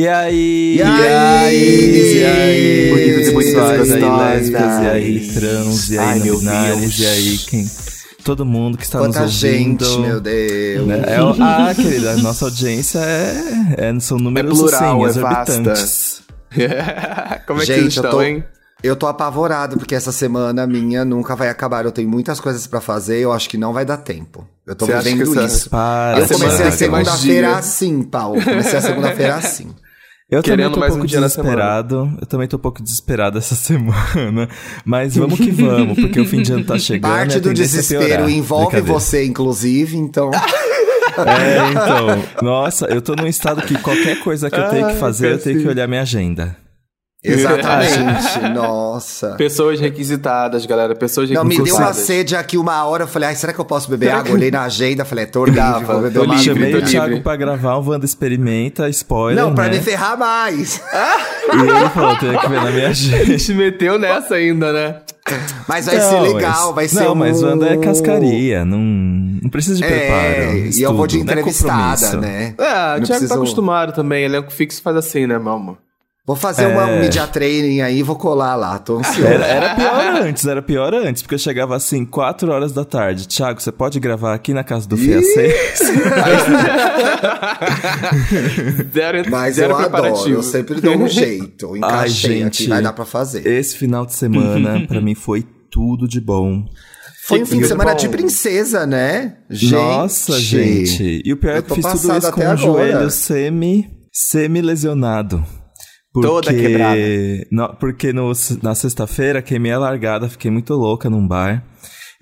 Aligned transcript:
E 0.00 0.06
aí? 0.06 0.76
E 0.76 0.82
aí? 0.82 2.18
E 2.18 2.24
aí? 2.24 2.90
Bonitas 2.90 3.26
e 3.26 3.32
bonitas 3.32 3.88
Sexuais, 3.88 3.92
aí, 3.92 4.18
lésbicas, 4.18 4.82
e 4.82 4.86
aí, 4.86 5.28
trans, 5.34 5.90
e 5.90 5.98
aí, 5.98 6.20
meu 6.20 6.32
não 6.34 6.38
binários, 6.40 6.80
Deus. 6.80 6.98
e 7.00 7.06
aí, 7.06 7.38
quem... 7.38 7.66
Todo 8.22 8.44
mundo 8.46 8.78
que 8.78 8.84
está 8.84 8.98
Quanta 9.00 9.22
nos 9.22 9.42
ouvindo. 9.42 9.84
gente, 9.84 9.98
meu 10.00 10.20
Deus. 10.20 10.86
né? 10.86 11.02
É, 11.04 11.16
ah, 11.40 11.72
querida, 11.74 12.12
a 12.12 12.16
nossa 12.18 12.44
audiência 12.44 13.00
é, 13.00 13.74
é- 13.88 14.00
são 14.00 14.18
números 14.18 14.56
plural, 14.56 15.04
assim, 15.04 15.04
é 15.04 15.08
exorbitantes. 15.20 16.22
Como 17.46 17.60
é 17.60 17.66
que 17.66 17.72
Gente, 17.74 17.80
vocês 17.80 17.96
eu 17.96 18.02
estão, 18.04 18.10
tô- 18.10 18.22
hein? 18.22 18.44
Eu 18.80 18.94
tô 18.94 19.08
apavorado 19.08 19.78
porque 19.78 19.96
essa 19.96 20.12
semana 20.12 20.64
minha 20.64 21.04
nunca 21.04 21.34
vai 21.34 21.48
acabar. 21.48 21.84
Eu 21.84 21.90
tenho 21.90 22.08
muitas 22.08 22.38
coisas 22.38 22.64
pra 22.68 22.80
fazer, 22.80 23.18
eu 23.18 23.32
acho 23.32 23.48
que 23.48 23.58
não 23.58 23.72
vai 23.72 23.84
dar 23.84 23.96
tempo. 23.96 24.46
Eu 24.64 24.76
tô 24.76 24.86
vivendo 24.86 25.24
que 25.32 25.38
essa- 25.40 25.44
isso. 25.56 25.70
Para, 25.70 26.20
Eu 26.20 26.28
comecei 26.28 26.66
a 26.66 26.70
que 26.70 26.76
segunda-feira 26.76 27.56
assim, 27.56 28.02
Paulo. 28.04 28.40
Comecei 28.44 28.78
a 28.78 28.82
segunda-feira 28.82 29.34
assim. 29.34 29.68
Eu 30.30 30.42
Querendo 30.42 30.72
também 30.72 30.72
tô 30.72 30.84
um 30.84 30.88
pouco 30.88 31.04
um 31.04 31.06
desesperado. 31.06 32.18
Eu 32.20 32.26
também 32.26 32.48
tô 32.48 32.56
um 32.58 32.60
pouco 32.60 32.82
desesperado 32.82 33.38
essa 33.38 33.54
semana. 33.56 34.48
Mas 34.84 35.16
vamos 35.16 35.38
que 35.38 35.50
vamos, 35.50 35.98
porque 35.98 36.20
o 36.20 36.26
fim 36.26 36.42
de 36.42 36.52
ano 36.52 36.64
tá 36.64 36.78
chegando. 36.78 37.10
Parte 37.10 37.40
do 37.40 37.50
é 37.50 37.54
desespero 37.54 38.28
envolve 38.28 38.80
você, 38.82 39.24
inclusive, 39.24 39.96
então. 39.96 40.30
É, 41.18 41.70
então. 41.72 42.24
Nossa, 42.42 42.86
eu 42.86 43.02
tô 43.02 43.16
num 43.16 43.26
estado 43.26 43.60
que 43.62 43.76
qualquer 43.78 44.20
coisa 44.20 44.48
que 44.48 44.56
eu 44.56 44.68
tenho 44.68 44.86
que 44.86 44.94
fazer, 44.94 45.32
eu 45.32 45.38
tenho 45.38 45.60
que 45.60 45.66
olhar 45.66 45.88
minha 45.88 46.02
agenda. 46.02 46.56
Exatamente. 47.32 48.48
Nossa. 48.54 49.30
Pessoas 49.36 49.80
requisitadas, 49.80 50.64
galera. 50.66 50.94
Pessoas 50.94 51.30
Não, 51.30 51.44
me 51.44 51.50
deu 51.56 51.64
uma 51.64 51.66
requisitadas. 51.66 51.96
sede 52.06 52.36
aqui 52.36 52.56
uma 52.58 52.84
hora. 52.84 53.04
Eu 53.04 53.08
falei, 53.08 53.28
ai, 53.30 53.34
será 53.34 53.52
que 53.52 53.58
eu 53.60 53.64
posso 53.64 53.90
beber 53.90 54.10
água? 54.10 54.32
Olhei 54.32 54.50
na 54.50 54.62
agenda, 54.62 55.04
falei, 55.04 55.24
é, 55.24 55.26
tô 55.26 55.44
livre, 55.44 55.60
Dava, 55.60 55.92
vou 55.94 56.02
beber 56.02 56.18
tô 56.18 56.24
uma 56.24 56.34
livre, 56.34 56.50
água. 56.50 56.62
Chamei 56.64 56.74
o 56.74 56.84
Thiago 56.84 57.08
livre. 57.08 57.22
pra 57.22 57.36
gravar 57.36 57.78
um 57.78 57.88
Wanda 57.88 58.04
Experimenta, 58.04 58.88
spoiler, 58.88 59.44
Não, 59.44 59.54
pra 59.54 59.64
né? 59.64 59.76
me 59.76 59.80
ferrar 59.80 60.16
mais. 60.18 60.80
E 61.50 61.60
ele 61.60 61.88
falou, 61.94 62.14
tem 62.18 62.38
que 62.38 62.46
ver 62.46 62.62
na 62.62 62.70
minha 62.70 62.88
agenda. 62.90 63.22
Ele 63.22 63.38
se 63.38 63.54
meteu 63.54 63.98
nessa 63.98 64.34
ainda, 64.34 64.70
né? 64.70 64.96
Mas 65.66 65.86
vai 65.86 65.96
Não, 65.96 66.10
ser 66.10 66.20
legal, 66.34 66.66
mas- 66.66 66.74
vai 66.74 66.88
ser 66.88 67.04
Não, 67.04 67.12
um... 67.12 67.14
mas 67.14 67.42
Wanda 67.42 67.66
é 67.68 67.76
cascaria, 67.78 68.64
não, 68.66 68.78
não 68.78 69.48
precisa 69.50 69.76
de 69.76 69.82
preparo. 69.82 70.18
É, 70.20 70.56
e 70.74 70.82
eu 70.82 70.94
vou 70.94 71.06
de 71.06 71.16
estudo, 71.16 71.26
não 71.26 71.36
é 71.36 71.40
entrevistada, 71.40 72.16
né? 72.18 72.44
É, 72.48 72.52
o 72.52 72.54
Thiago 72.64 73.06
preciso- 73.06 73.28
tá 73.28 73.34
acostumado 73.36 73.92
também. 73.94 74.24
Elenco 74.24 74.52
fixo 74.52 74.82
faz 74.82 74.94
assim, 74.96 75.26
né, 75.26 75.38
meu 75.38 75.52
amor? 75.52 75.78
Vou 76.28 76.36
fazer 76.36 76.66
uma, 76.66 76.84
um 76.84 76.88
É. 76.96 77.00
media 77.00 77.26
training 77.26 77.80
aí, 77.80 78.02
vou 78.02 78.14
colar 78.14 78.54
lá, 78.54 78.78
tô 78.78 78.98
ansioso. 78.98 79.24
Era, 79.26 79.46
era 79.46 79.74
pior 79.74 80.22
antes, 80.22 80.46
era 80.46 80.60
pior 80.60 80.92
antes, 80.92 81.22
porque 81.22 81.34
eu 81.36 81.38
chegava 81.38 81.74
assim, 81.74 82.04
4 82.04 82.52
horas 82.52 82.70
da 82.70 82.84
tarde. 82.84 83.26
Thiago, 83.26 83.62
você 83.62 83.72
pode 83.72 83.98
gravar 83.98 84.34
aqui 84.34 84.52
na 84.52 84.62
casa 84.62 84.86
do 84.86 84.94
Fia 84.94 85.22
6? 85.24 85.78
Zero, 88.92 89.30
Mas 89.30 89.54
zero 89.56 89.72
eu 89.72 89.78
adoro, 89.78 90.28
eu 90.28 90.42
sempre 90.42 90.80
dou 90.80 90.96
um 90.96 91.08
jeito. 91.08 91.76
Encaixei 91.78 92.38
gente. 92.40 92.62
aqui, 92.62 92.68
vai 92.68 92.82
dar 92.82 92.92
pra 92.92 93.04
fazer. 93.04 93.46
Esse 93.46 93.76
final 93.76 94.04
de 94.04 94.12
semana, 94.14 94.84
pra 94.86 95.00
mim, 95.00 95.14
foi 95.14 95.44
tudo 95.70 96.06
de 96.06 96.20
bom. 96.20 96.64
Foi 97.24 97.42
um 97.42 97.46
fim 97.46 97.58
de 97.60 97.68
semana 97.68 97.92
bom. 97.92 97.96
de 97.96 98.08
princesa, 98.08 98.86
né? 98.86 99.36
Gente. 99.50 99.72
Nossa, 99.72 100.38
gente. 100.40 101.22
E 101.24 101.32
o 101.32 101.36
pior 101.36 101.56
é 101.56 101.62
que 101.62 101.74
fiz 101.74 101.84
tudo 101.86 102.16
isso 102.18 102.32
com 102.32 102.40
o 102.40 102.44
agora. 102.44 102.56
joelho 102.56 103.10
semi, 103.10 103.88
semi-lesionado. 104.12 105.44
Porque, 106.20 106.50
Toda 106.50 106.54
quebrada. 106.54 107.00
No, 107.50 107.68
porque 107.76 108.12
no- 108.12 108.32
na 108.62 108.74
sexta-feira 108.74 109.40
queimei 109.42 109.72
a 109.72 109.78
largada, 109.78 110.28
fiquei 110.28 110.50
muito 110.50 110.74
louca 110.74 111.08
num 111.10 111.26
bar. 111.26 111.64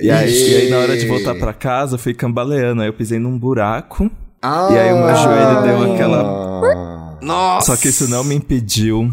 E 0.00 0.10
aí, 0.10 0.30
e 0.30 0.54
aí, 0.56 0.70
na 0.70 0.78
hora 0.78 0.96
de 0.96 1.06
voltar 1.06 1.34
pra 1.34 1.52
casa, 1.54 1.94
eu 1.94 1.98
fui 1.98 2.12
cambaleando. 2.14 2.82
Aí 2.82 2.88
eu 2.88 2.92
pisei 2.92 3.18
num 3.18 3.38
buraco. 3.38 4.10
Ah, 4.42 4.68
E 4.70 4.78
aí 4.78 4.92
o 4.92 4.98
meu 5.04 5.14
joelho 5.16 5.62
deu 5.62 5.94
aquela- 5.94 7.18
Nossa! 7.22 7.66
Só 7.74 7.80
que 7.80 7.88
isso 7.88 8.08
não 8.08 8.22
me 8.22 8.34
impediu 8.34 9.10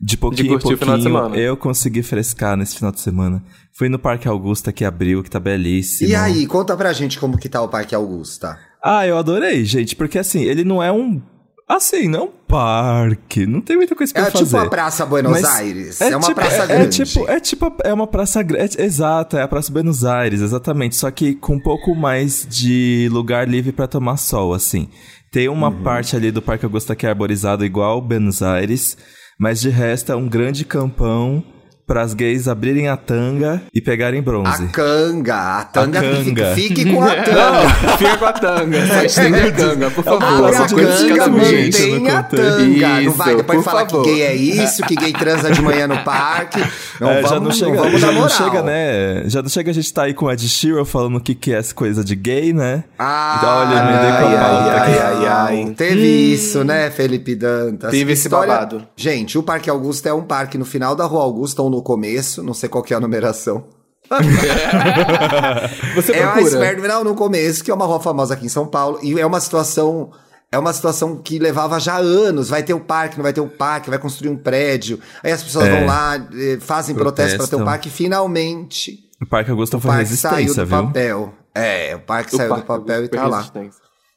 de 0.00 0.16
pouquinho 0.16 0.54
em 0.54 0.58
de 0.58 0.62
pouquinho 0.62 1.02
semana. 1.02 1.36
eu 1.36 1.56
consegui 1.56 2.02
frescar 2.02 2.56
nesse 2.56 2.76
final 2.76 2.92
de 2.92 3.00
semana. 3.00 3.42
Fui 3.76 3.88
no 3.88 3.98
Parque 3.98 4.28
Augusta 4.28 4.72
que 4.72 4.84
abriu, 4.84 5.22
que 5.22 5.30
tá 5.30 5.40
belíssimo. 5.40 6.08
E 6.10 6.14
aí, 6.14 6.46
conta 6.46 6.76
pra 6.76 6.92
gente 6.92 7.18
como 7.18 7.36
que 7.38 7.48
tá 7.48 7.60
o 7.62 7.68
Parque 7.68 7.94
Augusta. 7.94 8.58
Ah, 8.84 9.06
eu 9.06 9.16
adorei, 9.16 9.64
gente, 9.64 9.94
porque 9.96 10.18
assim, 10.18 10.42
ele 10.42 10.64
não 10.64 10.82
é 10.82 10.90
um. 10.92 11.20
Assim, 11.68 12.06
não 12.08 12.20
é 12.20 12.22
um 12.24 12.30
parque. 12.46 13.46
Não 13.46 13.60
tem 13.60 13.76
muita 13.76 13.94
coisa 13.94 14.12
pra 14.12 14.26
É 14.26 14.30
fazer. 14.30 14.44
tipo 14.44 14.56
a 14.58 14.68
Praça 14.68 15.06
Buenos 15.06 15.32
Mas 15.32 15.44
Aires. 15.44 16.00
É, 16.00 16.08
uma 16.16 16.20
tipo- 16.20 16.34
praça 16.34 16.62
é- 16.62 16.66
grande. 16.66 17.02
É 17.02 17.04
tipo, 17.04 17.28
é 17.30 17.40
tipo, 17.40 17.72
é 17.84 17.94
uma 17.94 18.06
praça 18.06 18.42
grande. 18.42 18.80
exato, 18.80 19.36
é 19.36 19.42
a 19.42 19.48
Praça 19.48 19.72
Buenos 19.72 20.04
Aires, 20.04 20.40
exatamente. 20.42 20.96
Só 20.96 21.10
que 21.10 21.34
com 21.34 21.54
um 21.54 21.60
pouco 21.62 21.94
mais 21.94 22.46
de 22.48 23.08
lugar 23.10 23.48
livre 23.48 23.72
pra 23.72 23.86
tomar 23.86 24.16
sol, 24.18 24.52
assim. 24.52 24.88
Tem 25.30 25.48
uma 25.48 25.68
Uhum. 25.68 25.82
parte 25.82 26.14
ali 26.14 26.30
do 26.30 26.42
Parque 26.42 26.64
Augusta 26.66 26.94
que 26.94 27.06
é 27.06 27.08
arborizado 27.08 27.64
igual 27.64 28.02
Buenos 28.02 28.42
Aires, 28.42 28.98
mas 29.40 29.60
de 29.60 29.70
resto 29.70 30.12
é 30.12 30.16
um 30.16 30.28
grande 30.28 30.64
campão 30.66 31.42
pras 31.86 32.14
gays 32.14 32.48
abrirem 32.48 32.88
a 32.88 32.96
tanga 32.96 33.62
e 33.74 33.80
pegarem 33.80 34.22
bronze. 34.22 34.64
A 34.64 34.68
canga. 34.68 35.58
A 35.58 35.64
tanga, 35.64 35.98
A 36.00 36.02
Fique, 36.02 36.32
canga. 36.34 36.54
fique 36.54 36.84
com 36.92 37.02
a 37.02 37.14
tanga. 37.14 37.32
Não, 37.52 37.96
fica 37.98 38.16
com 38.16 38.24
a 38.24 38.32
tanga. 38.32 38.86
Só 38.86 39.02
estende 39.02 39.38
a 39.40 39.52
tanga, 39.52 39.90
por 39.90 40.04
favor. 40.04 40.22
Abre 40.24 40.56
a 40.56 40.66
canga, 40.68 41.26
não 41.28 42.16
a 42.16 42.22
tanga. 42.22 43.00
não 43.02 43.12
vai 43.12 43.28
Isso, 43.28 43.36
depois 43.36 43.58
por 43.58 43.64
falar 43.64 43.86
favor. 43.88 44.04
que 44.04 44.10
gay 44.14 44.22
é 44.22 44.34
isso, 44.34 44.82
que 44.84 44.94
gay 44.96 45.12
transa 45.12 45.50
de 45.50 45.60
manhã 45.62 45.86
no 45.86 45.98
parque. 46.04 46.60
Não 47.00 47.10
É, 47.10 47.20
vamos, 47.22 47.30
já 47.30 47.40
não 47.40 47.50
chega, 47.50 47.90
não 47.90 47.98
já 47.98 48.12
não 48.12 48.28
chega, 48.28 48.62
né? 48.62 49.22
Já 49.26 49.42
não 49.42 49.48
chega 49.48 49.70
a 49.70 49.74
gente 49.74 49.92
tá 49.92 50.04
aí 50.04 50.14
com 50.14 50.28
a 50.28 50.34
Ed 50.34 50.48
Sheeran 50.48 50.84
falando 50.84 51.16
o 51.16 51.20
que, 51.20 51.34
que 51.34 51.52
é 51.52 51.58
essa 51.58 51.74
coisa 51.74 52.04
de 52.04 52.14
gay, 52.14 52.52
né? 52.52 52.84
Ah, 52.98 53.34
Então, 53.38 53.50
olha, 53.58 53.78
eu 53.78 53.84
me 53.84 53.92
dei 53.92 54.10
com 54.12 54.36
a 54.36 54.82
ai, 54.82 54.98
ai, 54.98 54.98
ai, 54.98 55.26
ai. 55.66 55.74
Teve 55.76 56.06
isso, 56.32 56.62
né, 56.64 56.90
Felipe 56.90 57.34
Dantas? 57.34 57.90
Teve 57.90 58.12
esse 58.12 58.28
babado. 58.28 58.82
Gente, 58.96 59.36
o 59.36 59.42
Parque 59.42 59.68
Augusta 59.68 60.08
é 60.08 60.12
um 60.14 60.22
parque 60.22 60.56
no 60.56 60.64
final 60.64 60.94
da 60.94 61.04
Rua 61.04 61.22
Augusta 61.22 61.62
ou 61.62 61.70
no 61.72 61.82
começo, 61.82 62.42
não 62.42 62.54
sei 62.54 62.68
qual 62.68 62.84
que 62.84 62.92
é 62.94 62.96
a 62.96 63.00
numeração. 63.00 63.64
Você 65.94 66.12
É 66.12 66.26
perto, 66.58 66.82
não, 66.86 67.02
no 67.04 67.14
começo, 67.14 67.64
que 67.64 67.70
é 67.70 67.74
uma 67.74 67.86
rua 67.86 68.00
famosa 68.00 68.34
aqui 68.34 68.46
em 68.46 68.48
São 68.48 68.66
Paulo, 68.66 68.98
e 69.02 69.18
é 69.18 69.24
uma 69.26 69.40
situação. 69.40 70.10
É 70.50 70.58
uma 70.58 70.72
situação 70.74 71.16
que 71.16 71.38
levava 71.38 71.80
já 71.80 71.96
anos. 71.96 72.50
Vai 72.50 72.62
ter 72.62 72.74
o 72.74 72.80
parque, 72.80 73.16
não 73.16 73.22
vai 73.22 73.32
ter 73.32 73.40
o 73.40 73.48
parque, 73.48 73.88
vai 73.88 73.98
construir 73.98 74.28
um 74.28 74.36
prédio. 74.36 75.00
Aí 75.22 75.32
as 75.32 75.42
pessoas 75.42 75.66
É. 75.66 75.70
vão 75.78 75.86
lá, 75.86 76.16
eh, 76.34 76.58
fazem 76.60 76.94
protesto 76.94 77.38
para 77.38 77.46
ter 77.46 77.54
o 77.56 77.58
Protestam. 77.60 77.64
parque. 77.64 77.88
Finalmente, 77.88 79.08
O 79.18 79.24
Parque 79.26 79.50
Augusta 79.50 79.78
o 79.78 79.80
foi 79.80 79.90
parque 79.92 80.14
saiu 80.14 80.36
resistência, 80.36 80.64
do 80.64 80.68
viu? 80.68 80.82
papel. 80.86 81.34
É, 81.54 81.96
o 81.96 82.00
parque 82.00 82.34
O 82.34 82.36
saiu 82.36 82.48
parque 82.50 82.64
do 82.64 82.66
papel 82.66 83.04
e 83.04 83.08
tá 83.08 83.26
lá. 83.26 83.46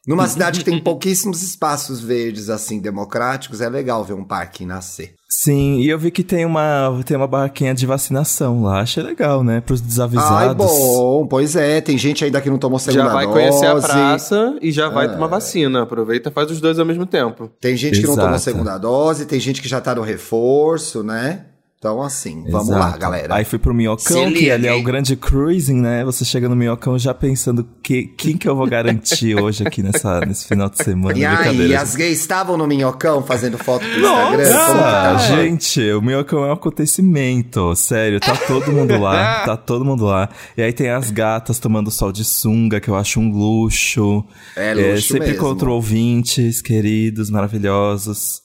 Numa 0.08 0.28
cidade 0.28 0.60
que 0.60 0.66
tem 0.66 0.80
pouquíssimos 0.80 1.42
espaços 1.42 2.00
verdes, 2.00 2.50
assim, 2.50 2.80
democráticos, 2.80 3.60
é 3.60 3.68
legal 3.68 4.04
ver 4.04 4.14
um 4.14 4.24
parque 4.24 4.66
nascer. 4.66 5.16
Sim, 5.28 5.80
e 5.80 5.90
eu 5.90 5.98
vi 5.98 6.12
que 6.12 6.24
tem 6.24 6.46
uma, 6.46 7.02
tem 7.06 7.18
uma 7.18 7.28
barraquinha 7.28 7.74
de 7.74 7.86
vacinação 7.86 8.64
lá. 8.64 8.82
Achei 8.82 9.02
legal, 9.02 9.44
né? 9.44 9.62
Pros 9.62 9.82
desavisados. 9.82 10.32
Ai, 10.32 10.54
bom, 10.54 11.28
pois 11.28 11.56
é. 11.56 11.82
Tem 11.82 11.98
gente 11.98 12.24
ainda 12.24 12.40
que 12.40 12.50
não 12.50 12.58
tomou 12.58 12.78
segunda 12.80 13.06
Já 13.06 13.14
vai 13.14 13.26
dose. 13.26 13.38
conhecer 13.38 13.66
a 13.66 13.76
praça 13.76 14.58
e 14.62 14.72
já 14.72 14.90
vai 14.90 15.12
tomar 15.12 15.28
vacina. 15.28 15.82
Aproveita 15.84 16.30
e 16.30 16.32
faz 16.32 16.52
os 16.52 16.62
dois 16.62 16.78
ao 16.80 16.86
mesmo 16.86 17.06
tempo. 17.06 17.50
Tem 17.60 17.76
gente 17.76 18.00
que 18.00 18.08
não 18.08 18.16
tomou 18.16 18.30
Exato. 18.30 18.44
segunda 18.44 18.78
dose, 18.78 19.26
tem 19.26 19.40
gente 19.40 19.62
que 19.62 19.68
já 19.68 19.82
tá 19.82 19.96
no 19.96 20.04
reforço, 20.04 21.04
né? 21.04 21.46
Então, 21.86 22.02
assim, 22.02 22.44
vamos 22.50 22.70
lá, 22.70 22.88
Exato. 22.88 23.00
galera. 23.00 23.36
Aí 23.36 23.46
fui 23.46 23.60
pro 23.60 23.72
Minhocão, 23.72 24.34
que 24.34 24.50
ali 24.50 24.66
é 24.66 24.74
o 24.74 24.82
grande 24.82 25.16
cruising, 25.16 25.82
né? 25.82 26.04
Você 26.04 26.26
chega 26.26 26.50
no 26.50 26.56
Minhocão 26.56 26.98
já 26.98 27.14
pensando 27.14 27.64
que, 27.84 28.08
quem 28.18 28.36
que 28.36 28.50
eu 28.50 28.56
vou 28.56 28.66
garantir 28.66 29.36
hoje 29.40 29.64
aqui 29.64 29.84
nessa, 29.84 30.20
nesse 30.22 30.48
final 30.48 30.68
de 30.68 30.84
semana. 30.84 31.16
E 31.16 31.24
aí, 31.24 31.76
as 31.76 31.96
gays 31.96 32.20
estavam 32.20 32.58
no 32.58 32.66
Minhocão 32.66 33.22
fazendo 33.22 33.60
foto 33.60 33.86
pro 33.86 34.00
Instagram? 34.00 34.50
Nossa, 34.52 34.74
tá? 34.74 35.18
gente, 35.18 35.92
o 35.92 36.02
Minhocão 36.02 36.44
é 36.44 36.48
um 36.48 36.54
acontecimento, 36.54 37.76
sério, 37.76 38.20
tá 38.20 38.36
todo 38.36 38.72
mundo 38.72 39.00
lá, 39.00 39.44
tá 39.46 39.56
todo 39.56 39.86
mundo 39.86 40.06
lá. 40.06 40.28
E 40.58 40.64
aí 40.64 40.74
tem 40.74 40.90
as 40.90 41.12
gatas 41.12 41.60
tomando 41.60 41.92
sol 41.92 42.12
de 42.12 42.26
sunga, 42.26 42.80
que 42.80 42.90
eu 42.90 42.96
acho 42.96 43.20
um 43.20 43.30
luxo. 43.30 44.26
É 44.56 44.74
luxo 44.74 45.14
sempre 45.14 45.34
mesmo. 45.34 45.44
contra 45.44 45.70
ouvintes, 45.70 46.64
queridos, 46.64 47.30
maravilhosos. 47.30 48.44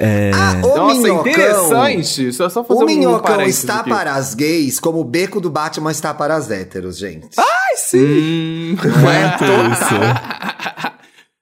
É, 0.00 0.30
Ah, 0.32 0.60
o 0.64 0.76
Nossa, 0.76 1.00
Minhocão... 1.00 1.26
interessante. 1.32 2.32
Só, 2.32 2.48
só 2.48 2.62
fazer 2.62 2.80
O 2.80 2.82
um 2.84 2.86
Minhocão 2.86 3.40
está 3.42 3.80
aqui. 3.80 3.90
para 3.90 4.14
as 4.14 4.34
gays 4.34 4.78
como 4.78 5.00
o 5.00 5.04
beco 5.04 5.40
do 5.40 5.50
Batman 5.50 5.90
está 5.90 6.14
para 6.14 6.36
as 6.36 6.50
héteros, 6.50 6.96
gente. 6.98 7.28
Ai, 7.36 7.76
sim! 7.76 8.76
Não 8.76 9.10
é 9.10 9.28
muito 9.28 9.44
isso. 9.72 9.94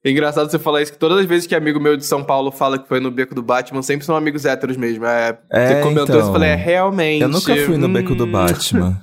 É 0.04 0.10
engraçado 0.10 0.50
você 0.50 0.58
falar 0.58 0.82
isso, 0.82 0.92
que 0.92 0.98
todas 0.98 1.18
as 1.18 1.26
vezes 1.26 1.46
que 1.46 1.54
amigo 1.54 1.78
meu 1.80 1.96
de 1.96 2.06
São 2.06 2.24
Paulo 2.24 2.50
fala 2.50 2.78
que 2.78 2.88
foi 2.88 3.00
no 3.00 3.10
beco 3.10 3.34
do 3.34 3.42
Batman, 3.42 3.82
sempre 3.82 4.06
são 4.06 4.16
amigos 4.16 4.44
héteros 4.44 4.76
mesmo. 4.76 5.04
É, 5.04 5.36
É, 5.52 5.66
você 5.68 5.82
comentou 5.82 6.04
então. 6.04 6.20
isso 6.20 6.30
e 6.30 6.32
falei, 6.32 6.50
é 6.50 6.54
realmente. 6.54 7.22
Eu 7.22 7.28
nunca 7.28 7.54
fui 7.56 7.76
no 7.76 7.88
beco 7.88 8.14
do 8.14 8.24
hum. 8.24 8.32
Batman. 8.32 9.02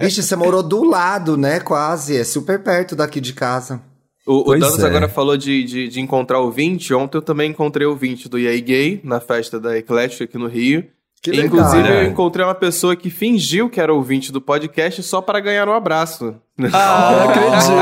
Vixe, 0.00 0.22
você 0.22 0.34
morou 0.36 0.62
do 0.62 0.82
lado, 0.84 1.36
né? 1.36 1.60
Quase. 1.60 2.16
É 2.16 2.24
super 2.24 2.62
perto 2.62 2.96
daqui 2.96 3.20
de 3.20 3.32
casa. 3.32 3.80
O, 4.26 4.50
o 4.50 4.58
Danos 4.58 4.78
é. 4.78 4.86
agora 4.86 5.08
falou 5.08 5.36
de, 5.36 5.64
de, 5.64 5.88
de 5.88 6.00
encontrar 6.00 6.40
ouvinte. 6.40 6.94
Ontem 6.94 7.18
eu 7.18 7.22
também 7.22 7.50
encontrei 7.50 7.86
ouvinte 7.86 8.28
do 8.28 8.38
EA 8.38 8.58
Gay, 8.60 9.00
na 9.04 9.20
festa 9.20 9.60
da 9.60 9.76
Eclética 9.76 10.24
aqui 10.24 10.38
no 10.38 10.46
Rio. 10.46 10.84
Que 11.22 11.30
legal. 11.30 11.46
Inclusive, 11.46 11.88
eu 11.88 11.94
É. 12.00 12.04
encontrei 12.06 12.44
uma 12.44 12.54
pessoa 12.54 12.94
que 12.94 13.08
fingiu 13.10 13.70
que 13.70 13.80
era 13.80 13.92
ouvinte 13.94 14.30
do 14.30 14.40
podcast 14.42 15.02
só 15.02 15.22
para 15.22 15.40
ganhar 15.40 15.66
um 15.68 15.72
abraço. 15.72 16.34
Ah, 16.72 17.10
não 17.16 17.30
acredito. 17.30 17.72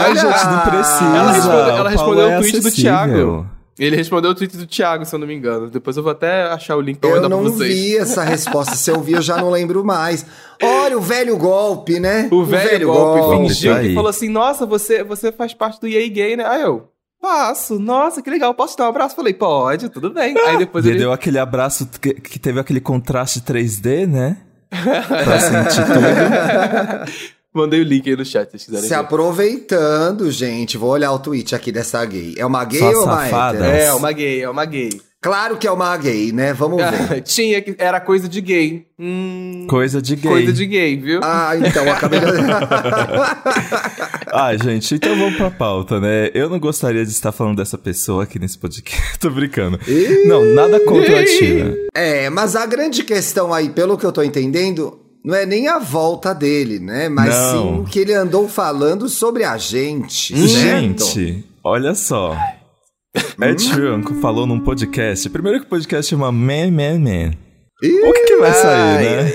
Ai, 0.00 0.14
gente, 0.16 0.46
não 0.46 0.60
precisa. 0.60 1.04
Ela 1.04 1.32
respondeu- 1.32 1.60
ela 1.60 1.70
O 1.70 1.76
Paulo 1.76 1.88
respondeu 1.88 2.28
é 2.30 2.36
o 2.36 2.40
tweet 2.40 2.60
do 2.60 2.68
acessível. 2.68 2.90
Thiago. 2.92 3.50
Ele 3.78 3.94
respondeu 3.96 4.30
o 4.30 4.34
tweet 4.34 4.56
do 4.56 4.66
Thiago, 4.66 5.04
se 5.04 5.14
eu 5.14 5.18
não 5.18 5.26
me 5.26 5.34
engano. 5.34 5.70
Depois 5.70 5.96
eu 5.96 6.02
vou 6.02 6.10
até 6.12 6.42
achar 6.44 6.76
o 6.76 6.80
link 6.80 6.98
pra 6.98 7.10
Eu 7.10 7.16
mandar 7.16 7.28
pra 7.28 7.36
não 7.36 7.44
vocês. 7.44 7.74
vi 7.74 7.96
essa 7.96 8.24
resposta. 8.24 8.74
Se 8.74 8.90
eu 8.90 9.00
vi, 9.00 9.12
eu 9.12 9.22
já 9.22 9.36
não 9.36 9.50
lembro 9.50 9.84
mais. 9.84 10.26
Olha 10.62 10.98
o 10.98 11.00
velho 11.00 11.36
golpe, 11.36 12.00
né? 12.00 12.28
O 12.32 12.44
velho, 12.44 12.88
golpe, 12.88 13.20
golpe. 13.20 13.48
fingiu 13.48 13.78
que 13.80 13.94
falou 13.94 14.10
assim: 14.10 14.28
Nossa, 14.28 14.66
você, 14.66 15.04
você 15.04 15.30
faz 15.30 15.54
parte 15.54 15.80
do 15.80 15.86
EA 15.86 16.08
Gay, 16.08 16.36
né? 16.36 16.44
Aí 16.44 16.62
eu, 16.62 16.88
faço, 17.20 17.78
nossa, 17.78 18.20
que 18.22 18.30
legal, 18.30 18.52
posso 18.54 18.74
te 18.74 18.78
dar 18.78 18.86
um 18.86 18.88
abraço? 18.90 19.14
Falei, 19.16 19.34
pode, 19.34 19.88
tudo 19.88 20.10
bem. 20.10 20.36
Aí 20.38 20.56
depois 20.58 20.84
Ele 20.84 20.94
ele. 20.94 21.00
deu 21.00 21.12
aquele 21.12 21.38
abraço 21.38 21.88
que, 22.00 22.14
que 22.14 22.38
teve 22.38 22.58
aquele 22.60 22.80
contraste 22.80 23.40
3D, 23.40 24.06
né? 24.06 24.36
pra 24.70 25.40
sentir 25.40 25.84
tudo. 25.86 27.28
Mandei 27.58 27.80
o 27.80 27.84
link 27.84 28.08
aí 28.08 28.16
no 28.16 28.24
chat, 28.24 28.50
se 28.52 28.66
quiserem. 28.66 28.84
Se 28.84 28.88
ver. 28.90 28.94
aproveitando, 28.94 30.30
gente, 30.30 30.76
vou 30.78 30.90
olhar 30.90 31.10
o 31.12 31.18
tweet 31.18 31.54
aqui 31.54 31.72
dessa 31.72 32.04
gay. 32.04 32.34
É 32.38 32.46
uma 32.46 32.64
gay 32.64 32.78
Só 32.78 32.90
ou 32.90 33.04
uma 33.04 33.24
safada. 33.24 33.58
hétero? 33.66 33.76
É, 33.76 33.92
uma 33.94 34.12
gay, 34.12 34.42
é 34.42 34.48
uma 34.48 34.64
gay. 34.64 34.90
Claro 35.20 35.56
que 35.56 35.66
é 35.66 35.72
uma 35.72 35.96
gay, 35.96 36.30
né? 36.30 36.52
Vamos 36.52 36.80
ver. 36.80 37.22
Tinha 37.26 37.60
que. 37.60 37.74
Era 37.76 38.00
coisa 38.00 38.28
de 38.28 38.40
gay. 38.40 38.86
Hum, 38.96 39.66
Coisa 39.68 40.00
de 40.00 40.14
gay. 40.14 40.30
Coisa 40.30 40.52
de 40.52 40.64
gay, 40.64 40.96
viu? 40.96 41.18
Ah, 41.24 41.56
então, 41.56 41.90
acabei 41.90 42.20
de... 42.20 42.26
Ah, 44.30 44.54
gente, 44.56 44.94
então 44.94 45.18
vamos 45.18 45.36
pra 45.36 45.50
pauta, 45.50 45.98
né? 45.98 46.30
Eu 46.34 46.48
não 46.48 46.60
gostaria 46.60 47.04
de 47.04 47.10
estar 47.10 47.32
falando 47.32 47.56
dessa 47.56 47.76
pessoa 47.78 48.22
aqui 48.24 48.38
nesse 48.38 48.58
podcast. 48.58 49.02
tô 49.18 49.30
brincando. 49.30 49.80
Não, 50.26 50.44
nada 50.54 50.78
contra 50.80 51.20
a 51.20 51.24
Tina. 51.24 51.74
É, 51.94 52.30
mas 52.30 52.54
a 52.54 52.64
grande 52.66 53.02
questão 53.02 53.52
aí, 53.52 53.70
pelo 53.70 53.96
que 53.98 54.06
eu 54.06 54.12
tô 54.12 54.22
entendendo, 54.22 55.00
não 55.24 55.34
é 55.34 55.44
nem 55.46 55.68
a 55.68 55.78
volta 55.78 56.34
dele, 56.34 56.78
né? 56.78 57.08
Mas 57.08 57.34
Não. 57.34 57.52
sim 57.52 57.80
o 57.82 57.84
que 57.84 57.98
ele 58.00 58.14
andou 58.14 58.48
falando 58.48 59.08
sobre 59.08 59.44
a 59.44 59.56
gente. 59.58 60.36
certo? 60.48 61.04
Gente, 61.04 61.44
olha 61.62 61.94
só. 61.94 62.36
Ed 63.40 63.60
Sheeran 63.62 64.02
falou 64.20 64.46
num 64.46 64.60
podcast. 64.60 65.28
Primeiro 65.30 65.60
que 65.60 65.66
o 65.66 65.68
podcast 65.68 66.08
chama 66.10 66.30
Man, 66.30 66.70
Man, 66.70 66.98
Man. 67.00 67.30
O 67.82 68.12
que, 68.12 68.24
que 68.24 68.36
vai 68.36 68.52
sair, 68.52 69.00
né? 69.00 69.32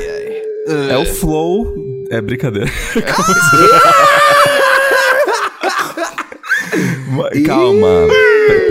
É 0.91 0.97
o 0.97 1.05
Flow. 1.05 1.73
É 2.09 2.21
brincadeira. 2.21 2.69
Calma. 7.45 8.07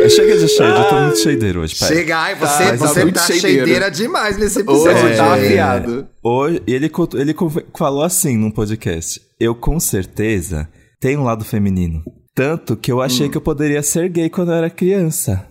Chega 0.08 0.38
de 0.38 0.48
shade, 0.48 0.80
eu 0.80 0.88
tô 0.88 1.00
muito 1.00 1.18
shadeiro 1.18 1.60
hoje. 1.60 1.76
Pera. 1.78 1.94
Chega, 1.94 2.16
ai, 2.18 2.34
você, 2.34 2.64
Tá, 2.64 2.76
você 2.76 3.02
muito 3.02 3.14
tá 3.14 3.26
cheideira 3.26 3.90
demais 3.90 4.36
nesse 4.36 4.60
Hoje 4.62 4.88
episódio. 4.88 5.16
tá 5.16 5.38
hein? 5.38 5.44
afiado. 5.46 6.08
Hoje, 6.22 6.62
ele, 6.66 6.90
ele 7.14 7.34
falou 7.76 8.02
assim 8.02 8.36
num 8.36 8.50
podcast: 8.50 9.20
Eu 9.38 9.54
com 9.54 9.78
certeza 9.80 10.68
tenho 11.00 11.20
um 11.20 11.24
lado 11.24 11.44
feminino. 11.44 12.02
Tanto 12.34 12.76
que 12.76 12.90
eu 12.90 13.02
achei 13.02 13.28
que 13.28 13.36
eu 13.36 13.42
poderia 13.42 13.82
ser 13.82 14.08
gay 14.08 14.30
quando 14.30 14.52
eu 14.52 14.56
era 14.56 14.70
criança. 14.70 15.46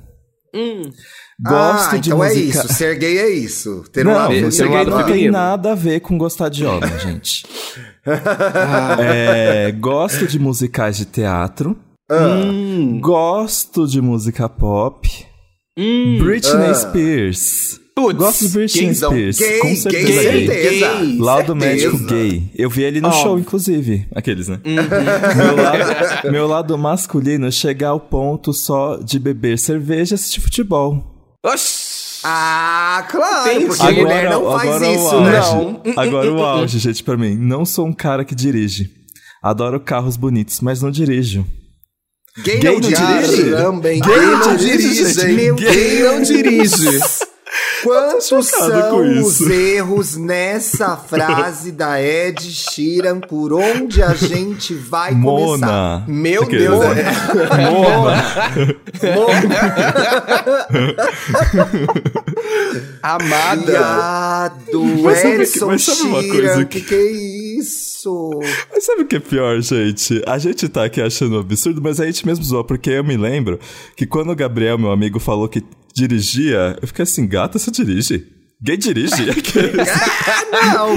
Gosto 1.44 1.96
ah, 1.96 1.98
de 1.98 2.10
então 2.10 2.24
é 2.24 2.28
música. 2.30 2.60
isso. 2.60 2.74
Ser 2.74 2.96
gay 2.98 3.18
é 3.18 3.30
isso. 3.30 3.84
Ter 3.92 4.06
um 4.06 4.12
Não, 4.12 4.18
lado 4.18 4.34
ser 4.34 4.52
ser 4.52 4.64
um 4.66 4.70
gay 4.70 4.78
lado 4.78 4.90
não 4.92 5.04
tem 5.06 5.32
nada 5.32 5.72
a 5.72 5.76
ver 5.76 6.00
com 6.02 6.18
gostar 6.18 6.50
de 6.50 6.66
homem, 6.66 6.90
gente. 7.00 7.46
É, 9.00 9.72
gosto 9.74 10.26
de 10.26 10.40
musicais 10.40 10.98
de 10.98 11.06
teatro. 11.06 11.78
Hum, 12.12 13.00
Gosto 13.00 13.88
de 13.88 14.02
música 14.02 14.50
pop. 14.50 15.10
Britney 16.20 16.68
Ah. 16.70 16.74
Spears. 16.74 17.80
Putz, 17.96 18.18
Gosto 18.18 18.48
de 18.48 18.54
Britney 18.54 18.86
gayzão. 18.86 19.12
Spears. 19.12 19.38
Gay, 19.40 19.60
com 19.60 19.68
gay, 19.68 19.76
certeza 19.78 20.08
gay. 20.32 20.48
certeza. 20.48 20.94
Gay. 20.98 21.18
Laudo 21.20 21.48
certeza. 21.54 21.56
médico 21.56 21.98
gay. 22.06 22.52
Eu 22.56 22.70
vi 22.70 22.84
ele 22.84 23.02
no 23.02 23.08
Ó. 23.10 23.12
show, 23.12 23.40
inclusive. 23.40 24.08
Aqueles, 24.16 24.48
né? 24.48 24.60
Uhum. 24.66 24.76
meu, 25.38 25.56
lado, 25.64 26.32
meu 26.32 26.48
lado 26.48 26.78
masculino 26.78 27.52
chega 27.52 27.90
ao 27.90 28.00
ponto 28.00 28.54
só 28.54 28.98
de 28.98 29.20
beber 29.20 29.58
cerveja 29.60 30.14
e 30.14 30.16
assistir 30.16 30.40
futebol. 30.42 31.04
Oxi. 31.46 32.22
Ah, 32.24 33.08
claro, 33.10 33.50
Tem 33.50 33.66
porque 33.66 33.82
Agora- 33.82 34.02
mulher 34.04 34.30
não 34.30 34.44
faz 34.52 34.70
agora 34.70 34.88
o 34.90 34.94
isso, 34.94 35.16
auge. 35.16 35.32
Não. 35.32 35.82
Agora 35.98 36.34
o 36.34 36.38
auge, 36.46 36.78
gente, 36.80 37.04
pra 37.04 37.18
mim. 37.18 37.36
Não 37.36 37.66
sou 37.66 37.88
um 37.88 37.94
cara 37.94 38.24
que 38.24 38.36
dirige. 38.36 38.92
Adoro 39.42 39.80
carros 39.80 40.18
bonitos, 40.18 40.62
mas 40.62 40.82
não 40.84 40.92
dirijo. 40.92 41.44
Gay, 42.38 42.60
Gay 42.60 42.64
não 42.64 42.80
não 42.80 42.80
dirige. 42.80 43.52
Também. 43.52 44.00
Gay 44.00 44.26
não 44.26 44.56
dirige, 44.56 45.14
gente. 45.14 45.34
meu 45.34 45.56
Gay 45.56 46.04
não 46.04 46.22
dirige. 46.22 47.00
Quantos 47.84 48.48
são 48.48 49.20
os 49.22 49.42
erros 49.42 50.16
nessa 50.16 50.96
frase 50.96 51.72
da 51.72 52.02
Ed 52.02 52.42
Sheeran? 52.42 53.20
Por 53.20 53.52
onde 53.52 54.02
a 54.02 54.14
gente 54.14 54.74
vai 54.74 55.12
começar? 55.12 55.68
Mona. 55.68 56.06
Meu 56.08 56.44
Aqueles, 56.44 56.70
Deus, 56.70 56.96
né? 56.96 57.12
Mona. 57.70 58.24
Amada. 63.02 63.72
Viado, 63.72 64.86
Mas 65.04 65.24
Edson 65.26 65.68
mas 65.68 65.84
sabe 65.84 66.02
uma 66.02 66.22
Sheeran, 66.22 66.36
coisa 66.36 66.66
que 66.66 66.82
que- 66.82 66.88
que 66.88 66.96
é 66.96 67.12
isso? 67.60 68.30
Mas 68.72 68.86
sabe 68.86 69.02
o 69.04 69.06
que 69.06 69.16
é 69.16 69.20
pior, 69.20 69.60
gente? 69.62 70.22
A 70.28 70.38
gente 70.38 70.68
tá 70.70 70.86
aqui 70.86 71.02
achando 71.02 71.36
um 71.38 71.40
absurdo, 71.40 71.82
mas 71.82 72.00
a 72.00 72.06
gente 72.06 72.26
mesmo 72.26 72.44
zoa, 72.44 72.64
porque 72.64 72.90
eu 72.90 73.04
me 73.04 73.18
lembro 73.18 73.60
que 73.96 74.06
quando 74.06 74.32
o 74.32 74.36
Gabriel, 74.36 74.78
meu 74.78 74.92
amigo, 74.92 75.20
falou 75.20 75.48
que 75.48 75.64
dirigia, 75.94 76.78
eu 76.82 76.88
fiquei 76.88 77.04
assim, 77.04 77.28
gata, 77.28 77.60
você 77.60 77.70
dirige? 77.72 78.28
Gay 78.64 78.78
dirige? 78.78 79.26
Não, 80.74 80.90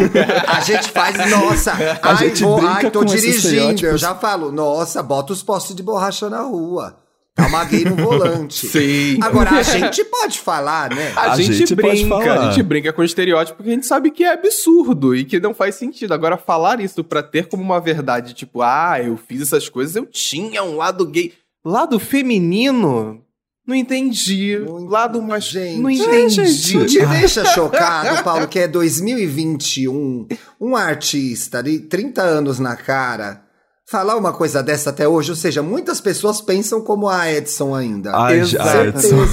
a 0.46 0.60
gente 0.60 0.90
faz, 0.90 1.30
nossa, 1.30 1.72
ai, 2.02 2.16
gente 2.28 2.42
vou, 2.42 2.56
brinca 2.56 2.74
ai, 2.74 2.90
tô 2.90 3.04
dirigindo, 3.04 3.86
eu 3.86 3.96
já 3.96 4.14
falo, 4.14 4.52
nossa, 4.52 5.02
bota 5.02 5.32
os 5.32 5.42
postes 5.42 5.74
de 5.74 5.82
borracha 5.82 6.28
na 6.28 6.42
rua. 6.42 6.96
Tá 7.34 7.48
uma 7.48 7.64
gay 7.64 7.84
no 7.84 7.96
volante. 8.02 8.68
Sim. 8.68 9.18
Agora, 9.20 9.50
a 9.50 9.62
gente 9.62 10.04
pode 10.04 10.38
falar, 10.38 10.90
né? 10.94 11.12
A, 11.16 11.32
A 11.32 11.36
gente, 11.36 11.52
gente 11.54 11.74
pode 11.74 11.88
brinca, 12.04 12.08
falar. 12.08 12.38
a 12.48 12.50
gente 12.52 12.62
brinca 12.62 12.92
com 12.92 13.02
estereótipo 13.02 13.56
porque 13.56 13.70
a 13.70 13.74
gente 13.74 13.86
sabe 13.86 14.10
que 14.12 14.22
é 14.22 14.32
absurdo 14.32 15.16
e 15.16 15.24
que 15.24 15.40
não 15.40 15.52
faz 15.52 15.74
sentido. 15.74 16.14
Agora, 16.14 16.36
falar 16.36 16.80
isso 16.80 17.02
pra 17.02 17.22
ter 17.24 17.48
como 17.48 17.62
uma 17.62 17.80
verdade, 17.80 18.34
tipo, 18.34 18.62
ah, 18.62 19.00
eu 19.02 19.16
fiz 19.16 19.42
essas 19.42 19.68
coisas, 19.68 19.96
eu 19.96 20.06
tinha 20.06 20.62
um 20.62 20.76
lado 20.76 21.04
gay. 21.06 21.32
Lado 21.64 21.98
feminino? 21.98 23.20
Não 23.66 23.74
entendi. 23.74 24.58
Não- 24.58 24.84
lado 24.86 25.20
mais. 25.22 25.44
Gente, 25.44 25.80
não 25.80 25.88
é, 25.88 25.94
entendi. 25.94 26.76
Não 26.76 26.86
te 26.86 27.06
deixa 27.06 27.44
chocado, 27.46 28.22
Paulo, 28.22 28.46
que 28.46 28.58
é 28.58 28.68
2021, 28.68 30.28
um 30.60 30.76
artista 30.76 31.62
de 31.62 31.78
30 31.80 32.22
anos 32.22 32.58
na 32.58 32.76
cara, 32.76 33.42
falar 33.86 34.16
uma 34.16 34.32
coisa 34.32 34.62
dessa 34.62 34.90
até 34.90 35.06
hoje, 35.06 35.30
ou 35.30 35.36
seja, 35.36 35.62
muitas 35.62 36.00
pessoas 36.00 36.40
pensam 36.40 36.80
como 36.80 37.08
a 37.08 37.30
Edson 37.30 37.74
ainda. 37.74 38.16
Ai, 38.16 38.40
Exato. 38.40 38.68
a 38.68 38.84
Edson. 38.86 39.24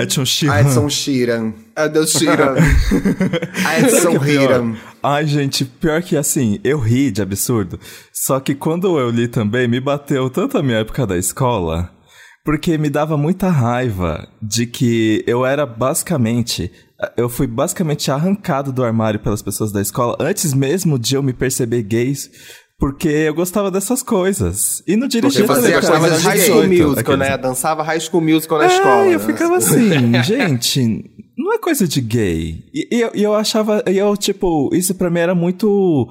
Edson 0.00 0.22
A 0.22 0.24
Sheeran. 0.24 0.60
Edson 0.60 0.88
Sheeran. 0.88 1.54
Ah, 1.74 1.86
Deus 1.88 2.12
tira. 2.18 2.54
A 3.64 3.80
Edson 3.80 4.16
é? 4.16 4.24
Sheeran. 4.24 4.76
Ai, 5.02 5.26
gente, 5.26 5.64
pior 5.64 6.02
que 6.02 6.16
assim, 6.16 6.58
eu 6.62 6.78
ri 6.78 7.10
de 7.10 7.22
absurdo. 7.22 7.78
Só 8.12 8.40
que 8.40 8.54
quando 8.54 8.98
eu 8.98 9.10
li 9.10 9.28
também, 9.28 9.66
me 9.68 9.80
bateu 9.80 10.28
tanto 10.28 10.58
a 10.58 10.62
minha 10.62 10.78
época 10.78 11.06
da 11.06 11.16
escola, 11.16 11.90
porque 12.44 12.78
me 12.78 12.90
dava 12.90 13.16
muita 13.16 13.48
raiva 13.48 14.28
de 14.40 14.66
que 14.66 15.24
eu 15.26 15.44
era 15.44 15.64
basicamente. 15.66 16.70
Eu 17.14 17.28
fui 17.28 17.46
basicamente 17.46 18.10
arrancado 18.10 18.72
do 18.72 18.82
armário 18.82 19.20
pelas 19.20 19.42
pessoas 19.42 19.70
da 19.70 19.82
escola 19.82 20.16
antes 20.18 20.54
mesmo 20.54 20.98
de 20.98 21.14
eu 21.14 21.22
me 21.22 21.34
perceber 21.34 21.82
gay. 21.82 22.14
Porque 22.78 23.08
eu 23.08 23.34
gostava 23.34 23.70
dessas 23.70 24.02
coisas. 24.02 24.82
E 24.86 24.96
não 24.96 25.08
Porque 25.08 25.20
dirigia 25.20 25.40
você 25.40 25.46
fazia 25.46 25.62
também, 25.62 25.80
gostava 25.80 25.98
coisas 26.00 26.20
de 26.20 26.28
High 26.28 26.40
School. 26.40 26.66
Musical, 26.68 26.92
Aqueles- 26.98 27.18
né? 27.18 27.38
Dançava 27.38 27.82
High 27.82 28.00
School 28.00 28.22
Musical 28.22 28.58
na 28.58 28.64
é, 28.64 28.66
escola. 28.66 29.06
eu 29.06 29.18
né? 29.18 29.26
ficava 29.26 29.56
assim, 29.58 30.22
gente, 30.24 31.04
não 31.38 31.54
é 31.54 31.58
coisa 31.58 31.88
de 31.88 32.00
gay. 32.02 32.64
E, 32.74 32.96
e 32.96 33.00
eu, 33.00 33.10
e 33.14 33.22
eu 33.22 33.34
achava, 33.34 33.82
e 33.86 33.96
eu, 33.96 34.14
tipo, 34.16 34.68
isso 34.74 34.94
pra 34.94 35.08
mim 35.08 35.20
era 35.20 35.34
muito 35.34 36.06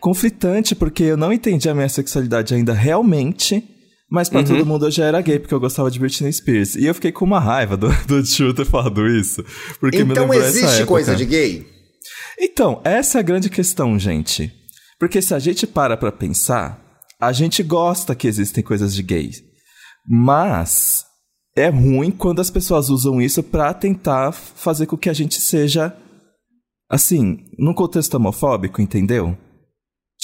conflitante, 0.00 0.74
porque 0.76 1.02
eu 1.02 1.16
não 1.16 1.32
entendia 1.32 1.72
a 1.72 1.74
minha 1.74 1.88
sexualidade 1.88 2.54
ainda 2.54 2.72
realmente. 2.72 3.64
Mas 4.10 4.28
pra 4.28 4.44
todo 4.44 4.64
mundo 4.64 4.86
eu 4.86 4.90
já 4.92 5.06
era 5.06 5.20
gay, 5.20 5.40
porque 5.40 5.54
eu 5.54 5.58
gostava 5.58 5.90
de 5.90 5.98
Britney 5.98 6.32
Spears. 6.32 6.76
E 6.76 6.86
eu 6.86 6.94
fiquei 6.94 7.10
com 7.10 7.24
uma 7.24 7.40
raiva 7.40 7.76
do, 7.76 7.88
do 8.06 8.22
tio 8.22 8.54
ter 8.54 8.64
falado 8.64 9.04
isso. 9.08 9.44
Porque 9.80 10.02
Então 10.02 10.32
existe 10.32 10.84
coisa 10.84 11.16
de 11.16 11.24
gay? 11.24 11.66
Então, 12.38 12.80
essa 12.84 13.18
é 13.18 13.20
a 13.20 13.22
grande 13.22 13.50
questão, 13.50 13.98
gente. 13.98 14.52
Porque 14.98 15.20
se 15.20 15.34
a 15.34 15.38
gente 15.38 15.66
para 15.66 15.96
pra 15.96 16.12
pensar, 16.12 16.80
a 17.20 17.32
gente 17.32 17.62
gosta 17.62 18.14
que 18.14 18.26
existem 18.26 18.62
coisas 18.62 18.94
de 18.94 19.02
gays. 19.02 19.42
Mas 20.06 21.04
é 21.56 21.68
ruim 21.68 22.10
quando 22.10 22.40
as 22.40 22.50
pessoas 22.50 22.90
usam 22.90 23.20
isso 23.20 23.42
pra 23.42 23.72
tentar 23.72 24.32
fazer 24.32 24.86
com 24.86 24.96
que 24.96 25.08
a 25.08 25.14
gente 25.14 25.40
seja 25.40 25.96
assim, 26.90 27.38
num 27.58 27.74
contexto 27.74 28.14
homofóbico, 28.14 28.80
entendeu? 28.80 29.36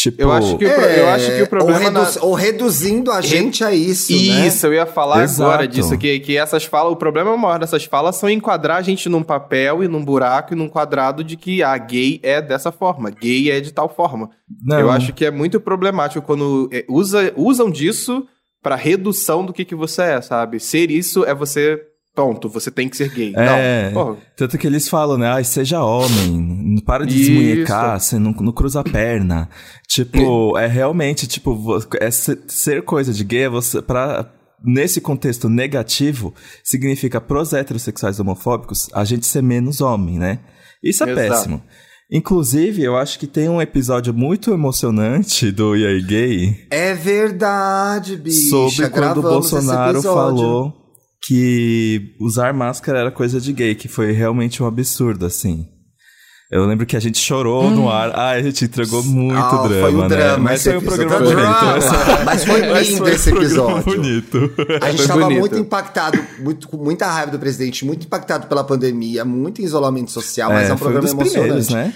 Tipo, 0.03 0.23
Eu 0.23 0.33
acho 0.33 0.57
que, 0.57 0.65
o 0.67 0.75
pro- 0.75 0.83
eu 0.85 1.09
acho 1.11 1.27
que 1.37 1.43
o 1.43 1.47
problema 1.47 1.83
É, 1.83 1.87
ou, 1.89 1.93
na- 1.93 2.11
ou 2.23 2.33
reduzindo 2.35 3.13
a 3.13 3.21
gente 3.21 3.63
a 3.63 3.71
isso, 3.75 4.13
né? 4.13 4.47
Isso, 4.47 4.67
eu 4.67 4.73
ia 4.73 4.87
falar 4.87 5.23
Exato. 5.25 5.43
agora 5.51 5.69
disso, 5.69 5.99
que, 5.99 6.19
que 6.21 6.39
essas 6.39 6.65
falas, 6.65 6.91
o 6.93 6.97
problema 6.97 7.37
maior 7.37 7.59
dessas 7.59 7.85
falas 7.85 8.17
são 8.17 8.31
enquadrar 8.31 8.79
a 8.79 8.83
gente 8.83 9.11
num 9.11 9.23
papel 9.23 9.85
e 9.85 9.89
num 9.89 10.03
buraco 10.03 10.55
e 10.55 10.57
num 10.57 10.69
quadrado 10.71 11.23
de 11.23 11.37
que 11.37 11.63
a 11.63 11.77
gay 11.77 12.19
é 12.23 12.41
dessa 12.41 12.73
forma, 12.73 13.11
gay 13.11 13.51
é 13.51 13.61
de 13.61 13.73
tal 13.75 13.89
forma. 13.89 14.31
não, 14.65 14.81
Eu 14.81 14.91
acho 14.91 15.13
que 15.13 15.25
é 15.27 15.31
muito 15.31 15.61
problemático 15.61 16.25
quando 16.25 16.71
é, 16.73 16.85
usa, 16.89 17.33
usam 17.37 17.71
disso 17.71 18.25
pra 18.63 18.77
redução 18.77 19.45
do 19.45 19.53
que, 19.53 19.67
que 19.67 19.75
você 19.75 20.01
é, 20.03 20.21
sabe? 20.23 20.59
Ser 20.61 20.91
isso 20.91 21.25
é 21.27 21.35
você 21.35 21.79
Ponto, 22.15 22.49
você 22.49 22.71
tem 22.71 22.89
que 22.89 22.97
ser 22.97 23.09
gay. 23.11 23.33
É, 23.37 23.91
Não, 23.91 23.93
porra. 23.95 24.17
tanto 24.37 24.59
que 24.59 24.67
eles 24.67 24.89
falam, 24.89 25.17
né? 25.17 25.29
Ai, 25.29 25.45
seja 25.45 25.83
homem, 25.83 26.39
não 26.75 26.83
para 26.83 27.07
de 27.07 27.15
desmunhecar, 27.17 28.01
você 28.01 28.19
não, 28.19 28.33
não 28.33 28.53
cruza 28.53 28.81
a 28.81 28.85
perna. 28.85 29.49
Tipo, 29.89 30.59
é 30.59 30.67
realmente, 30.67 31.27
tipo, 31.27 31.79
é 32.01 32.11
ser, 32.11 32.83
coisa 32.83 33.13
de 33.13 33.23
gay 33.25 33.43
é 33.45 33.49
você, 33.49 33.81
pra, 33.81 34.29
nesse 34.63 35.01
contexto 35.01 35.49
negativo, 35.49 36.35
significa 36.65 37.21
pros 37.21 37.53
heterossexuais 37.53 38.19
homofóbicos 38.19 38.89
a 38.93 39.05
gente 39.05 39.25
ser 39.25 39.43
menos 39.43 39.81
homem, 39.81 40.19
né? 40.19 40.41
Isso 40.83 41.05
é 41.05 41.11
Exato. 41.13 41.29
péssimo. 41.29 41.63
Inclusive, 42.13 42.83
eu 42.83 42.97
acho 42.97 43.21
que 43.21 43.27
tem 43.29 43.49
um 43.49 43.63
episódio 43.63 44.13
muito 44.13 44.51
emocionante 44.53 45.53
do 45.53 45.77
E 45.77 45.87
aí 45.87 46.03
Gay 46.03 46.67
É 46.69 46.93
verdade, 46.93 48.17
bicha. 48.17 48.49
sobre 48.49 48.89
quando 48.91 49.19
o 49.19 49.23
Bolsonaro 49.23 50.03
falou 50.03 50.80
que 51.23 52.15
usar 52.19 52.53
máscara 52.55 52.99
era 53.01 53.11
coisa 53.11 53.41
de 53.41 53.53
gay, 53.53 53.75
que 53.75 53.89
foi 53.89 54.13
realmente 54.13 54.63
um 54.63 54.67
absurdo, 54.67 55.27
assim. 55.27 55.67
Eu 56.51 56.67
lembro 56.67 56.85
que 56.85 56.97
a 56.97 57.01
gente 57.01 57.17
chorou 57.19 57.71
no 57.71 57.89
ar. 57.89 58.11
Ai, 58.19 58.41
a 58.41 58.43
gente 58.43 58.65
entregou 58.65 59.05
muito 59.05 59.39
Ah, 59.39 59.69
drama, 59.69 59.81
foi 59.83 59.95
um 59.95 60.01
né? 60.03 60.09
drama. 60.09 60.39
Mas 60.39 60.67
esse 60.67 60.71
foi 60.71 60.79
um 60.79 60.83
programa 60.83 61.19
bonito. 61.19 61.37
Drama. 61.37 61.77
essa- 61.77 62.25
Mas 62.27 62.45
foi 62.45 62.67
Mas 62.67 62.89
lindo 62.89 62.99
foi 62.99 63.11
um 63.11 63.15
esse 63.15 63.31
episódio. 63.31 63.85
bonito. 63.85 64.37
A 64.83 64.87
gente 64.91 64.97
Foi 64.97 65.01
estava 65.03 65.21
bonito. 65.21 65.39
muito 65.41 65.59
impactado, 65.59 66.19
muito, 66.41 66.67
com 66.69 66.77
muita 66.77 67.07
raiva 67.07 67.31
do 67.31 67.39
presidente, 67.39 67.85
muito 67.85 68.05
impactado 68.05 68.49
pela 68.49 68.65
pandemia, 68.65 69.25
muito 69.25 69.63
em 69.63 69.65
isolamento 69.65 70.11
social, 70.11 70.51
mas 70.51 70.69
é, 70.69 70.75
um 70.75 70.77
foi 70.77 70.89
um 70.89 70.93
programa 70.93 71.23
dos 71.23 71.33
primeiros, 71.33 71.69
emocionante. 71.69 71.89
né? 71.89 71.95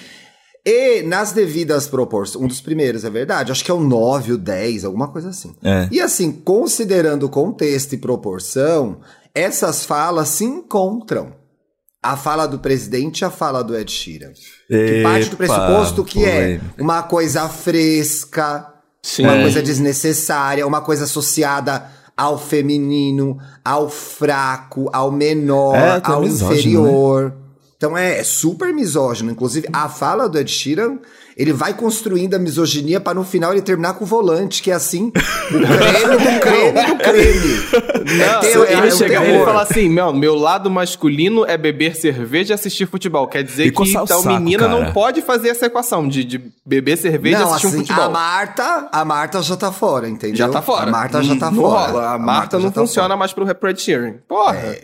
E 0.66 1.02
nas 1.02 1.32
devidas 1.32 1.86
proporções, 1.86 2.42
um 2.42 2.48
dos 2.48 2.60
primeiros, 2.60 3.04
é 3.04 3.10
verdade, 3.10 3.52
acho 3.52 3.62
que 3.64 3.70
é 3.70 3.74
o 3.74 3.80
9, 3.80 4.32
o 4.32 4.38
10, 4.38 4.84
alguma 4.86 5.08
coisa 5.08 5.28
assim. 5.28 5.54
É. 5.62 5.88
E 5.90 6.00
assim, 6.00 6.32
considerando 6.32 7.28
contexto 7.28 7.92
e 7.94 7.98
proporção, 7.98 8.98
essas 9.34 9.84
falas 9.84 10.28
se 10.28 10.44
encontram. 10.44 11.32
A 12.02 12.16
fala 12.18 12.46
do 12.46 12.58
presidente 12.58 13.20
e 13.20 13.24
a 13.24 13.30
fala 13.30 13.62
do 13.64 13.74
Ed 13.76 13.90
Sheeran. 13.90 14.32
Que 14.68 15.02
parte 15.02 15.28
do 15.30 15.36
Epa, 15.36 15.36
pressuposto 15.36 16.04
que 16.04 16.22
é 16.24 16.32
polêmica. 16.58 16.64
uma 16.82 17.02
coisa 17.02 17.48
fresca, 17.48 18.66
Sim. 19.02 19.22
uma 19.24 19.36
É. 19.36 19.42
coisa 19.42 19.62
desnecessária, 19.62 20.66
uma 20.66 20.80
coisa 20.82 21.04
associada 21.04 21.86
ao 22.16 22.38
feminino, 22.38 23.38
ao 23.64 23.88
fraco, 23.88 24.88
ao 24.92 25.10
menor, 25.10 25.74
É, 25.76 26.00
ao 26.04 26.20
misógino, 26.20 26.82
né? 27.28 27.32
Então 27.76 27.96
é, 27.96 28.18
é 28.18 28.24
super 28.24 28.72
misógino. 28.72 29.30
Inclusive, 29.30 29.68
a 29.72 29.88
fala 29.88 30.28
do 30.28 30.38
Ed 30.38 30.50
Sheeran, 30.50 30.98
ele 31.36 31.52
vai 31.52 31.74
construindo 31.74 32.34
a 32.34 32.38
misoginia 32.38 33.00
para 33.00 33.14
no 33.14 33.24
final 33.24 33.52
ele 33.52 33.62
terminar 33.62 33.94
com 33.94 34.04
o 34.04 34.06
volante, 34.06 34.62
que 34.62 34.70
é 34.70 34.74
assim, 34.74 35.08
o 35.08 35.50
creme 35.50 36.34
do 36.34 36.40
creme 36.40 36.86
do 36.86 36.96
creme. 36.98 38.18
Não, 38.18 38.42
é 38.64 38.72
ele 38.72 38.86
um 38.88 38.90
chega 38.96 39.20
terror. 39.20 39.26
ele 39.36 39.44
fala 39.44 39.62
assim: 39.62 39.88
meu, 39.88 40.12
meu 40.12 40.34
lado 40.34 40.70
masculino 40.70 41.44
é 41.44 41.56
beber 41.56 41.96
cerveja 41.96 42.52
e 42.52 42.54
assistir 42.54 42.86
futebol. 42.86 43.26
Quer 43.26 43.42
dizer 43.42 43.66
E 43.66 43.70
que 43.72 43.82
então 43.90 44.06
saco, 44.06 44.28
menina 44.28 44.68
cara. 44.68 44.80
não 44.84 44.92
pode 44.92 45.22
fazer 45.22 45.48
essa 45.48 45.66
equação 45.66 46.06
de, 46.08 46.24
de 46.24 46.40
beber 46.64 46.96
cerveja 46.96 47.36
e 47.38 47.40
Não, 47.40 47.48
assistir 47.50 47.66
um 47.66 47.70
assim, 47.70 47.78
futebol. 47.78 48.04
a 48.04 48.08
Marta, 48.08 48.88
a 48.92 49.04
Marta 49.04 49.42
já 49.42 49.56
tá 49.56 49.72
fora, 49.72 50.08
entendeu? 50.08 50.36
Já 50.36 50.48
tá 50.48 50.62
fora. 50.62 50.84
A 50.88 50.90
Marta 50.90 51.22
já 51.22 51.36
tá 51.36 51.50
não 51.50 51.62
fora. 51.62 51.90
rola. 51.92 52.10
A, 52.14 52.18
Marta, 52.18 52.56
não 52.58 52.64
já 52.66 52.70
tá 52.70 52.80
funciona 52.80 53.08
fora. 53.08 53.16
mais 53.18 53.32
pro 53.32 53.44
Red 53.44 53.76
Sheeran. 53.76 54.14
Porra. 54.28 54.76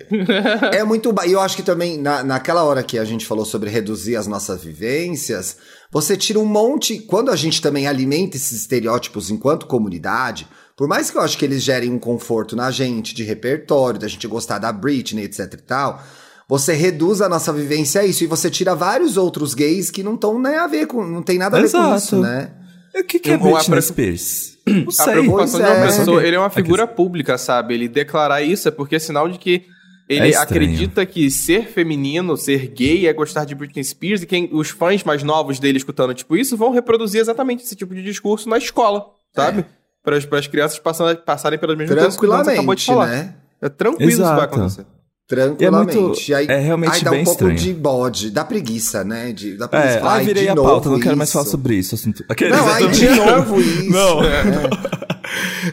É 0.73 0.83
muito. 0.85 1.12
ba- 1.12 1.26
E 1.26 1.33
eu 1.33 1.40
acho 1.40 1.57
que 1.57 1.62
também, 1.62 1.99
na, 1.99 2.23
naquela 2.25 2.64
hora 2.64 2.83
que 2.83 2.99
a 2.99 3.04
gente 3.04 3.26
falou 3.26 3.45
sobre 3.45 3.71
reduzir 3.71 4.16
as 4.16 4.26
nossas 4.26 4.62
vivências, 4.64 5.57
você 5.90 6.16
tira 6.16 6.38
um 6.38 6.44
monte. 6.47 6.99
Quando 7.00 7.30
a 7.30 7.37
gente 7.37 7.61
também 7.61 7.87
alimenta 7.87 8.37
esses 8.37 8.52
estereótipos 8.61 9.30
enquanto 9.30 9.66
comunidade, 9.66 10.47
por 10.76 10.87
mais 10.88 11.11
que 11.11 11.18
eu 11.18 11.23
acho 11.23 11.37
que 11.37 11.44
eles 11.44 11.62
gerem 11.62 11.90
um 11.90 11.99
conforto 11.99 12.54
na 12.56 12.70
gente, 12.70 13.14
de 13.14 13.23
repertório, 13.25 13.99
da 14.00 14.09
gente 14.09 14.26
gostar 14.26 14.59
da 14.59 14.73
Britney, 14.73 15.25
etc 15.25 15.52
e 15.54 15.56
tal. 15.59 16.02
Você 16.49 16.73
reduz 16.73 17.20
a 17.20 17.28
nossa 17.28 17.52
vivência 17.52 18.00
a 18.00 18.04
isso. 18.06 18.25
E 18.25 18.26
você 18.26 18.50
tira 18.50 18.75
vários 18.75 19.16
outros 19.16 19.54
gays 19.54 19.90
que 19.90 20.02
não 20.02 20.14
estão 20.14 20.37
nem 20.40 20.56
a 20.56 20.66
ver 20.66 20.87
com. 20.87 21.04
Não 21.06 21.23
tem 21.23 21.38
nada 21.38 21.56
a 21.59 21.61
ver 21.61 21.70
com 21.70 21.94
isso, 21.97 22.20
né? 22.20 22.50
O 22.92 23.04
que, 23.04 23.20
que 23.20 23.30
é 23.30 23.35
a 23.35 23.38
Britney 23.38 23.64
pre- 23.66 23.82
Spears? 23.82 24.59
Não 24.66 24.88
A 24.88 24.90
sei. 24.92 25.12
preocupação 25.12 25.61
Pois 25.61 25.73
de 25.73 25.78
uma 25.78 25.85
é. 25.85 25.87
pessoa, 25.99 26.25
ele 26.26 26.35
é 26.37 26.38
uma 26.40 26.50
figura 26.50 26.87
pública, 26.88 27.38
sabe? 27.38 27.75
Ele 27.75 27.88
declarar 27.88 28.42
isso 28.42 28.66
é 28.66 28.70
porque 28.73 28.97
é 28.97 28.99
sinal 28.99 29.28
de 29.28 29.38
que 29.38 29.64
ele 30.10 30.32
É 30.34 30.36
acredita 30.36 31.06
que 31.06 31.30
ser 31.30 31.68
feminino, 31.68 32.36
ser 32.36 32.66
gay 32.68 33.06
é 33.06 33.12
gostar 33.12 33.44
de 33.44 33.54
Britney 33.54 33.84
Spears 33.84 34.22
e 34.22 34.26
quem 34.26 34.48
os 34.52 34.70
fãs 34.70 35.04
mais 35.04 35.22
novos 35.22 35.58
dele 35.58 35.78
escutando 35.78 36.12
tipo 36.12 36.36
isso 36.36 36.56
vão 36.56 36.72
reproduzir 36.72 37.20
exatamente 37.20 37.62
esse 37.64 37.76
tipo 37.76 37.94
de 37.94 38.02
discurso 38.02 38.48
na 38.48 38.58
escola, 38.58 39.06
sabe? 39.34 39.64
Para 40.02 40.16
as 40.38 40.46
crianças 40.46 40.78
passarem, 40.78 41.16
passarem 41.24 41.58
pelas 41.58 41.76
mesmas 41.78 41.96
coisas 41.98 42.16
que 42.18 42.26
Dantas 42.26 42.48
acabou 42.48 42.74
de 42.74 42.84
falar. 42.84 43.06
Tranquilamente, 43.06 43.34
né? 43.34 43.40
É 43.62 43.68
tranquilo 43.68 44.10
isso 44.10 44.20
vai 44.22 44.32
Exato. 44.32 44.54
acontecer. 44.54 44.86
Tranquilamente. 45.28 45.96
É 45.96 46.00
muito- 46.00 46.34
aí, 46.34 46.46
é 46.48 46.58
realmente 46.58 46.92
aí 46.92 47.04
dá 47.04 47.10
um 47.12 47.14
pouco 47.24 47.30
estranho. 47.30 47.56
de 47.56 47.72
bode, 47.74 48.30
dá 48.30 48.44
preguiça, 48.44 49.04
né? 49.04 49.30
De, 49.32 49.56
dá 49.56 49.68
preguiça. 49.68 49.98
É, 49.98 50.02
ah, 50.02 50.10
"Ai, 50.14 50.24
virei 50.24 50.48
a 50.48 50.56
pauta, 50.56 50.88
não 50.88 50.98
quero 50.98 51.16
mais 51.16 51.30
falar 51.30 51.42
isso." 51.44 51.50
sobre 51.52 51.74
isso. 51.76 51.94
Assunto... 51.94 52.24
Aqueles, 52.28 52.56
Não, 52.56 52.78
tô- 52.78 52.86
de 52.88 53.10
novo 53.10 53.60
isso. 53.60 53.90
Não. 53.90 54.24
É. 54.24 54.42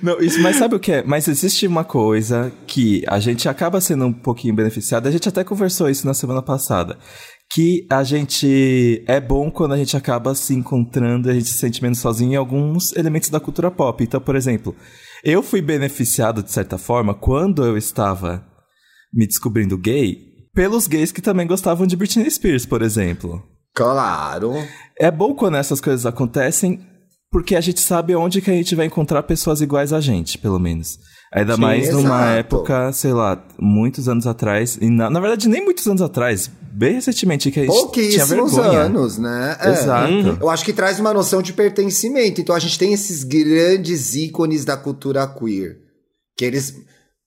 Não, 0.02 0.20
isso, 0.20 0.42
mas 0.42 0.58
sabe 0.58 0.76
o 0.76 0.80
que 0.80 0.92
é? 0.92 1.04
Mas 1.04 1.28
existe 1.28 1.66
uma 1.66 1.84
coisa 1.84 2.52
que 2.66 3.04
a 3.08 3.20
gente 3.20 3.48
acaba 3.48 3.82
sendo 3.82 4.06
um 4.06 4.14
pouquinho 4.14 4.56
beneficiado. 4.56 5.08
A 5.08 5.12
gente 5.12 5.28
até 5.30 5.44
conversou 5.44 5.90
isso 5.90 6.06
na 6.06 6.14
semana 6.14 6.42
passada. 6.42 6.98
Que 7.50 7.88
a 7.90 8.04
gente 8.04 9.04
é 9.08 9.22
bom 9.22 9.50
quando 9.50 9.74
a 9.74 9.78
gente 9.78 9.96
acaba 9.96 10.36
se 10.36 10.54
encontrando 10.54 11.30
e 11.30 11.32
a 11.32 11.34
gente 11.34 11.48
se 11.48 11.58
sente 11.58 11.82
menos 11.82 12.00
sozinho 12.00 12.34
em 12.34 12.36
alguns 12.36 12.96
elementos 12.96 13.30
da 13.30 13.40
cultura 13.40 13.72
pop. 13.72 14.04
Então, 14.04 14.20
por 14.20 14.36
exemplo, 14.36 14.76
eu 15.24 15.42
fui 15.42 15.62
beneficiado 15.62 16.44
de 16.44 16.52
certa 16.52 16.78
forma 16.78 17.14
quando 17.14 17.66
eu 17.66 17.78
estava 17.78 18.46
me 19.14 19.26
descobrindo 19.26 19.78
gay 19.78 20.28
pelos 20.54 20.88
gays 20.88 21.12
que 21.12 21.22
também 21.22 21.48
gostavam 21.48 21.88
de 21.88 21.96
Britney 21.96 22.30
Spears, 22.30 22.66
por 22.66 22.82
exemplo. 22.82 23.44
Claro. 23.74 24.54
É 25.00 25.12
bom 25.12 25.36
quando 25.36 25.56
essas 25.56 25.80
coisas 25.80 26.06
acontecem, 26.06 26.80
porque 27.32 27.56
a 27.56 27.62
gente 27.62 27.80
sabe 27.80 28.16
onde 28.16 28.42
que 28.42 28.50
a 28.50 28.54
gente 28.54 28.76
vai 28.76 28.86
encontrar 28.86 29.24
pessoas 29.24 29.62
iguais 29.62 29.92
a 29.94 30.00
gente, 30.00 30.38
pelo 30.38 30.60
menos. 30.60 31.00
Ainda 31.34 31.56
Sim, 31.56 31.62
mais 31.62 31.90
numa 31.92 32.00
exato. 32.08 32.40
época, 32.40 32.94
sei 32.94 33.12
lá, 33.12 33.46
muitos 33.60 34.08
anos 34.08 34.26
atrás, 34.26 34.78
e 34.80 34.90
na, 34.90 35.10
na 35.10 35.20
verdade 35.20 35.50
nem 35.50 35.64
muitos 35.64 35.86
anos 35.86 36.02
atrás, 36.02 36.50
bem 36.72 36.94
recentemente, 36.94 37.52
que 37.52 37.60
a 37.60 37.64
gente 37.64 37.72
tinha 37.72 37.82
Pouquíssimos 37.84 38.54
vergonha. 38.56 38.80
anos, 38.80 39.18
né? 39.18 39.58
É. 39.60 39.70
Exato. 39.72 40.38
Eu 40.40 40.50
acho 40.50 40.64
que 40.64 40.72
traz 40.72 41.00
uma 41.00 41.14
noção 41.14 41.42
de 41.42 41.52
pertencimento. 41.52 42.40
Então 42.40 42.56
a 42.56 42.60
gente 42.60 42.80
tem 42.80 42.94
esses 42.94 43.24
grandes 43.24 44.16
ícones 44.16 44.64
da 44.64 44.78
cultura 44.78 45.28
queer. 45.28 45.80
Que 46.38 46.46
eles 46.46 46.76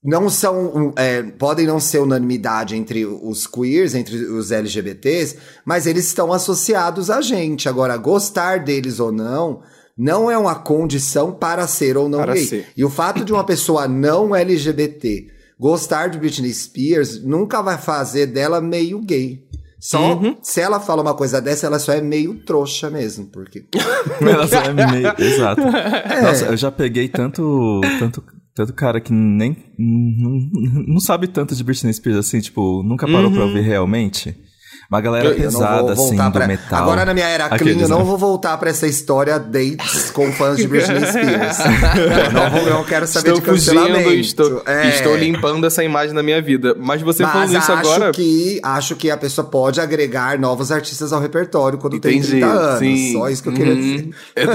não 0.02 0.30
são. 0.30 0.94
é, 0.96 1.22
podem 1.22 1.66
não 1.66 1.78
ser 1.78 1.98
unanimidade 1.98 2.74
entre 2.74 3.04
os 3.04 3.46
queers, 3.46 3.94
entre 3.94 4.16
os 4.16 4.50
LGBTs, 4.50 5.36
mas 5.64 5.86
eles 5.86 6.06
estão 6.06 6.32
associados 6.32 7.10
a 7.10 7.20
gente. 7.20 7.68
Agora, 7.68 7.98
gostar 7.98 8.64
deles 8.64 8.98
ou 8.98 9.12
não. 9.12 9.60
Não 9.96 10.30
é 10.30 10.38
uma 10.38 10.54
condição 10.54 11.32
para 11.32 11.66
ser 11.66 11.96
ou 11.96 12.08
não 12.08 12.20
Para 12.20 12.34
gay. 12.34 12.44
ser. 12.44 12.66
E 12.76 12.84
o 12.84 12.90
fato 12.90 13.24
de 13.24 13.32
uma 13.32 13.44
pessoa 13.44 13.86
não 13.86 14.34
LGBT 14.34 15.26
gostar 15.58 16.08
de 16.08 16.18
Britney 16.18 16.52
Spears 16.54 17.22
nunca 17.22 17.60
vai 17.62 17.76
fazer 17.76 18.26
dela 18.26 18.60
meio 18.60 19.00
gay. 19.00 19.44
Só 19.78 20.14
Uhum. 20.14 20.36
se 20.42 20.60
ela 20.60 20.78
fala 20.80 21.00
uma 21.02 21.14
coisa 21.14 21.40
dessa, 21.40 21.66
ela 21.66 21.78
só 21.78 21.92
é 21.92 22.00
meio 22.02 22.34
trouxa 22.44 22.90
mesmo, 22.90 23.26
porque 23.26 23.64
Ela 24.20 24.46
só 24.46 24.60
é 24.62 24.72
meio- 24.72 25.14
Exato. 25.18 25.60
É. 25.62 26.22
Nossa, 26.22 26.44
eu 26.46 26.56
já 26.56 26.70
peguei 26.70 27.08
tanto, 27.08 27.80
tanto, 27.98 28.22
tanto 28.54 28.72
cara 28.74 29.00
que 29.00 29.10
nem 29.12 29.56
não, 29.78 30.84
não 30.86 31.00
sabe 31.00 31.28
tanto 31.28 31.54
de 31.54 31.64
Britney 31.64 31.92
Spears 31.94 32.18
assim, 32.18 32.40
tipo, 32.40 32.82
nunca 32.82 33.06
parou 33.06 33.30
pra 33.30 33.44
ouvir 33.44 33.62
realmente. 33.62 34.36
Uma 34.90 35.00
galera 35.00 35.28
eu 35.28 35.30
não 35.30 35.38
pesada 35.40 35.82
vou 35.82 35.90
assim 35.92 36.02
voltar 36.16 36.28
do 36.28 36.32
pra... 36.32 36.46
metal. 36.48 36.82
Agora 36.82 37.04
na 37.04 37.14
minha 37.14 37.26
era 37.28 37.44
clean, 37.48 37.56
Aqueles, 37.56 37.82
eu 37.82 37.88
não 37.88 37.98
né? 38.00 38.04
vou 38.04 38.18
voltar 38.18 38.58
pra 38.58 38.70
essa 38.70 38.88
história 38.88 39.38
dates 39.38 40.10
com 40.10 40.32
fãs 40.32 40.56
de 40.56 40.66
Britney 40.66 40.98
Spears. 41.06 41.58
eu 41.60 42.32
não, 42.32 42.50
vou, 42.50 42.60
eu 42.62 42.74
não 42.74 42.84
quero 42.84 43.06
saber 43.06 43.28
Estou 43.34 43.40
de 43.40 43.50
cancelamento. 43.60 44.02
fugindo, 44.02 44.20
estou, 44.20 44.62
É. 44.66 44.88
estou 44.88 45.16
limpando 45.16 45.64
essa 45.64 45.84
imagem 45.84 46.12
na 46.12 46.24
minha 46.24 46.42
vida. 46.42 46.74
Mas 46.76 47.02
você 47.02 47.22
Mas 47.22 47.32
falando 47.32 47.48
isso 47.50 47.58
acho 47.72 47.72
agora. 47.72 48.10
que 48.10 48.60
acho 48.64 48.96
que 48.96 49.10
a 49.12 49.16
pessoa 49.16 49.46
pode 49.46 49.80
agregar 49.80 50.36
novos 50.40 50.72
artistas 50.72 51.12
ao 51.12 51.20
repertório 51.20 51.78
quando 51.78 52.00
tem 52.00 52.16
Entendi, 52.18 52.30
30 52.40 52.46
anos. 52.46 52.78
sim. 52.80 53.12
Só 53.12 53.28
isso 53.28 53.42
que 53.44 53.48
eu 53.48 53.52
queria 53.52 53.74
Uhum. 53.74 53.80
dizer. 53.80 54.10
Epa! 54.34 54.54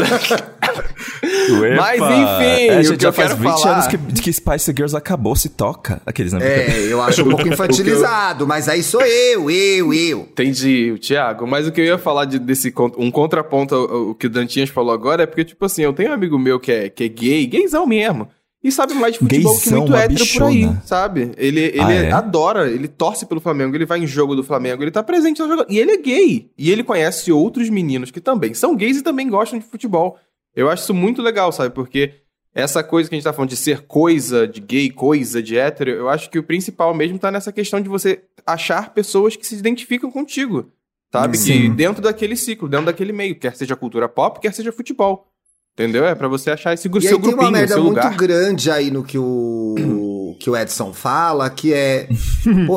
Mas, 1.77 1.96
enfim, 2.01 2.68
é, 2.70 2.80
o 2.80 2.84
gente, 2.84 2.98
que 2.98 3.04
já 3.04 3.10
eu 3.10 3.13
faz 3.13 3.30
quero 3.34 3.42
20 3.42 3.62
falar- 3.62 3.74
anos 3.75 3.88
que, 3.88 3.98
que 3.98 4.34
Spice 4.34 4.72
Girls 4.75 4.96
acabou, 4.96 5.36
se 5.36 5.50
toca. 5.50 6.01
Aqueles, 6.06 6.34
né? 6.34 6.39
É, 6.44 6.88
eu 6.89 7.01
acho 7.01 7.22
um 7.24 7.30
pouco 7.30 7.48
infantilizado, 7.48 8.46
mas 8.48 8.68
aí 8.68 8.82
sou 8.84 9.01
eu, 9.01 9.50
eu, 9.50 9.94
eu. 9.94 10.25
Entendi, 10.32 10.98
Thiago. 11.00 11.48
Mas 11.48 11.67
o 11.67 11.72
que 11.72 11.82
eu 11.82 11.86
ia 11.86 11.98
falar 11.98 12.25
de, 12.25 12.38
desse 12.39 12.74
um 12.98 13.10
contraponto 13.12 13.74
ao, 13.75 13.94
ao 14.10 14.15
que 14.15 14.27
o 14.27 14.29
Dantinhas 14.29 14.70
falou 14.70 14.94
agora 14.94 15.24
é 15.24 15.25
porque, 15.25 15.44
tipo 15.46 15.63
assim, 15.65 15.84
eu 15.84 15.94
tenho 15.94 16.10
um 16.10 16.13
amigo 16.13 16.38
meu 16.38 16.60
que 16.60 16.72
é, 16.72 16.89
que 16.89 17.03
é 17.03 17.08
gay, 17.08 17.46
gayzão 17.48 17.86
mesmo. 17.86 18.27
E 18.63 18.72
sabe 18.72 18.96
mais 18.96 19.13
de 19.13 19.20
futebol 19.20 19.53
que 19.60 19.70
Gayzão, 19.70 19.79
muito 19.82 19.96
hétero 19.96 20.25
por 20.34 20.44
aí, 20.44 20.55
bichona. 20.62 20.82
sabe? 20.84 21.32
Ele, 21.38 21.60
ele 21.60 21.79
Ah, 21.82 21.94
é? 21.94 22.12
adora, 22.12 22.67
ele 22.67 22.88
torce 22.88 23.24
pelo 23.27 23.39
Flamengo, 23.39 23.75
ele 23.75 23.86
vai 23.86 24.00
em 24.00 24.08
jogo 24.08 24.36
do 24.36 24.44
Flamengo, 24.44 24.82
ele 24.84 24.89
tá 24.89 25.03
presente 25.03 25.39
no 25.39 25.48
jogo. 25.48 25.65
E 25.70 25.77
ele 25.77 25.91
é 25.91 25.98
gay. 25.98 26.50
E 26.58 26.72
ele 26.72 26.84
conhece 26.84 27.32
outros 27.32 27.70
meninos 27.70 28.10
que 28.10 28.20
também 28.20 28.55
são 28.55 28.75
gays 28.75 28.98
e 28.98 29.03
também 29.03 29.29
gostam 29.29 29.60
de 29.60 29.65
futebol. 29.65 30.17
Eu 30.55 30.67
acho 30.67 30.82
isso 30.84 30.96
muito 30.96 31.22
legal, 31.22 31.51
sabe? 31.51 31.75
Porque 31.75 32.12
essa 32.55 32.81
coisa 32.81 33.09
que 33.09 33.15
a 33.15 33.17
gente 33.17 33.25
tá 33.25 33.33
falando 33.33 33.50
de 33.50 33.57
ser 33.57 33.81
coisa, 33.81 34.47
de 34.47 34.62
gay, 34.62 34.89
coisa, 34.89 35.43
de 35.43 35.57
hétero, 35.57 35.91
eu 35.91 36.09
acho 36.09 36.29
que 36.29 36.39
o 36.39 36.43
principal 36.43 36.93
mesmo 36.93 37.19
tá 37.19 37.29
nessa 37.29 37.51
questão 37.51 37.81
de 37.81 37.89
você 37.89 38.24
achar 38.47 38.93
pessoas 38.93 39.35
que 39.35 39.45
se 39.45 39.55
identificam 39.55 40.09
contigo. 40.09 40.71
Sabe? 41.12 41.38
Sim. 41.38 41.63
Que 41.63 41.69
dentro 41.69 42.01
daquele 42.01 42.35
ciclo, 42.38 42.69
dentro 42.69 42.85
daquele 42.85 43.12
meio, 43.12 43.38
quer 43.38 43.53
seja 43.55 43.75
cultura 43.75 44.07
pop, 44.07 44.39
quer 44.39 44.53
seja 44.53 44.71
futebol. 44.71 45.27
Entendeu? 45.74 46.05
É 46.05 46.15
pra 46.15 46.29
você 46.29 46.50
achar 46.50 46.74
esse 46.74 46.88
E 46.88 46.91
aí 46.95 47.01
seu 47.01 47.19
tem 47.19 47.29
grupinho, 47.29 47.50
uma 47.50 47.51
merda 47.51 47.75
muito 47.75 47.89
lugar. 47.89 48.15
grande 48.15 48.71
aí 48.71 48.89
no 48.89 49.03
que 49.03 49.17
o, 49.17 50.35
que 50.39 50.50
o 50.50 50.55
Edson 50.55 50.93
fala, 50.93 51.50
que 51.50 51.74
é, 51.74 52.07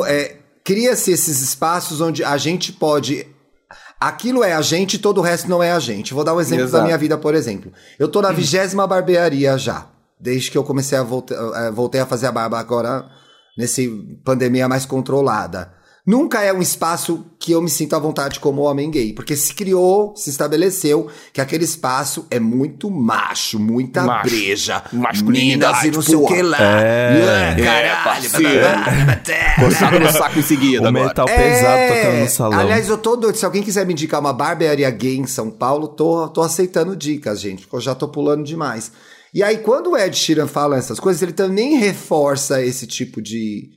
é 0.07 0.35
cria-se 0.61 1.11
esses 1.11 1.41
espaços 1.41 2.01
onde 2.01 2.21
a 2.21 2.35
gente 2.35 2.73
pode 2.73 3.25
Aquilo 3.99 4.43
é 4.43 4.53
a 4.53 4.61
gente 4.61 4.93
e 4.93 4.97
todo 4.99 5.17
o 5.17 5.21
resto 5.21 5.49
não 5.49 5.61
é 5.61 5.71
a 5.71 5.79
gente. 5.79 6.13
Vou 6.13 6.23
dar 6.23 6.33
um 6.33 6.39
exemplo 6.39 6.63
da 6.63 6.69
Exato. 6.69 6.85
minha 6.85 6.97
vida, 6.97 7.17
por 7.17 7.35
exemplo. 7.35 7.71
Eu 7.97 8.07
tô 8.07 8.21
na 8.21 8.31
vigésima 8.31 8.87
barbearia 8.87 9.57
já. 9.57 9.87
Desde 10.17 10.49
que 10.49 10.57
eu 10.57 10.63
comecei 10.63 10.97
a 10.97 11.03
voltar, 11.03 11.35
eh, 11.35 11.71
voltei 11.71 11.99
a 11.99 12.05
fazer 12.05 12.27
a 12.27 12.31
barba 12.31 12.59
agora, 12.59 13.09
nesse 13.57 13.89
pandemia 14.23 14.69
mais 14.69 14.85
controlada. 14.85 15.73
Nunca 16.09 16.41
é 16.41 16.51
um 16.51 16.59
espaço 16.59 17.23
que 17.37 17.51
eu 17.51 17.61
me 17.61 17.69
sinto 17.69 17.95
à 17.95 17.99
vontade 17.99 18.39
como 18.39 18.63
homem 18.63 18.89
gay. 18.89 19.13
Porque 19.13 19.35
se 19.35 19.53
criou, 19.53 20.15
se 20.15 20.31
estabeleceu 20.31 21.07
que 21.31 21.39
aquele 21.39 21.65
espaço 21.65 22.25
é 22.31 22.39
muito 22.39 22.89
macho, 22.89 23.59
muita 23.59 24.01
Macho. 24.01 24.27
breja. 24.27 24.83
Masculinidade, 24.91 25.75
Meninas 25.75 25.83
e 25.83 25.91
não 25.91 26.01
sei 26.01 26.15
o 26.15 26.25
que 26.25 26.41
lá. 26.41 26.57
É. 26.59 27.53
Ah, 27.53 27.63
Caralho, 27.63 28.03
parceiro. 28.03 29.63
Coçado 29.63 29.99
no 29.99 30.11
saco 30.11 30.39
em 30.39 30.41
seguida 30.41 30.85
O 30.85 30.87
agora. 30.87 31.05
metal 31.05 31.25
pesado 31.27 31.93
tocando 31.93 32.19
no 32.23 32.29
salão. 32.29 32.59
É. 32.59 32.63
Aliás, 32.63 32.89
eu 32.89 32.97
tô 32.97 33.15
doido. 33.15 33.35
Se 33.35 33.45
alguém 33.45 33.61
quiser 33.61 33.85
me 33.85 33.93
indicar 33.93 34.19
uma 34.19 34.33
barbearia 34.33 34.89
gay 34.89 35.15
em 35.15 35.27
São 35.27 35.51
Paulo, 35.51 35.89
tô, 35.89 36.27
tô 36.29 36.41
aceitando 36.41 36.95
dicas, 36.95 37.39
gente, 37.39 37.61
porque 37.67 37.75
eu 37.75 37.81
já 37.81 37.93
tô 37.93 38.07
pulando 38.07 38.43
demais. 38.43 38.91
E 39.31 39.43
aí, 39.43 39.59
quando 39.59 39.91
o 39.91 39.97
Ed 39.97 40.17
Sheeran 40.17 40.47
fala 40.47 40.75
essas 40.75 40.99
coisas, 40.99 41.21
ele 41.21 41.33
também 41.33 41.77
reforça 41.77 42.63
esse 42.63 42.87
tipo 42.87 43.21
de, 43.21 43.69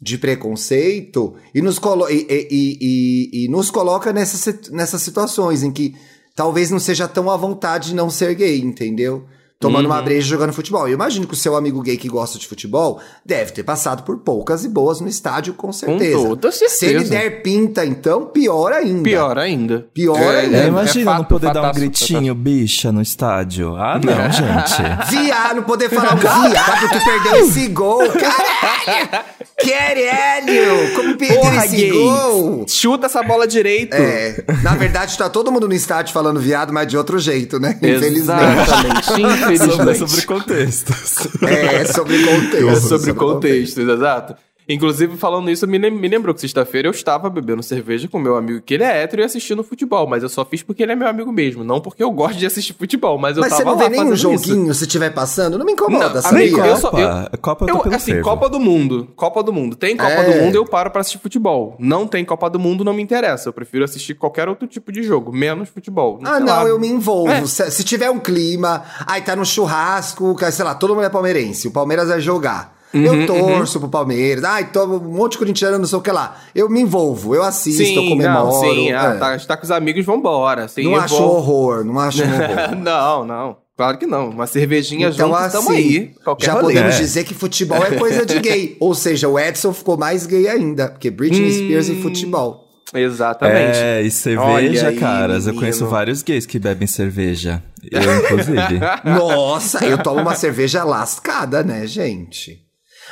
de 0.00 0.18
preconceito 0.18 1.34
e 1.54 1.62
nos, 1.62 1.78
colo 1.78 2.08
e, 2.10 2.26
e- 2.28 3.44
e- 3.44 3.48
nos 3.48 3.70
coloca 3.70 4.12
nessas, 4.12 4.68
nessas 4.70 5.02
situações 5.02 5.62
em 5.62 5.70
que 5.72 5.94
talvez 6.34 6.70
não 6.70 6.78
seja 6.78 7.08
tão 7.08 7.30
à 7.30 7.36
vontade 7.36 7.88
de 7.88 7.94
não 7.94 8.10
ser 8.10 8.34
gay, 8.34 8.60
entendeu? 8.60 9.24
Tomando 9.58 9.86
uma 9.86 10.02
breja 10.02 10.26
e 10.26 10.28
jogando 10.30 10.52
futebol. 10.52 10.86
Eu 10.86 10.92
imagino 10.92 11.26
que 11.26 11.32
o 11.32 11.36
seu 11.36 11.56
amigo 11.56 11.80
gay 11.80 11.96
que 11.96 12.08
gosta 12.08 12.38
de 12.38 12.46
futebol 12.46 13.00
deve 13.24 13.52
ter 13.52 13.62
passado 13.62 14.02
por 14.02 14.18
poucas 14.18 14.64
e 14.64 14.68
boas 14.68 15.00
no 15.00 15.08
estádio, 15.08 15.54
com 15.54 15.72
certeza. 15.72 16.18
toda 16.28 16.52
Se 16.52 16.64
ele 16.64 16.70
certeza. 17.00 17.10
der 17.10 17.42
pinta, 17.42 17.84
então, 17.84 18.26
pior 18.26 18.70
ainda. 18.70 19.02
Pior 19.02 19.38
ainda. 19.38 19.86
Pior 19.94 20.18
É, 20.18 20.40
ainda. 20.40 20.56
É, 20.58 20.64
é 20.64 20.68
imagina 20.68 21.04
não 21.10 21.18
fato, 21.18 21.28
poder 21.28 21.46
dar 21.46 21.60
um 21.60 21.64
fataço, 21.64 21.80
gritinho, 21.80 22.34
bicha, 22.34 22.92
no 22.92 23.00
estádio. 23.00 23.74
Ah, 23.76 23.98
não, 23.98 24.30
gente. 24.30 24.82
Viado, 25.24 25.62
poder 25.62 25.88
falar 25.88 26.14
um 26.14 26.18
viado, 26.18 26.88
tu 26.90 27.04
perdeu 27.04 27.36
esse 27.48 27.68
gol. 27.68 28.02
Caralho! 28.12 29.24
Caralho! 29.58 30.94
Como 30.94 31.16
perdeu 31.16 31.40
Porra, 31.40 31.64
esse 31.64 31.76
gay. 31.76 31.90
gol? 31.92 32.64
Chuta 32.68 33.06
essa 33.06 33.22
bola 33.22 33.46
direito. 33.46 33.94
É, 33.94 34.44
na 34.62 34.74
verdade, 34.74 35.16
tá 35.16 35.28
todo 35.30 35.50
mundo 35.50 35.66
no 35.66 35.74
estádio 35.74 36.12
falando 36.12 36.38
viado, 36.38 36.72
mas 36.72 36.86
de 36.86 36.96
outro 36.96 37.18
jeito, 37.18 37.58
né? 37.58 37.78
Infelizmente. 37.82 38.16
Exatamente. 38.62 39.06
sobre, 39.06 39.45
Infelizmente. 39.54 39.98
sobre 39.98 40.26
contextos. 40.26 41.28
É, 41.42 41.84
sobre 41.84 42.24
contexto. 42.24 42.68
É 42.68 42.76
sobre 42.76 43.14
contexto, 43.14 43.80
exato. 43.80 44.36
Inclusive, 44.68 45.16
falando 45.16 45.48
isso, 45.48 45.66
me, 45.66 45.78
lem- 45.78 45.92
me 45.92 46.08
lembrou 46.08 46.34
que 46.34 46.40
sexta-feira 46.40 46.88
eu 46.88 46.90
estava 46.92 47.30
bebendo 47.30 47.62
cerveja 47.62 48.08
com 48.08 48.18
meu 48.18 48.36
amigo, 48.36 48.60
que 48.60 48.74
ele 48.74 48.82
é 48.82 49.02
hétero, 49.02 49.22
e 49.22 49.24
assistindo 49.24 49.62
futebol. 49.62 50.08
Mas 50.08 50.24
eu 50.24 50.28
só 50.28 50.44
fiz 50.44 50.62
porque 50.62 50.82
ele 50.82 50.90
é 50.92 50.96
meu 50.96 51.06
amigo 51.06 51.30
mesmo. 51.30 51.62
Não 51.62 51.80
porque 51.80 52.02
eu 52.02 52.10
gosto 52.10 52.36
de 52.36 52.46
assistir 52.46 52.72
futebol, 52.74 53.16
mas 53.16 53.36
eu 53.36 53.42
Mas 53.42 53.50
tava 53.50 53.62
você 53.62 53.68
não 53.70 53.78
vê 53.78 53.88
nenhum 53.88 54.10
fazendo 54.10 54.32
isso. 54.34 54.44
joguinho 54.48 54.74
se 54.74 54.82
estiver 54.84 55.10
passando? 55.10 55.56
Não 55.56 55.64
me 55.64 55.72
incomoda, 55.72 56.14
Não, 56.14 56.22
sabia? 56.22 56.38
amigo, 56.48 56.60
eu 56.60 56.76
só- 56.78 56.90
Copa, 56.90 57.30
Copa 57.40 57.64
eu 57.64 57.68
tô 57.68 57.74
Eu, 57.74 57.82
pelo 57.82 57.94
assim. 57.94 58.20
Copa 58.22 58.48
do 58.48 58.58
Mundo. 58.58 59.08
Copa 59.14 59.42
do 59.42 59.52
Mundo. 59.52 59.76
Tem 59.76 59.96
Copa 59.96 60.10
É. 60.10 60.32
do 60.32 60.42
Mundo, 60.42 60.56
eu 60.56 60.64
paro 60.64 60.90
pra 60.90 61.00
assistir 61.00 61.18
futebol. 61.18 61.76
Não 61.78 62.06
tem 62.06 62.24
Copa 62.24 62.50
do 62.50 62.58
Mundo, 62.58 62.82
não 62.84 62.92
me 62.92 63.02
interessa. 63.02 63.48
Eu 63.48 63.52
prefiro 63.52 63.84
assistir 63.84 64.14
qualquer 64.14 64.48
outro 64.48 64.66
tipo 64.66 64.90
de 64.90 65.02
jogo, 65.04 65.32
menos 65.32 65.68
futebol. 65.68 66.18
Ah, 66.24 66.36
Sei 66.36 66.40
não, 66.40 66.46
lá. 66.46 66.64
eu 66.64 66.78
me 66.80 66.88
envolvo. 66.88 67.30
É. 67.30 67.46
Se, 67.46 67.70
se 67.70 67.84
tiver 67.84 68.10
um 68.10 68.18
clima, 68.18 68.82
aí 69.06 69.22
tá 69.22 69.36
no 69.36 69.44
churrasco, 69.46 70.34
que, 70.34 70.50
sei 70.50 70.64
lá, 70.64 70.74
todo 70.74 70.94
mundo 70.94 71.04
é 71.04 71.08
palmeirense, 71.10 71.68
o 71.68 71.70
Palmeiras 71.70 72.08
vai 72.08 72.20
jogar. 72.20 72.75
Uhum, 72.94 73.02
eu 73.04 73.26
torço 73.26 73.78
pro 73.80 73.88
Palmeiras. 73.88 74.44
Ai, 74.44 74.70
tô 74.70 74.84
um 74.84 74.98
monte 75.00 75.32
de 75.32 75.38
corintiano, 75.38 75.78
não 75.78 75.86
sei 75.86 75.98
o 75.98 76.00
que 76.02 76.10
lá. 76.10 76.36
Eu 76.54 76.68
me 76.70 76.80
envolvo, 76.80 77.34
eu 77.34 77.42
assisto, 77.42 77.82
eu 77.82 77.86
Sim, 78.02 78.08
comemoro. 78.10 78.46
não, 78.46 78.52
sim. 78.60 78.92
Ah, 78.92 79.14
é. 79.14 79.18
tá, 79.18 79.38
tá 79.38 79.56
com 79.56 79.64
os 79.64 79.70
amigos, 79.70 80.04
vambora. 80.06 80.66
Sim, 80.68 80.84
não 80.84 80.92
eu 80.92 81.00
acho 81.00 81.16
vou- 81.16 81.36
horror, 81.36 81.84
não 81.84 81.98
acho 81.98 82.22
horror. 82.24 82.76
não, 82.82 83.24
não. 83.26 83.56
Claro 83.76 83.98
que 83.98 84.06
não. 84.06 84.30
Uma 84.30 84.46
cervejinha 84.46 85.08
Então, 85.08 85.28
junto, 85.28 85.36
assim, 85.38 85.56
tamo 85.58 85.70
aí. 85.70 86.14
Já 86.40 86.52
rolê. 86.54 86.64
podemos 86.74 86.94
É. 86.94 86.98
dizer 86.98 87.24
que 87.24 87.34
futebol 87.34 87.84
é 87.84 87.90
coisa 87.96 88.24
de 88.24 88.38
gay. 88.38 88.76
Ou 88.80 88.94
seja, 88.94 89.28
o 89.28 89.38
Edson 89.38 89.72
ficou 89.74 89.98
mais 89.98 90.24
gay 90.24 90.48
ainda, 90.48 90.88
porque 90.88 91.10
Britney 91.10 91.52
Spears 91.52 91.88
e 91.90 92.00
futebol. 92.00 92.64
Exatamente. 92.94 93.76
É, 93.76 94.00
e 94.00 94.10
cerveja, 94.10 94.48
Olha 94.50 94.88
aí, 94.88 94.96
caras. 94.96 95.46
Eu 95.46 95.54
conheço 95.54 95.84
vários 95.86 96.22
gays 96.22 96.46
que 96.46 96.58
bebem 96.58 96.86
cerveja. 96.86 97.62
Eu, 97.90 98.00
inclusive. 98.24 98.80
Nossa, 99.04 99.84
eu 99.86 99.98
tomo 100.02 100.20
uma 100.20 100.34
cerveja 100.34 100.82
lascada, 100.82 101.62
né, 101.62 101.86
gente? 101.86 102.65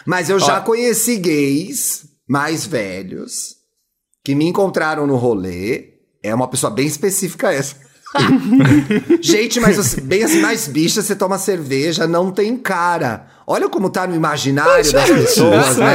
Mas 0.07 0.29
eu 0.31 0.39
já 0.39 0.59
Ó. 0.59 0.61
conheci 0.63 1.17
gays 1.17 2.05
mais 2.29 2.67
velhos 2.67 3.57
que 4.25 4.35
me 4.35 4.47
encontraram 4.47 5.07
no 5.07 5.17
rolê. 5.17 5.95
É 6.23 6.35
uma 6.35 6.49
pessoa 6.49 6.71
bem 6.71 6.87
específica 6.87 7.53
essa. 7.53 7.77
gente, 9.21 9.59
mas 9.61 9.77
você- 9.77 10.01
bem 10.01 10.23
assim, 10.23 10.41
mais 10.41 10.69
bicha, 10.69 11.03
você 11.03 11.15
toma 11.17 11.37
cerveja, 11.39 12.07
não 12.07 12.31
tem 12.31 12.57
cara. 12.57 13.27
Olha 13.47 13.69
como 13.69 13.91
tá 13.91 14.07
no 14.07 14.15
imaginário 14.15 14.91
das 14.93 15.11
pessoas, 15.11 15.77
né? 15.77 15.95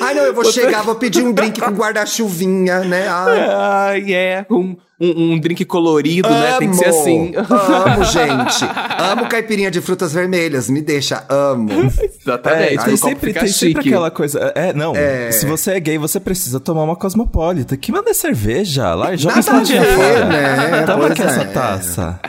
Ai, 0.00 0.14
não, 0.14 0.22
eu 0.24 0.34
vou 0.34 0.44
chegar, 0.44 0.82
vou 0.82 0.94
pedir 0.94 1.22
um 1.24 1.32
drink 1.32 1.60
com 1.60 1.70
guarda-chuvinha, 1.72 2.80
né? 2.80 3.08
Ai, 3.08 4.12
é. 4.14 4.46
Um, 4.50 4.76
um, 5.02 5.32
um 5.32 5.38
drink 5.38 5.64
colorido, 5.64 6.30
né? 6.30 6.56
Tem 6.58 6.70
que 6.70 6.76
ser 6.76 6.88
Amo, 6.88 7.00
assim. 7.00 7.32
Amo, 7.36 8.04
gente. 8.06 8.64
Amo 8.98 9.28
caipirinha 9.28 9.70
de 9.70 9.80
frutas 9.80 10.12
vermelhas. 10.12 10.70
Me 10.70 10.80
deixa, 10.80 11.24
amo. 11.28 11.70
Exatamente. 12.20 12.78
É, 12.78 12.84
tem 12.84 12.96
sempre, 12.96 13.32
tem 13.32 13.48
sempre 13.48 13.88
aquela 13.88 14.10
coisa. 14.10 14.52
É, 14.54 14.72
não. 14.72 14.92
Se 15.32 15.46
você 15.46 15.72
é 15.72 15.80
gay, 15.80 15.98
você 15.98 16.20
precisa 16.20 16.60
tomar 16.60 16.84
uma 16.84 16.96
cosmopolita. 16.96 17.76
Que 17.76 17.90
manda 17.90 18.10
é 18.10 18.14
cerveja? 18.14 18.94
Lá, 18.94 19.16
joga 19.16 19.36
Nada 19.36 19.56
a 19.58 19.62
ver, 19.62 20.26
né? 20.26 20.82
Toma 20.86 21.06
aqui 21.08 21.22
essa 21.22 21.40
é. 21.40 21.44
taça. 21.44 22.20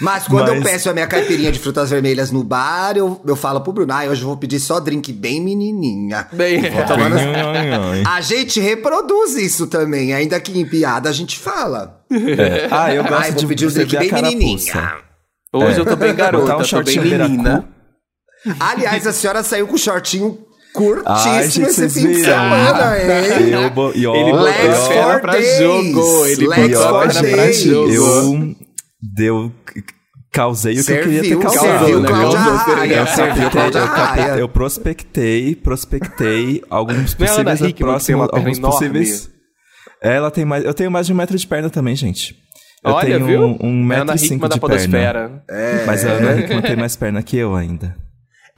Mas 0.00 0.26
quando 0.26 0.48
eu 0.48 0.56
Mas- 0.56 0.64
peço 0.64 0.90
a 0.90 0.92
minha 0.92 1.06
caipirinha 1.06 1.52
de 1.52 1.58
frutas 1.58 1.90
vermelhas 1.90 2.30
no 2.32 2.42
bar, 2.42 2.96
eu, 2.96 3.20
eu 3.24 3.36
falo 3.36 3.60
pro 3.60 3.72
Bruno, 3.72 3.92
ah, 3.92 4.04
hoje 4.04 4.22
eu 4.22 4.26
vou 4.26 4.36
pedir 4.36 4.58
só 4.58 4.80
drink 4.80 5.12
bem 5.12 5.40
menininha. 5.40 6.26
Bem, 6.32 6.60
Vou 6.70 6.84
tomando-. 6.84 7.16
A 8.08 8.20
gente 8.20 8.58
reproduz 8.60 9.36
isso 9.36 9.66
também, 9.68 10.12
ainda 10.12 10.40
que 10.40 10.58
em 10.58 10.66
piada 10.66 11.08
a 11.08 11.12
gente 11.12 11.38
fala. 11.38 12.00
É. 12.10 12.66
Ah, 12.70 12.92
eu 12.94 13.02
gosto 13.04 13.14
Ai, 13.22 13.30
vou 13.30 13.40
de 13.40 13.46
pedir 13.46 13.66
um 13.66 13.70
drink 13.70 13.96
bem 13.96 14.12
menininha. 14.12 14.94
Hoje 15.52 15.76
É. 15.76 15.80
eu 15.80 15.86
tô 15.86 15.96
bem 15.96 16.10
Botar 16.12 16.24
garota, 16.32 16.44
um 16.44 16.48
tô 16.48 16.56
bem 16.58 16.66
shortinho 16.66 17.02
menina. 17.02 17.68
Aliás, 18.60 19.06
a 19.06 19.12
senhora 19.12 19.42
saiu 19.42 19.66
com 19.66 19.74
o 19.74 19.78
shortinho 19.78 20.38
Ai, 21.06 21.44
curtíssimo 21.44 21.66
gente, 21.66 21.80
esse 21.84 21.88
fim 22.00 22.08
de 22.08 22.20
semana, 22.24 22.98
hein? 22.98 23.50
Eu, 23.50 23.92
e 23.94 24.06
ó, 24.06 24.14
Ele 24.14 24.30
botou 24.32 24.48
a 24.48 24.52
perna 24.52 24.74
for 25.12 25.20
pra 25.20 25.40
jogo. 25.40 26.26
Ele 26.26 26.46
Legs 26.48 26.78
botou 26.78 26.96
a 26.96 27.00
perna 27.08 27.20
pra 27.30 27.52
jogo. 27.52 27.92
eu 27.92 28.56
deu 29.14 29.52
causei 30.32 30.78
o 30.78 30.84
que 30.84 30.92
eu 30.92 31.02
queria 31.02 31.22
ter 31.22 31.28
Serviu, 31.28 31.40
causado, 31.40 31.78
serviu 31.78 32.00
né? 32.00 32.08
Cláudia? 32.08 32.38
Raia, 32.38 32.94
Eu 32.96 33.06
serviu 33.06 33.50
Cláudia 33.50 33.78
eu 33.78 33.88
captei-. 33.88 34.40
Eu 34.42 34.48
prospectei, 34.48 35.54
prospectei 35.56 36.62
alguns 36.68 37.14
é 37.14 37.16
possíveis 37.16 37.60
tem 37.60 37.74
próximos, 37.74 38.28
alguns 38.32 38.58
possíveis. 38.58 39.30
É, 40.02 40.16
ela 40.16 40.30
tem 40.30 40.44
mais, 40.44 40.64
eu 40.64 40.74
tenho 40.74 40.90
mais 40.90 41.06
de 41.06 41.12
um 41.12 41.16
metro 41.16 41.36
de 41.38 41.46
perna 41.46 41.70
também, 41.70 41.96
gente. 41.96 42.36
Eu 42.84 42.92
Olha, 42.92 43.14
tenho 43.16 43.26
viu? 43.26 43.40
um, 43.42 43.58
um 43.62 43.92
É 43.92 43.96
Ana 43.96 44.04
metro 44.12 44.16
e 44.16 44.18
cinco 44.18 44.46
Hickman 44.46 44.48
de 44.50 44.60
perna. 44.60 44.68
podosfera. 45.40 45.44
Mas 45.86 46.04
a 46.04 46.10
Ana 46.10 46.40
Hickman 46.40 46.62
tem 46.62 46.76
mais 46.76 46.94
perna 46.96 47.22
que 47.22 47.36
eu 47.36 47.54
ainda. 47.56 47.96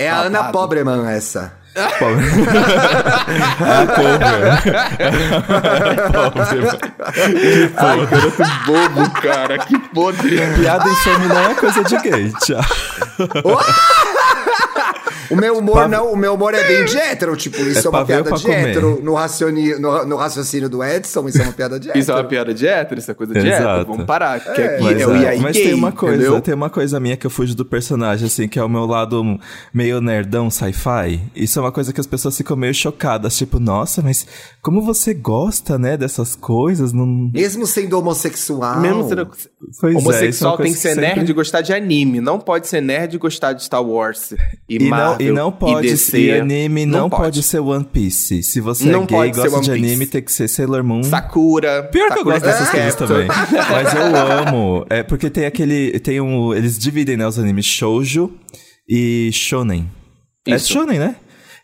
É 0.00 0.08
a 0.08 0.20
Ana. 0.20 0.44
Pobreman 0.52 1.10
essa. 1.10 1.52
Pobre. 1.98 2.24
a 3.60 3.86
cover. 3.94 4.52
Ai, 7.76 8.06
garoto 8.06 8.42
bobo, 8.66 9.10
cara. 9.20 9.58
Que 9.58 9.78
podre. 9.90 10.38
Piada 10.56 10.88
infame 10.88 11.26
não 11.26 11.50
é 11.50 11.54
coisa 11.54 11.82
de 11.82 11.96
gay, 11.98 12.32
tchau. 12.40 12.60
O 15.30 15.36
meu 15.36 15.58
humor 15.58 15.74
Pra- 15.74 15.88
não, 15.88 16.12
o 16.12 16.16
meu 16.16 16.34
humor 16.34 16.54
é 16.54 16.62
bem 16.66 16.84
de 16.84 16.96
hétero, 16.96 17.36
tipo, 17.36 17.56
isso 17.62 17.80
É 17.80 17.86
é, 17.86 17.88
uma 17.90 18.04
piada 18.04 18.32
de 18.32 18.42
comer? 18.42 18.68
hétero. 18.68 19.00
No, 19.02 19.14
racioni, 19.14 19.78
no, 19.78 20.04
no 20.06 20.16
raciocínio 20.16 20.68
do 20.68 20.82
Edson, 20.82 21.28
isso 21.28 21.38
é 21.40 21.42
uma 21.44 21.52
piada 21.52 21.78
de 21.78 21.88
hétero. 21.88 21.98
Isso 22.02 22.10
é 22.10 22.14
uma 22.14 22.24
piada 22.24 22.54
de 22.54 22.66
hétero, 22.66 22.98
isso 23.00 23.10
é 23.10 23.14
coisa 23.14 23.32
de 23.34 23.40
hétero. 23.40 23.54
Exato. 23.54 23.86
Vamos 23.90 24.04
parar. 24.06 24.40
Que 24.40 24.62
aqui 24.62 24.82
Mas, 24.84 25.00
é 25.00 25.06
o 25.06 25.14
é, 25.14 25.22
IAI 25.22 25.38
mas 25.40 25.56
gay, 25.56 25.64
tem 25.66 25.74
uma 25.74 25.92
coisa, 25.92 26.14
entendeu? 26.16 26.40
tem 26.40 26.54
uma 26.54 26.70
coisa 26.70 26.98
minha 27.00 27.16
que 27.16 27.26
eu 27.26 27.30
fujo 27.30 27.54
do 27.54 27.64
personagem, 27.64 28.26
assim, 28.26 28.48
que 28.48 28.58
é 28.58 28.62
o 28.64 28.68
meu 28.68 28.86
lado 28.86 29.22
meio 29.74 30.00
nerdão 30.00 30.48
sci-fi. 30.50 31.20
Isso 31.34 31.58
é 31.58 31.62
uma 31.62 31.72
coisa 31.72 31.92
que 31.92 32.00
as 32.00 32.06
pessoas 32.06 32.36
ficam 32.36 32.56
meio 32.56 32.72
chocadas, 32.74 33.36
tipo, 33.36 33.58
nossa, 33.58 34.00
mas 34.02 34.26
como 34.62 34.80
você 34.82 35.12
gosta, 35.14 35.78
né, 35.78 35.96
dessas 35.96 36.34
coisas? 36.36 36.92
Não... 36.92 37.06
Mesmo 37.32 37.66
sendo 37.66 37.98
homossexual. 37.98 38.80
Mesmo 38.80 39.08
sendo 39.08 39.26
Pois 39.80 39.94
é, 39.94 39.96
é 39.96 39.98
homossexual 40.00 40.56
tem 40.56 40.66
coisa 40.66 40.74
que 40.76 40.80
ser 40.80 40.94
sempre- 40.94 41.14
nerd 41.16 41.30
e 41.30 41.32
gostar 41.34 41.60
de 41.60 41.72
anime. 41.72 42.20
Não 42.20 42.38
pode 42.38 42.68
ser 42.68 42.80
nerd 42.80 43.14
e 43.14 43.18
gostar 43.18 43.52
de 43.52 43.64
Star 43.64 43.82
Wars. 43.82 44.32
E, 44.68 44.76
E 44.76 44.88
não, 44.90 45.17
Marvel, 45.18 45.28
e 45.28 45.32
não 45.32 45.52
pode 45.52 45.88
DC. 45.88 46.18
e 46.18 46.32
anime 46.32 46.86
não, 46.86 47.08
pode. 47.10 47.42
ser 47.42 47.60
One 47.60 47.84
Piece. 47.84 48.42
Se 48.42 48.60
você 48.60 48.84
Não 48.90 49.02
é 49.02 49.06
gay 49.06 49.16
pode 49.16 49.30
e 49.30 49.34
ser 49.42 49.48
gosta 49.50 49.64
de 49.64 49.70
anime, 49.72 50.06
tem 50.06 50.22
que 50.22 50.32
ser 50.32 50.48
Sailor 50.48 50.82
Moon. 50.84 51.02
Sakura. 51.02 51.82
Pior 51.84 52.06
que 52.08 52.12
eu 52.14 52.18
Sakura 52.18 52.38
gosto 52.40 52.44
dessas 52.46 52.70
coisas 52.70 52.94
também. 52.94 53.26
Mas 53.70 53.94
eu 53.94 54.16
amo. 54.48 54.86
É 54.88 55.02
porque 55.02 55.28
tem 55.30 55.46
aquele. 55.46 55.98
Tem 56.00 56.20
um. 56.20 56.54
Eles 56.54 56.78
dividem, 56.78 57.16
né, 57.16 57.26
os 57.26 57.38
animes 57.38 57.64
shoujo 57.66 58.30
e 58.88 59.30
shonen. 59.32 59.90
É 60.46 60.56
Isso. 60.56 60.72
shonen, 60.72 60.98
né? 60.98 61.16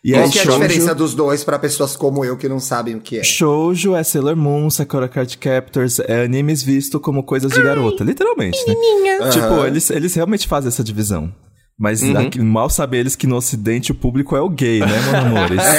E 0.03 0.11
Qual 0.11 0.23
aí, 0.25 0.29
que 0.29 0.37
é 0.37 0.41
a 0.41 0.45
shoujo- 0.45 0.59
diferença 0.61 0.93
dos 0.93 1.15
dois 1.15 1.43
pra 1.43 1.57
pessoas 1.57 1.95
como 1.95 2.23
eu 2.23 2.37
que 2.37 2.47
não 2.47 2.59
sabem 2.59 2.93
o 2.93 2.99
que 3.01 3.17
é? 3.17 3.23
Shoujo 3.23 3.95
é 3.95 4.03
Sailor 4.03 4.35
Moon, 4.35 4.69
Sakura 4.69 5.07
Card 5.07 5.35
Captors, 5.39 5.97
é 5.97 6.23
animes 6.23 6.61
visto 6.61 6.99
como 6.99 7.23
coisas 7.23 7.51
de 7.51 7.59
garota, 7.59 8.03
literalmente, 8.03 8.59
né? 8.67 8.75
Tipo, 9.31 9.65
eles, 9.65 9.89
eles 9.89 10.13
realmente 10.13 10.47
fazem 10.47 10.67
essa 10.67 10.83
divisão. 10.83 11.33
Mas 11.77 12.01
Uhum. 12.01 12.17
aqui- 12.17 12.39
mal 12.39 12.69
sabem 12.69 13.01
eles 13.01 13.17
que 13.17 13.27
no 13.27 13.35
ocidente 13.35 13.91
o 13.91 13.95
público 13.95 14.33
é 14.33 14.39
o 14.39 14.47
gay, 14.47 14.79
né, 14.79 14.87
meus 14.87 15.13
amores? 15.13 15.59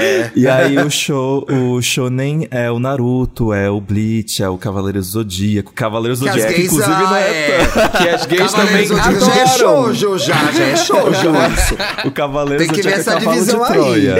É. 0.00 0.30
E 0.34 0.46
aí 0.48 0.78
o 0.78 0.88
show, 0.90 1.44
o 1.50 1.82
shonen 1.82 2.46
é 2.50 2.70
o 2.70 2.78
Naruto, 2.78 3.52
é 3.52 3.68
o 3.68 3.80
Bleach, 3.80 4.42
é 4.42 4.48
o 4.48 4.56
Cavaleiro 4.56 5.02
Zodíaco. 5.02 5.72
Cavaleiro 5.74 6.16
Que 6.16 6.28
as 6.28 6.34
Zodíaco, 6.34 6.52
gays, 6.56 6.72
inclusive, 6.72 6.94
ah, 6.94 7.00
não 7.00 7.16
é. 7.16 7.88
Que 7.98 8.08
as 8.08 8.26
gays 8.26 8.52
também 8.52 8.86
Cavaleiros 8.88 8.88
Zodíaco 8.88 9.20
já 9.20 9.36
é 9.36 9.42
adoram. 9.42 9.94
shoujo, 9.94 10.18
já, 10.18 10.52
já 10.52 10.64
é 10.64 10.76
shoujo 10.76 11.30
isso. 11.52 11.76
O 12.06 12.10
Cavaleiro 12.12 12.58
Tem 12.64 12.68
que 12.72 12.80
ver 12.82 12.82
Zodíaco 12.82 12.96
é 12.96 13.00
essa 13.00 13.12
cavalo 13.14 13.30
de 13.32 13.38
divisão 13.38 13.64
aí. 13.64 13.72
Troia. 13.72 14.14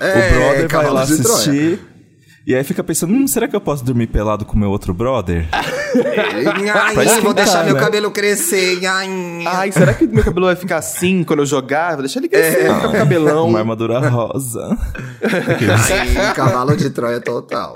É, 0.00 0.28
o 0.28 0.34
brother 0.34 0.58
vai 0.58 0.68
cavalo 0.68 0.94
lá 0.94 1.04
de 1.04 1.16
Troia. 1.22 1.34
assistir. 1.36 1.78
E 2.46 2.54
aí 2.54 2.62
fica 2.62 2.84
pensando, 2.84 3.12
hum, 3.14 3.26
será 3.26 3.48
que 3.48 3.56
eu 3.56 3.60
posso 3.60 3.82
dormir 3.84 4.06
pelado 4.08 4.44
com 4.44 4.56
meu 4.58 4.70
outro 4.70 4.92
brother? 4.92 5.48
Ai, 6.74 7.20
vou 7.20 7.34
deixar 7.34 7.64
meu 7.64 7.74
né? 7.74 7.80
cabelo 7.80 8.10
crescer. 8.10 8.84
Ai. 8.86 9.08
Ai, 9.46 9.72
será 9.72 9.94
que 9.94 10.06
meu 10.06 10.24
cabelo 10.24 10.46
vai 10.46 10.56
ficar 10.56 10.78
assim 10.78 11.24
quando 11.24 11.40
eu 11.40 11.46
jogar? 11.46 11.92
Vou 11.94 12.02
deixar 12.02 12.20
ele 12.20 12.28
crescer, 12.28 12.66
É. 12.66 12.74
ficar 12.74 12.88
com 12.88 12.92
cabelão. 12.92 13.48
Uma 13.48 13.60
armadura 13.60 13.98
rosa. 14.08 14.76
Ai, 15.22 16.34
cavalo 16.34 16.76
de 16.76 16.90
Troia 16.90 17.20
total. 17.20 17.72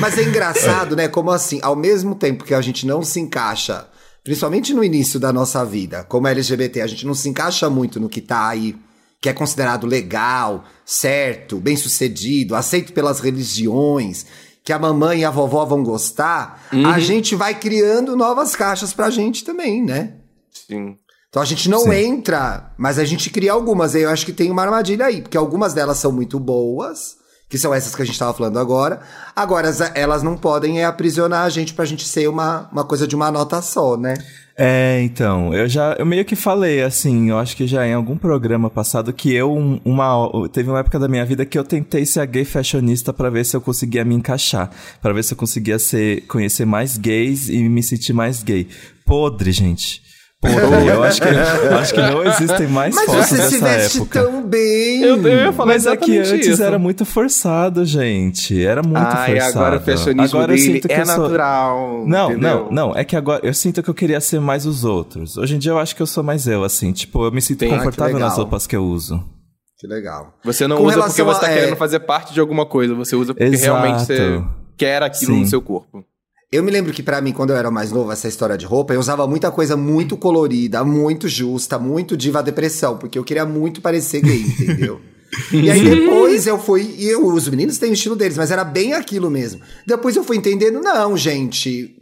Mas 0.00 0.18
é 0.18 0.22
engraçado, 0.22 0.96
né? 0.96 1.08
Como 1.08 1.30
assim, 1.30 1.58
ao 1.62 1.76
mesmo 1.76 2.14
tempo 2.14 2.44
que 2.44 2.54
a 2.54 2.60
gente 2.60 2.86
não 2.86 3.02
se 3.02 3.20
encaixa, 3.20 3.86
principalmente 4.22 4.74
no 4.74 4.84
início 4.84 5.18
da 5.18 5.32
nossa 5.32 5.64
vida, 5.64 6.04
como 6.04 6.28
LGBT, 6.28 6.82
a 6.82 6.86
gente 6.86 7.06
não 7.06 7.14
se 7.14 7.28
encaixa 7.28 7.68
muito 7.70 7.98
no 7.98 8.08
que 8.08 8.20
tá 8.20 8.48
aí, 8.48 8.76
que 9.20 9.28
é 9.28 9.32
considerado 9.32 9.86
legal, 9.86 10.64
certo, 10.84 11.56
bem 11.58 11.74
sucedido, 11.76 12.54
aceito 12.54 12.92
pelas 12.92 13.18
religiões, 13.20 14.26
que 14.66 14.72
a 14.72 14.80
mamãe 14.80 15.20
e 15.20 15.24
a 15.24 15.30
vovó 15.30 15.64
vão 15.64 15.84
gostar, 15.84 16.60
a 16.92 16.98
gente 16.98 17.36
vai 17.36 17.54
criando 17.54 18.16
novas 18.16 18.56
caixas 18.56 18.92
pra 18.92 19.10
gente 19.10 19.44
também, 19.44 19.80
né? 19.80 20.14
Sim. 20.50 20.96
Então 21.28 21.40
a 21.40 21.46
gente 21.46 21.70
não 21.70 21.82
Sim. 21.82 21.94
entra, 21.94 22.74
mas 22.76 22.98
a 22.98 23.04
gente 23.04 23.30
cria 23.30 23.52
algumas. 23.52 23.94
Eu 23.94 24.10
acho 24.10 24.26
que 24.26 24.32
tem 24.32 24.50
uma 24.50 24.62
armadilha 24.62 25.06
aí, 25.06 25.22
porque 25.22 25.36
algumas 25.36 25.72
delas 25.72 25.98
são 25.98 26.10
muito 26.10 26.40
boas, 26.40 27.14
que 27.48 27.58
são 27.58 27.72
essas 27.72 27.94
que 27.94 28.02
a 28.02 28.04
gente 28.04 28.18
tava 28.18 28.34
falando 28.34 28.58
agora. 28.58 29.00
Agora, 29.34 29.68
as- 29.68 29.80
elas 29.94 30.22
não 30.22 30.36
podem 30.36 30.80
é, 30.80 30.84
aprisionar 30.84 31.44
a 31.44 31.48
gente 31.48 31.74
pra 31.74 31.84
gente 31.84 32.06
ser 32.06 32.28
uma, 32.28 32.68
uma 32.72 32.84
coisa 32.84 33.06
de 33.06 33.14
uma 33.14 33.30
nota 33.30 33.60
só, 33.62 33.96
né? 33.96 34.14
É, 34.58 35.02
então, 35.02 35.52
eu 35.52 35.68
já, 35.68 35.92
eu 35.98 36.06
meio 36.06 36.24
que 36.24 36.34
falei, 36.34 36.82
assim, 36.82 37.28
eu 37.28 37.38
acho 37.38 37.54
que 37.54 37.66
já 37.66 37.86
em 37.86 37.92
algum 37.92 38.16
programa 38.16 38.70
passado 38.70 39.12
que 39.12 39.30
eu, 39.34 39.52
um- 39.52 39.78
uma, 39.84 40.48
teve 40.50 40.70
uma 40.70 40.78
época 40.80 40.98
da 40.98 41.06
minha 41.08 41.26
vida 41.26 41.44
que 41.44 41.58
eu 41.58 41.62
tentei 41.64 42.06
ser 42.06 42.20
a 42.20 42.24
gay 42.24 42.44
fashionista 42.44 43.12
pra 43.12 43.28
ver 43.28 43.44
se 43.44 43.54
eu 43.54 43.60
conseguia 43.60 44.02
me 44.02 44.14
encaixar, 44.14 44.70
pra 45.02 45.12
ver 45.12 45.22
se 45.22 45.34
eu 45.34 45.36
conseguia 45.36 45.78
ser, 45.78 46.22
conhecer 46.26 46.64
mais 46.64 46.96
gays 46.96 47.50
e 47.50 47.68
me 47.68 47.82
sentir 47.82 48.14
mais 48.14 48.42
gay. 48.42 48.66
Podre, 49.04 49.52
gente. 49.52 50.05
Eu 50.86 51.02
acho 51.02 51.20
que, 51.20 51.28
eu 51.28 51.78
acho 51.78 51.94
que 51.94 52.00
não 52.02 52.24
existem 52.24 52.66
mais 52.68 52.94
Mas 52.94 53.06
fotos 53.06 53.26
você 53.28 53.36
se 53.36 53.60
dessa 53.60 53.64
veste 53.64 53.98
época. 53.98 54.22
tão 54.22 54.42
bem. 54.46 55.02
Eu, 55.02 55.16
eu 55.26 55.38
ia 55.46 55.52
falar 55.52 55.72
Mas 55.72 55.86
é 55.86 55.96
que 55.96 56.18
antes 56.18 56.46
isso. 56.46 56.62
era 56.62 56.78
muito 56.78 57.04
forçado, 57.04 57.84
gente. 57.84 58.64
Era 58.64 58.82
muito 58.82 58.96
Ai, 58.98 59.32
forçado. 59.32 59.58
agora 59.58 59.76
o 59.76 59.80
fashionismo 59.80 60.38
Agora 60.38 60.52
eu 60.52 60.56
dele 60.56 60.72
sinto 60.74 60.88
que 60.88 60.94
é 60.94 61.00
eu 61.00 61.06
sou- 61.06 61.18
natural. 61.24 62.04
Não, 62.06 62.30
entendeu? 62.32 62.64
não, 62.70 62.70
não. 62.88 62.96
É 62.96 63.04
que 63.04 63.16
agora 63.16 63.40
eu 63.44 63.52
sinto 63.54 63.82
que 63.82 63.90
eu 63.90 63.94
queria 63.94 64.20
ser 64.20 64.40
mais 64.40 64.66
os 64.66 64.84
outros. 64.84 65.36
Hoje 65.36 65.56
em 65.56 65.58
dia 65.58 65.72
eu 65.72 65.78
acho 65.78 65.94
que 65.96 66.02
eu 66.02 66.06
sou 66.06 66.22
mais 66.22 66.46
eu, 66.46 66.64
assim. 66.64 66.92
Tipo, 66.92 67.24
eu 67.26 67.32
me 67.32 67.40
sinto 67.42 67.64
Ah, 67.64 67.68
confortável 67.68 68.18
nas 68.18 68.36
roupas 68.36 68.66
que 68.66 68.76
eu 68.76 68.84
uso. 68.84 69.22
Que 69.78 69.86
legal. 69.86 70.32
Você 70.44 70.66
não 70.66 70.78
Com 70.78 70.84
usa 70.84 71.02
porque 71.02 71.22
você 71.22 71.40
tá 71.40 71.46
a- 71.46 71.50
querendo 71.52 71.72
é. 71.74 71.76
fazer 71.76 72.00
parte 72.00 72.32
de 72.32 72.40
alguma 72.40 72.64
coisa. 72.64 72.94
Você 72.94 73.14
usa 73.14 73.34
porque 73.34 73.44
Exato. 73.44 73.64
realmente 73.64 74.06
você 74.06 74.42
quer 74.76 75.02
aquilo 75.02 75.34
Sim. 75.34 75.40
no 75.40 75.46
seu 75.46 75.60
corpo. 75.60 76.02
Eu 76.50 76.62
me 76.62 76.70
lembro 76.70 76.92
que 76.92 77.02
pra 77.02 77.20
mim, 77.20 77.32
quando 77.32 77.50
eu 77.50 77.56
era 77.56 77.72
mais 77.72 77.90
novo, 77.90 78.12
essa 78.12 78.28
história 78.28 78.56
de 78.56 78.64
roupa, 78.64 78.94
eu 78.94 79.00
usava 79.00 79.26
muita 79.26 79.50
coisa 79.50 79.76
muito 79.76 80.16
colorida, 80.16 80.84
muito 80.84 81.28
justa, 81.28 81.76
muito 81.76 82.16
diva 82.16 82.40
depressão, 82.40 82.96
porque 82.96 83.18
eu 83.18 83.24
queria 83.24 83.44
muito 83.44 83.80
parecer 83.80 84.20
gay, 84.20 84.42
entendeu? 84.60 85.00
E 85.52 85.68
aí 85.68 85.82
depois 85.82 86.46
eu 86.46 86.56
fui. 86.56 86.94
E 86.98 87.08
eu, 87.08 87.26
os 87.26 87.48
meninos 87.48 87.78
têm 87.78 87.90
o 87.90 87.94
estilo 87.94 88.14
deles, 88.14 88.38
mas 88.38 88.52
era 88.52 88.62
bem 88.62 88.94
aquilo 88.94 89.28
mesmo. 89.28 89.60
Depois 89.84 90.14
eu 90.14 90.22
fui 90.22 90.36
entendendo, 90.36 90.80
não, 90.80 91.16
gente. 91.16 91.96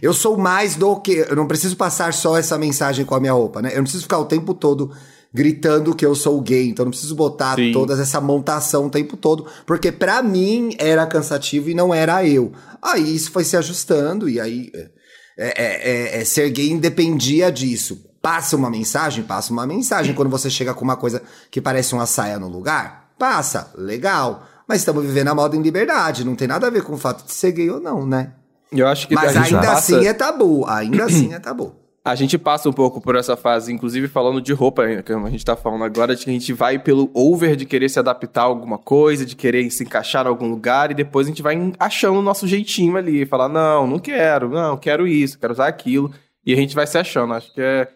Eu 0.00 0.14
sou 0.14 0.38
mais 0.38 0.76
do 0.76 1.00
que. 1.00 1.26
Eu 1.28 1.34
não 1.34 1.48
preciso 1.48 1.76
passar 1.76 2.14
só 2.14 2.38
essa 2.38 2.56
mensagem 2.56 3.04
com 3.04 3.16
a 3.16 3.20
minha 3.20 3.32
roupa, 3.32 3.60
né? 3.60 3.72
Eu 3.72 3.78
não 3.78 3.82
preciso 3.82 4.04
ficar 4.04 4.18
o 4.18 4.26
tempo 4.26 4.54
todo 4.54 4.92
gritando 5.38 5.94
que 5.94 6.04
eu 6.04 6.16
sou 6.16 6.40
gay. 6.40 6.68
Então 6.68 6.84
não 6.84 6.90
preciso 6.90 7.14
botar 7.14 7.54
Sim. 7.54 7.70
toda 7.70 7.94
essa 7.94 8.20
montação 8.20 8.86
o 8.86 8.90
tempo 8.90 9.16
todo. 9.16 9.46
Porque 9.64 9.92
pra 9.92 10.20
mim 10.20 10.74
era 10.78 11.06
cansativo 11.06 11.70
e 11.70 11.74
não 11.74 11.94
era 11.94 12.26
eu. 12.26 12.52
Aí 12.82 13.14
isso 13.14 13.30
foi 13.30 13.44
se 13.44 13.56
ajustando, 13.56 14.28
e 14.28 14.40
aí. 14.40 14.72
é, 14.74 15.54
é, 15.56 16.16
é, 16.16 16.20
é, 16.20 16.24
ser 16.24 16.50
gay 16.50 16.68
independia 16.70 17.52
disso. 17.52 18.04
Passa 18.20 18.56
uma 18.56 18.68
mensagem, 18.68 19.22
passa 19.22 19.52
uma 19.52 19.64
mensagem. 19.64 20.12
Quando 20.12 20.28
você 20.28 20.50
chega 20.50 20.74
com 20.74 20.84
uma 20.84 20.96
coisa 20.96 21.22
que 21.52 21.60
parece 21.60 21.94
uma 21.94 22.04
saia 22.04 22.36
no 22.36 22.48
lugar, 22.48 23.12
passa, 23.16 23.72
legal. 23.76 24.44
Mas 24.66 24.80
estamos 24.80 25.04
vivendo 25.04 25.28
a 25.28 25.34
moda 25.36 25.54
em 25.54 25.62
liberdade, 25.62 26.24
não 26.24 26.34
tem 26.34 26.48
nada 26.48 26.66
a 26.66 26.70
ver 26.70 26.82
com 26.82 26.94
o 26.94 26.98
fato 26.98 27.24
de 27.24 27.32
ser 27.32 27.52
gay 27.52 27.70
ou 27.70 27.80
não, 27.80 28.04
né? 28.04 28.32
Eu 28.72 28.88
acho 28.88 29.06
que 29.06 29.14
Mas 29.14 29.36
ainda 29.36 29.60
passa, 29.60 29.96
assim 29.96 30.06
é 30.06 30.12
tabu, 30.12 30.66
ainda 30.66 31.04
assim 31.04 31.32
é 31.32 31.38
tabu. 31.38 31.74
A 32.10 32.14
gente 32.14 32.38
passa 32.38 32.68
um 32.68 32.72
pouco 32.72 33.00
por 33.00 33.16
essa 33.16 33.36
fase, 33.36 33.72
inclusive 33.72 34.08
falando 34.08 34.40
de 34.40 34.52
roupa, 34.52 34.86
né, 34.86 35.02
que 35.02 35.12
a 35.12 35.30
gente 35.30 35.44
tá 35.44 35.54
falando 35.54 35.84
agora, 35.84 36.16
de 36.16 36.24
que 36.24 36.30
a 36.30 36.32
gente 36.32 36.52
vai 36.52 36.78
pelo 36.78 37.10
over 37.12 37.54
de 37.54 37.66
querer 37.66 37.88
se 37.88 37.98
adaptar 37.98 38.42
a 38.42 38.44
alguma 38.44 38.78
coisa, 38.78 39.26
de 39.26 39.36
querer 39.36 39.70
se 39.70 39.84
encaixar 39.84 40.24
em 40.24 40.28
algum 40.28 40.48
lugar, 40.48 40.90
e 40.90 40.94
depois 40.94 41.26
a 41.26 41.30
gente 41.30 41.42
vai 41.42 41.72
achando 41.78 42.18
o 42.18 42.22
nosso 42.22 42.46
jeitinho 42.46 42.96
ali, 42.96 43.26
falar, 43.26 43.48
não, 43.48 43.86
não 43.86 43.98
quero, 43.98 44.48
não, 44.48 44.76
quero 44.76 45.06
isso, 45.06 45.38
quero 45.38 45.52
usar 45.52 45.68
aquilo, 45.68 46.10
e 46.46 46.52
a 46.54 46.56
gente 46.56 46.74
vai 46.74 46.86
se 46.86 46.96
achando. 46.96 47.34
Acho 47.34 47.52
que 47.52 47.60
é, 47.60 47.88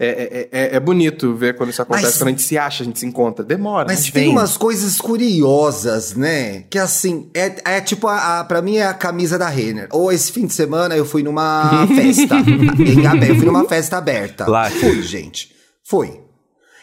é, 0.00 0.48
é, 0.52 0.58
é- 0.72 0.76
é 0.76 0.80
bonito 0.80 1.34
ver 1.34 1.54
quando 1.56 1.68
isso 1.70 1.82
acontece, 1.82 2.06
Mas- 2.06 2.16
quando 2.18 2.28
a 2.28 2.30
gente 2.30 2.42
se 2.42 2.56
acha, 2.56 2.82
a 2.82 2.86
gente 2.86 2.98
se 2.98 3.04
encontra. 3.06 3.44
Demora, 3.44 3.84
Mas 3.86 4.00
mas 4.00 4.10
tem 4.10 4.24
vem. 4.24 4.32
umas 4.32 4.56
coisas 4.56 4.96
curiosas, 4.98 6.14
né? 6.14 6.64
Que 6.70 6.78
assim, 6.78 7.28
é, 7.34 7.76
é 7.76 7.80
tipo, 7.80 8.06
a, 8.08 8.40
a, 8.40 8.44
pra 8.44 8.62
mim 8.62 8.76
é 8.76 8.86
a 8.86 8.94
camisa 8.94 9.38
da 9.38 9.48
Renner. 9.48 9.88
Ou 9.92 10.10
esse 10.10 10.32
fim 10.32 10.46
de 10.46 10.54
semana 10.54 10.96
eu 10.96 11.04
fui 11.04 11.22
numa 11.22 11.86
festa. 11.94 12.36
eu 13.28 13.36
fui 13.36 13.44
numa 13.44 13.68
festa 13.68 13.98
aberta. 13.98 14.50
Lá. 14.50 14.70
Fui, 14.70 15.02
gente. 15.02 15.50
Fui. 15.84 16.20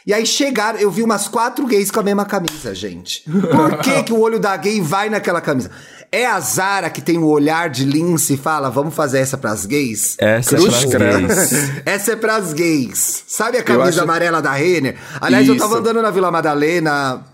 E 0.08 0.14
aí 0.14 0.26
chegaram, 0.26 0.80
eu 0.80 0.90
vi 0.90 1.04
umas 1.04 1.28
quatro 1.28 1.66
gays 1.68 1.92
com 1.92 2.00
a 2.00 2.04
mesma 2.04 2.24
camisa, 2.26 2.74
gente. 2.74 3.24
Por 3.30 3.78
que, 3.80 4.04
que 4.04 4.14
o 4.14 4.20
olho 4.22 4.40
da 4.40 4.56
gay 4.56 4.80
vai 4.80 5.10
naquela 5.10 5.42
camisa? 5.42 5.70
É 6.10 6.26
a 6.26 6.40
Zara 6.40 6.90
que 6.90 7.02
tem 7.02 7.18
o 7.18 7.26
olhar 7.28 7.70
de 7.70 7.84
lince 7.84 8.36
e 8.36 8.38
fala, 8.38 8.70
vamos 8.70 8.96
fazer 8.96 9.20
essa 9.20 9.38
pras 9.38 9.66
gays? 9.66 10.16
Essa 10.18 10.56
é 10.56 10.58
Cruz 10.60 10.74
pras 10.86 10.96
credo. 10.96 11.28
gays. 11.28 11.72
Essa 11.86 12.12
é 12.14 12.16
pras 12.16 12.54
gays. 12.54 13.24
Sabe 13.28 13.58
a 13.58 13.64
camisa 13.64 13.90
acho- 13.90 14.02
amarela 14.04 14.42
da 14.42 14.54
Renner? 14.54 14.98
Aliás, 15.20 15.46
eu 15.46 15.58
tava 15.58 15.72
Isso. 15.72 15.80
andando 15.82 16.02
na 16.02 16.10
Vila 16.10 16.32
Madalena 16.32 17.26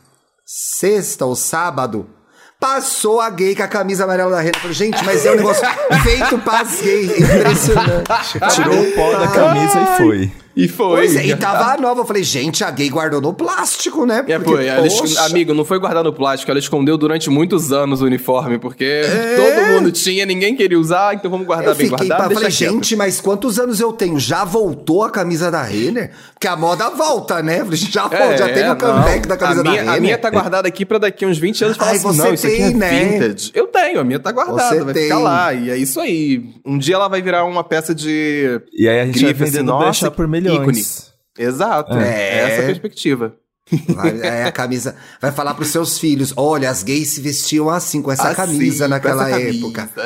sexta 0.43 1.25
ou 1.27 1.35
sábado. 1.35 2.07
Passou 2.59 3.21
a 3.21 3.29
gay 3.29 3.55
com 3.55 3.61
a 3.61 3.67
camisa 3.67 4.05
amarela 4.05 4.31
da 4.31 4.39
Renner. 4.39 4.59
Falei, 4.59 4.73
gente, 4.75 5.03
mas 5.05 5.23
é 5.27 5.31
um 5.33 5.35
negócio 5.35 5.63
feito 6.01 6.39
pras 6.39 6.81
gays. 6.81 7.11
Impressionante. 7.19 8.39
Tirou 8.55 8.81
o 8.81 8.91
pó 8.93 9.11
da 9.19 9.27
camisa 9.27 9.79
e 9.79 9.97
foi. 9.97 10.31
E 10.55 10.67
foi. 10.67 10.97
Pois 10.97 11.15
é, 11.15 11.25
e 11.25 11.35
tava 11.37 11.81
nova. 11.81 12.01
Eu 12.01 12.05
falei, 12.05 12.23
gente, 12.23 12.63
a 12.63 12.69
gay 12.71 12.89
guardou 12.89 13.19
no 13.19 13.33
plástico, 13.33 14.05
né? 14.05 14.23
É, 14.27 14.37
Porque, 14.37 14.51
pô, 14.51 14.57
ela 14.59 14.85
es- 14.85 14.99
poxa. 14.99 15.21
amigo, 15.25 15.53
não 15.53 15.65
foi 15.65 15.79
guardar 15.79 16.03
no 16.03 16.13
plástico, 16.13 16.51
ela 16.51 16.59
escondeu 16.59 16.97
durante 16.97 17.29
muitos 17.29 17.71
anos 17.73 18.01
o 18.01 18.05
uniforme, 18.05 18.57
porque 18.59 18.83
É. 18.83 19.35
todo 19.35 19.67
mundo 19.73 19.91
tinha, 19.91 20.25
ninguém 20.25 20.55
queria 20.55 20.79
usar, 20.79 21.15
então 21.15 21.29
vamos 21.31 21.45
guardar 21.47 21.69
Eu 21.69 21.75
bem 21.75 21.87
guardado. 21.89 22.17
pra, 22.17 22.27
deixa 22.27 22.41
falei, 22.41 22.55
quieto. 22.57 22.71
gente, 22.71 22.95
mas 22.95 23.19
quantos 23.19 23.57
anos 23.59 23.79
eu 23.79 23.91
tenho? 23.93 24.19
Já 24.19 24.43
voltou 24.45 25.03
a 25.03 25.09
camisa 25.09 25.49
da 25.49 25.63
Renner? 25.63 26.11
Porque 26.33 26.47
a 26.47 26.55
moda 26.55 26.89
volta, 26.89 27.41
né? 27.41 27.61
Eu 27.61 27.65
falei, 27.65 27.79
Já, 27.79 28.01
volta, 28.07 28.37
já 28.37 28.45
teve 28.49 28.69
o 28.69 28.75
comeback 28.75 29.21
não. 29.21 29.29
da 29.29 29.37
camisa 29.37 29.59
a 29.61 29.63
da 29.63 29.69
minha, 29.69 29.81
Renner. 29.83 29.97
A 29.97 29.99
minha 30.01 30.17
tá 30.17 30.29
guardada 30.29 30.67
aqui 30.67 30.85
pra 30.85 30.97
daqui 30.97 31.25
uns 31.25 31.37
20 31.37 31.63
anos 31.65 31.77
falar 31.77 31.91
Ai, 31.91 31.95
assim, 31.97 32.07
você 32.07 32.21
não, 32.21 32.33
isso 32.33 32.45
aqui 32.47 32.55
é 32.61 32.65
tem, 32.67 32.75
né? 32.75 32.89
vintage. 33.19 33.51
Eu 33.55 33.67
tenho, 33.67 33.99
a 33.99 34.03
minha 34.03 34.19
tá 34.19 34.31
guardada, 34.31 34.75
Você 34.75 34.83
vai 34.83 34.93
tem. 34.93 35.03
ficar 35.03 35.19
lá. 35.19 35.53
E 35.53 35.69
é 35.69 35.77
isso 35.77 35.99
aí. 35.99 36.43
Um 36.65 36.77
dia 36.77 36.95
ela 36.95 37.07
vai 37.07 37.21
virar 37.21 37.43
uma 37.45 37.63
peça 37.63 37.95
de 37.95 38.61
E 38.71 38.87
aí 38.87 38.99
a 38.99 39.05
gente 39.05 39.21
vai 39.23 39.31
assim, 39.31 39.43
vendendo 39.43 39.67
nossa, 39.67 39.83
deixar 39.85 40.11
por 40.11 40.27
milhões. 40.43 40.97
ícone. 41.37 41.47
Exato, 41.47 41.93
É. 41.97 42.09
é 42.09 42.37
essa 42.51 42.61
a 42.61 42.65
perspectiva. 42.65 43.33
Vai, 43.87 44.19
é 44.21 44.43
a 44.43 44.51
camisa. 44.51 44.93
Vai 45.21 45.31
falar 45.31 45.53
pros 45.53 45.69
seus 45.69 45.97
filhos: 45.97 46.33
olha, 46.35 46.69
as 46.69 46.83
gays 46.83 47.07
se 47.11 47.21
vestiam 47.21 47.69
assim, 47.69 48.01
com 48.01 48.11
essa 48.11 48.27
Assim, 48.27 48.35
camisa 48.35 48.89
naquela 48.89 49.29
essa 49.29 49.39
época. 49.41 49.89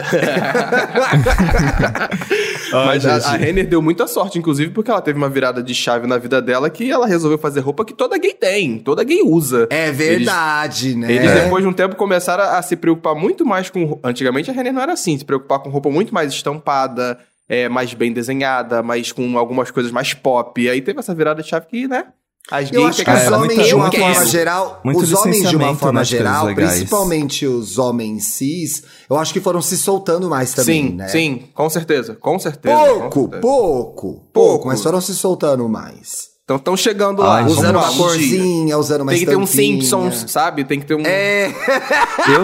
Ai, 2.74 2.86
Mas 2.86 3.06
a, 3.06 3.16
a 3.16 3.38
Renner 3.38 3.68
deu 3.68 3.82
muita 3.82 4.08
sorte, 4.08 4.38
inclusive, 4.38 4.72
porque 4.72 4.92
ela 4.92 5.02
teve 5.02 5.18
uma 5.18 5.30
virada 5.30 5.64
de 5.64 5.74
chave 5.74 6.06
na 6.06 6.18
vida 6.18 6.42
dela 6.42 6.70
que 6.70 6.90
ela 6.90 7.08
resolveu 7.08 7.38
fazer 7.38 7.62
roupa 7.62 7.84
que 7.86 7.94
toda 7.94 8.18
gay 8.18 8.34
tem, 8.34 8.78
toda 8.78 9.04
gay 9.04 9.22
usa. 9.24 9.68
É 9.70 9.92
verdade, 9.92 10.96
né? 10.96 11.12
Eles, 11.12 11.32
depois 11.34 11.64
de 11.64 11.70
um 11.70 11.74
tempo, 11.74 11.96
começaram 11.96 12.44
a, 12.44 12.58
a 12.60 12.62
se 12.62 12.76
preocupar 12.76 13.16
muito 13.16 13.46
mais 13.46 13.70
com. 13.70 14.00
Antigamente 14.04 14.50
a 14.50 14.54
Renner 14.54 14.74
não 14.74 14.82
era 14.82 14.94
assim, 14.94 15.18
se 15.18 15.26
preocupar 15.26 15.60
com 15.60 15.70
roupa 15.70 15.90
muito 15.90 16.14
mais 16.14 16.32
estampada, 16.32 17.18
é, 17.48 17.70
mais 17.70 17.94
bem 17.94 18.12
desenhada, 18.12 18.82
mais 18.84 19.12
com 19.12 19.38
algumas 19.38 19.72
coisas 19.72 19.92
mais 19.92 20.14
pop. 20.14 20.62
E 20.62 20.70
aí 20.70 20.82
teve 20.82 21.00
essa 21.00 21.14
virada 21.16 21.42
de 21.42 21.50
chave 21.50 21.68
que, 21.68 21.88
né? 21.88 22.08
As 22.50 22.72
Eu 22.72 22.88
acho 22.88 23.04
que 23.04 23.12
os 23.12 23.28
homens, 23.28 23.68
de 23.68 23.76
uma 23.76 23.92
forma 23.92 24.26
geral, 24.26 24.82
os 24.86 25.14
homens 25.14 25.50
de 25.50 25.56
uma 25.58 25.76
forma 25.76 26.04
geral, 26.06 26.56
principalmente 26.56 27.46
os 27.46 27.78
homens 27.78 28.24
cis, 28.24 28.84
eu 29.10 29.18
acho 29.18 29.34
que 29.34 29.42
foram 29.42 29.62
se 29.62 29.78
soltando 29.78 30.30
mais 30.30 30.54
também, 30.54 30.88
Sim, 30.92 30.96
né? 30.96 31.08
sim, 31.10 31.44
com 31.54 31.70
certeza, 31.70 32.16
com 32.16 32.40
certeza. 32.40 32.78
com 32.78 33.10
Pouco, 33.10 33.20
certeza. 33.20 33.42
pouco, 33.42 34.30
pouco, 34.32 34.68
mas 34.68 34.82
foram 34.82 35.02
se 35.02 35.14
soltando 35.14 35.68
mais. 35.68 36.37
Então 36.48 36.56
estão 36.56 36.78
chegando 36.78 37.22
lá. 37.22 37.40
Ai, 37.40 37.46
Usando 37.46 37.76
uma 37.76 37.92
um 37.92 37.98
corzinha, 37.98 38.78
usando 38.78 39.02
uma 39.02 39.12
Tem 39.12 39.20
que 39.20 39.26
ter 39.26 39.36
um. 39.36 39.46
Simpsons, 39.46 40.32
sabe? 40.32 40.64
Tem 40.64 40.80
que 40.80 40.86
ter 40.86 40.96
um. 40.96 41.02
É, 41.06 41.48
Eu 42.34 42.44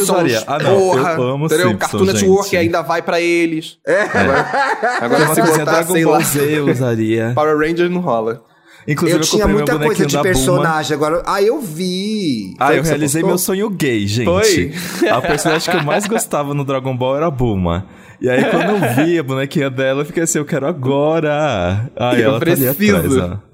usaria. 0.00 0.44
Ah, 0.46 0.60
não, 0.60 0.78
porra, 0.78 1.10
eu 1.14 1.22
amo 1.24 1.46
entendeu? 1.46 1.70
Simpsons, 1.70 1.90
Cartoon 1.90 2.04
Network 2.04 2.44
gente. 2.44 2.56
ainda 2.56 2.82
vai 2.82 3.02
pra 3.02 3.20
eles. 3.20 3.78
Agora, 4.14 4.44
Tem 4.44 5.06
agora 5.06 5.34
se 5.34 5.40
coisinha 5.40 5.58
botar, 5.58 5.72
Dragon 5.72 5.92
sei 5.92 6.04
Ball 6.04 6.12
lá, 6.12 6.20
Z 6.20 6.58
eu 6.58 6.70
usaria. 6.70 7.32
Power 7.34 7.58
Rangers 7.58 7.90
não 7.90 8.00
rola. 8.00 8.44
Inclusive, 8.86 9.18
eu 9.18 9.22
eu, 9.22 9.28
tinha 9.28 9.48
muita 9.48 9.78
coisa 9.78 10.06
de 10.06 10.20
personagem 10.20 10.94
agora. 10.94 11.22
Ah, 11.26 11.40
eu 11.42 11.60
vi. 11.60 12.54
Ah, 12.58 12.68
Foi 12.68 12.78
eu 12.78 12.82
realizei 12.82 13.22
meu 13.22 13.38
sonho 13.38 13.70
gay, 13.70 14.06
gente. 14.06 14.24
Foi? 14.24 14.72
A 15.08 15.20
personagem 15.20 15.70
que 15.70 15.76
eu 15.76 15.84
mais 15.84 16.06
gostava 16.06 16.52
no 16.54 16.64
Dragon 16.64 16.96
Ball 16.96 17.16
era 17.16 17.26
a 17.26 17.30
Bulma. 17.30 17.86
E 18.20 18.28
aí, 18.28 18.44
quando 18.50 18.70
eu 18.70 19.04
vi 19.04 19.18
a 19.18 19.22
bonequinha 19.22 19.68
dela, 19.70 20.02
eu 20.02 20.06
fiquei 20.06 20.22
assim, 20.22 20.38
eu 20.38 20.44
quero 20.44 20.66
agora. 20.66 21.90
Ai, 21.96 22.22
Eu 22.22 22.30
ela 22.30 22.40
tá 22.40 22.50
ali 22.52 22.66
preciso. 22.66 22.96
atrás, 22.96 23.16
ó. 23.18 23.52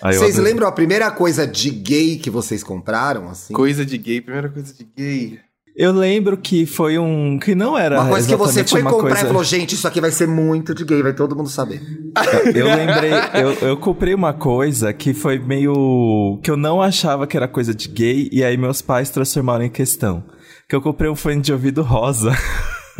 Aí 0.00 0.14
eu 0.14 0.20
Vocês 0.20 0.36
lembram 0.38 0.66
a 0.68 0.72
primeira 0.72 1.10
coisa 1.10 1.46
de 1.46 1.70
gay 1.70 2.16
que 2.16 2.30
vocês 2.30 2.62
compraram, 2.62 3.28
assim? 3.28 3.52
Coisa 3.52 3.84
de 3.84 3.98
gay, 3.98 4.20
primeira 4.20 4.48
coisa 4.48 4.72
de 4.72 4.84
gay. 4.96 5.38
Eu 5.78 5.92
lembro 5.92 6.36
que 6.36 6.66
foi 6.66 6.98
um... 6.98 7.38
Que 7.38 7.54
não 7.54 7.78
era 7.78 8.00
Uma 8.00 8.10
coisa 8.10 8.26
que 8.26 8.34
você 8.34 8.64
foi 8.64 8.82
comprar 8.82 9.00
coisa... 9.00 9.24
e 9.24 9.26
falou, 9.28 9.44
gente, 9.44 9.76
isso 9.76 9.86
aqui 9.86 10.00
vai 10.00 10.10
ser 10.10 10.26
muito 10.26 10.74
de 10.74 10.84
gay, 10.84 11.00
vai 11.04 11.12
todo 11.12 11.36
mundo 11.36 11.48
saber. 11.48 11.80
Eu 12.52 12.66
lembrei, 12.66 13.12
eu, 13.40 13.68
eu 13.68 13.76
comprei 13.76 14.12
uma 14.12 14.32
coisa 14.32 14.92
que 14.92 15.14
foi 15.14 15.38
meio. 15.38 16.40
que 16.42 16.50
eu 16.50 16.56
não 16.56 16.82
achava 16.82 17.28
que 17.28 17.36
era 17.36 17.46
coisa 17.46 17.72
de 17.72 17.86
gay, 17.88 18.28
e 18.32 18.42
aí 18.42 18.56
meus 18.56 18.82
pais 18.82 19.08
transformaram 19.08 19.62
em 19.64 19.70
questão. 19.70 20.24
Que 20.68 20.74
eu 20.74 20.82
comprei 20.82 21.08
um 21.08 21.14
fone 21.14 21.40
de 21.40 21.52
ouvido 21.52 21.82
rosa. 21.82 22.32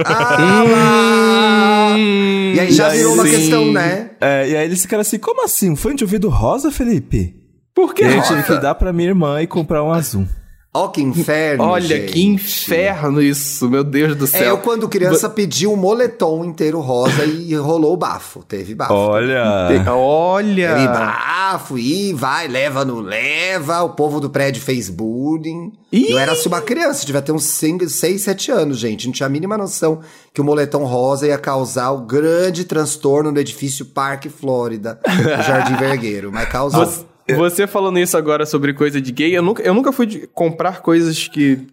Ah! 0.05 1.97
E 1.99 2.61
aí 2.61 2.71
já 2.71 2.91
E 2.91 2.93
aí, 2.93 2.99
virou 2.99 3.15
uma 3.15 3.25
sim. 3.25 3.31
questão, 3.31 3.73
né? 3.73 4.11
É, 4.21 4.49
e 4.49 4.57
aí 4.57 4.65
eles 4.65 4.81
ficaram 4.83 5.01
assim: 5.01 5.19
como 5.19 5.45
assim? 5.45 5.71
Um 5.71 5.77
fone 5.77 5.97
de 5.97 6.05
ouvido 6.05 6.29
rosa, 6.29 6.71
Felipe? 6.71 7.35
Por 7.75 7.93
que 7.93 8.05
E 8.05 8.15
eu 8.17 8.23
tive 8.23 8.45
que 8.45 8.57
dar 8.59 8.77
pra 8.77 8.93
minha 8.93 9.09
irmã 9.09 9.43
e 9.43 9.49
comprar 9.49 9.83
um 9.83 9.91
azul. 9.93 10.27
Ó, 10.73 10.89
que 10.89 11.01
inferno. 11.01 11.65
Olha, 11.65 11.87
gente. 11.87 12.13
que 12.13 12.25
inferno 12.27 13.23
isso, 13.23 13.69
meu 13.71 13.83
Deus 13.83 14.15
do 14.15 14.27
É, 14.27 14.29
céu. 14.29 14.49
eu 14.51 14.59
quando 14.59 14.87
criança 14.89 15.29
pedi 15.29 15.67
um 15.67 15.75
moletom 15.75 16.45
inteiro 16.45 16.79
rosa 16.81 17.25
e 17.25 17.55
rolou 17.55 17.95
o 17.95 17.97
bafo. 17.97 18.45
Teve 18.47 18.75
bafo. 18.75 18.93
Olha. 18.93 19.43
Olha! 19.91 20.75
Teve 20.75 20.87
bafo, 20.89 21.79
e 21.79 22.13
vai, 22.13 22.47
leva, 22.49 22.85
não 22.85 23.01
leva. 23.01 23.83
O 23.83 23.91
povo 23.91 24.21
do 24.21 24.29
prédio 24.29 24.61
fez 24.63 24.91
bullying. 24.91 25.73
Ih! 25.91 26.11
Eu 26.13 26.19
era 26.19 26.33
assim 26.33 26.49
uma 26.49 26.61
criança, 26.61 27.07
devia 27.07 27.23
ter 27.23 27.33
uns 27.33 27.45
6, 27.45 28.21
7 28.21 28.51
anos, 28.53 28.79
gente. 28.79 29.07
Não 29.07 29.13
tinha 29.13 29.27
a 29.27 29.31
mínima 29.31 29.57
noção 29.57 30.01
que 30.35 30.41
o 30.41 30.45
moletom 30.45 30.85
rosa 30.85 31.27
ia 31.27 31.39
causar 31.39 31.91
o 31.93 32.03
grande 32.03 32.65
transtorno 32.65 33.33
no 33.33 33.41
edifício 33.41 33.87
Parque 33.87 34.29
Flórida, 34.29 35.01
no 35.09 35.43
Jardim 35.43 35.77
Vergueiro. 35.77 36.31
Mas 36.31 36.49
causou. 36.51 36.85
Você, 36.85 37.05
você 37.35 37.67
falando 37.67 37.99
isso 37.99 38.17
agora 38.17 38.47
sobre 38.47 38.73
coisa 38.73 39.01
de 39.01 39.13
gay, 39.13 39.37
eu 39.37 39.43
nunca, 39.43 39.63
eu 39.63 39.75
nunca 39.75 39.93
fui 39.93 40.07
de 40.07 40.27
comprar 40.29 40.81
coisas 40.81 41.29
que 41.29 41.67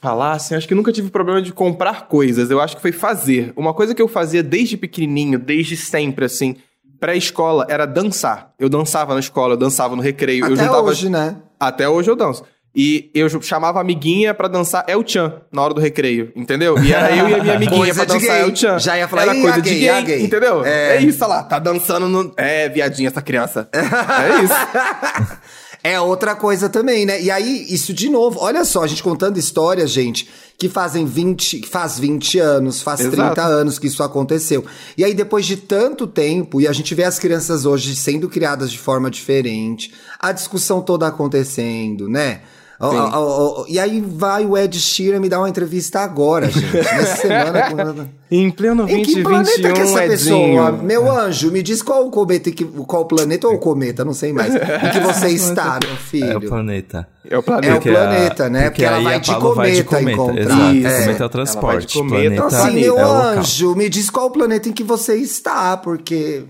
falassem, 0.00 0.56
acho 0.56 0.68
que 0.68 0.74
nunca 0.74 0.92
tive 0.92 1.10
problema 1.10 1.42
de 1.42 1.52
comprar 1.52 2.08
coisas, 2.08 2.50
eu 2.50 2.60
acho 2.60 2.76
que 2.76 2.82
foi 2.82 2.92
fazer. 2.92 3.52
Uma 3.56 3.74
coisa 3.74 3.94
que 3.94 4.02
eu 4.02 4.08
fazia 4.08 4.42
desde 4.42 4.76
pequenininho, 4.76 5.38
desde 5.38 5.76
sempre, 5.76 6.24
assim, 6.24 6.56
pré-escola, 7.00 7.66
era 7.68 7.84
dançar. 7.84 8.52
Eu 8.58 8.68
dançava 8.68 9.14
na 9.14 9.20
escola, 9.20 9.54
eu 9.54 9.58
dançava 9.58 9.96
no 9.96 10.02
recreio, 10.02 10.46
eu 10.46 10.54
Até 10.54 10.64
juntava... 10.64 10.82
hoje, 10.82 11.08
né? 11.08 11.36
Até 11.58 11.88
hoje 11.88 12.10
eu 12.10 12.16
danço. 12.16 12.44
E 12.74 13.10
eu 13.14 13.28
chamava 13.42 13.78
a 13.78 13.82
amiguinha 13.82 14.32
pra 14.32 14.48
dançar 14.48 14.84
El 14.88 15.06
Chan 15.06 15.42
na 15.52 15.60
hora 15.62 15.74
do 15.74 15.80
recreio, 15.80 16.32
entendeu? 16.34 16.82
E 16.82 16.90
era 16.92 17.14
eu 17.14 17.28
e 17.28 17.34
a 17.34 17.42
minha 17.42 17.54
amiguinha 17.56 17.78
Coisa 17.78 18.06
pra 18.06 18.14
dançar. 18.14 18.40
El 18.40 18.56
Chan. 18.56 18.78
Já 18.78 18.96
ia 18.96 19.06
falar, 19.06 19.22
era 19.22 19.36
"Ih, 19.36 19.42
coisa 19.42 19.60
de 19.60 19.70
gay, 19.70 19.80
gay, 19.80 20.02
gay." 20.02 20.22
entendeu? 20.24 20.64
É. 20.64 20.96
É. 20.96 21.02
isso, 21.02 21.22
olha 21.22 21.34
lá, 21.34 21.42
tá 21.42 21.58
dançando 21.58 22.08
no... 22.08 22.32
É, 22.36 22.70
viadinha 22.70 23.08
essa 23.08 23.20
criança. 23.20 23.68
é 23.72 24.44
isso. 24.44 24.54
É 25.84 26.00
outra 26.00 26.36
coisa 26.36 26.68
também, 26.68 27.04
né? 27.04 27.20
E 27.20 27.28
aí, 27.28 27.66
isso 27.68 27.92
de 27.92 28.08
novo, 28.08 28.38
olha 28.40 28.64
só, 28.64 28.84
a 28.84 28.86
gente 28.86 29.02
contando 29.02 29.36
histórias, 29.36 29.90
gente, 29.90 30.28
que 30.56 30.68
fazem 30.68 31.04
20, 31.04 31.58
que 31.58 31.68
faz 31.68 31.98
20 31.98 32.38
anos, 32.38 32.80
faz 32.80 33.00
Exato. 33.00 33.16
30 33.16 33.42
anos 33.42 33.80
que 33.80 33.88
isso 33.88 34.00
aconteceu. 34.00 34.64
E 34.96 35.04
aí, 35.04 35.12
depois 35.12 35.44
de 35.44 35.56
tanto 35.56 36.06
tempo, 36.06 36.60
e 36.60 36.68
a 36.68 36.72
gente 36.72 36.94
vê 36.94 37.02
as 37.02 37.18
crianças 37.18 37.66
hoje 37.66 37.96
sendo 37.96 38.28
criadas 38.28 38.70
de 38.70 38.78
forma 38.78 39.10
diferente, 39.10 39.92
a 40.20 40.30
discussão 40.30 40.80
toda 40.80 41.08
acontecendo, 41.08 42.08
né? 42.08 42.42
Ó, 42.84 42.88
ó, 42.88 43.60
ó, 43.62 43.64
e 43.68 43.78
aí 43.78 44.00
vai 44.00 44.44
o 44.44 44.58
Ed 44.58 44.76
Sheeran 44.78 45.20
me 45.20 45.28
dar 45.28 45.38
uma 45.38 45.48
entrevista 45.48 46.00
agora, 46.00 46.50
gente. 46.50 46.66
Nessa 46.74 47.16
semana. 47.16 47.70
com- 47.70 48.08
Em 48.28 48.50
pleno 48.50 48.88
Em 48.90 49.02
que 49.04 49.22
planeta 49.22 49.60
2021, 49.62 49.74
que 49.74 49.80
essa 49.80 50.04
Edinho. 50.04 50.10
pessoa, 50.10 50.72
meu 50.72 51.10
anjo, 51.10 51.52
me 51.52 51.62
diz 51.62 51.80
qual 51.82 52.06
o 52.06 52.10
cometa, 52.10 52.50
que, 52.50 52.64
qual 52.64 53.04
planeta 53.04 53.46
ou 53.46 53.54
o 53.54 53.58
cometa, 53.58 54.04
não 54.04 54.12
sei 54.14 54.32
mais, 54.32 54.54
em 54.54 54.58
que 54.90 54.98
você 55.00 55.28
está, 55.30 55.78
meu 55.80 55.90
É 55.90 55.94
o 55.94 55.96
filho. 55.96 56.48
planeta. 56.48 57.08
É 57.24 57.28
o 57.28 57.36
É 57.36 57.38
o 57.38 57.42
planeta. 57.42 57.74
Porque 57.74 57.90
planeta, 57.92 58.48
né? 58.50 58.70
Porque 58.70 58.84
ela 58.84 58.96
aí 58.96 59.04
vai 59.04 59.20
de 59.20 59.30
Paula 59.30 59.54
vai 59.54 59.70
de 59.70 59.84
cometa 59.84 59.98
cometa. 60.00 60.22
encontrar. 60.22 60.74
Exato, 60.74 60.86
É. 60.86 61.00
cometa 61.02 61.10
é 61.10 61.14
o 61.14 61.16
Ela 61.22 61.28
transporte. 61.28 61.98
cometa. 61.98 62.14
planeta 62.16 62.34
Então, 62.34 62.46
assim, 62.46 62.56
Planeta 62.58 62.80
meu 62.80 62.98
é 62.98 63.02
anjo, 63.38 63.76
me 63.76 63.88
diz 63.88 64.10
qual 64.10 64.26
o 64.26 64.30
planeta 64.30 64.68
em 64.68 64.72
que 64.72 64.82
você 64.82 65.14
está, 65.14 65.76
porque. 65.76 66.44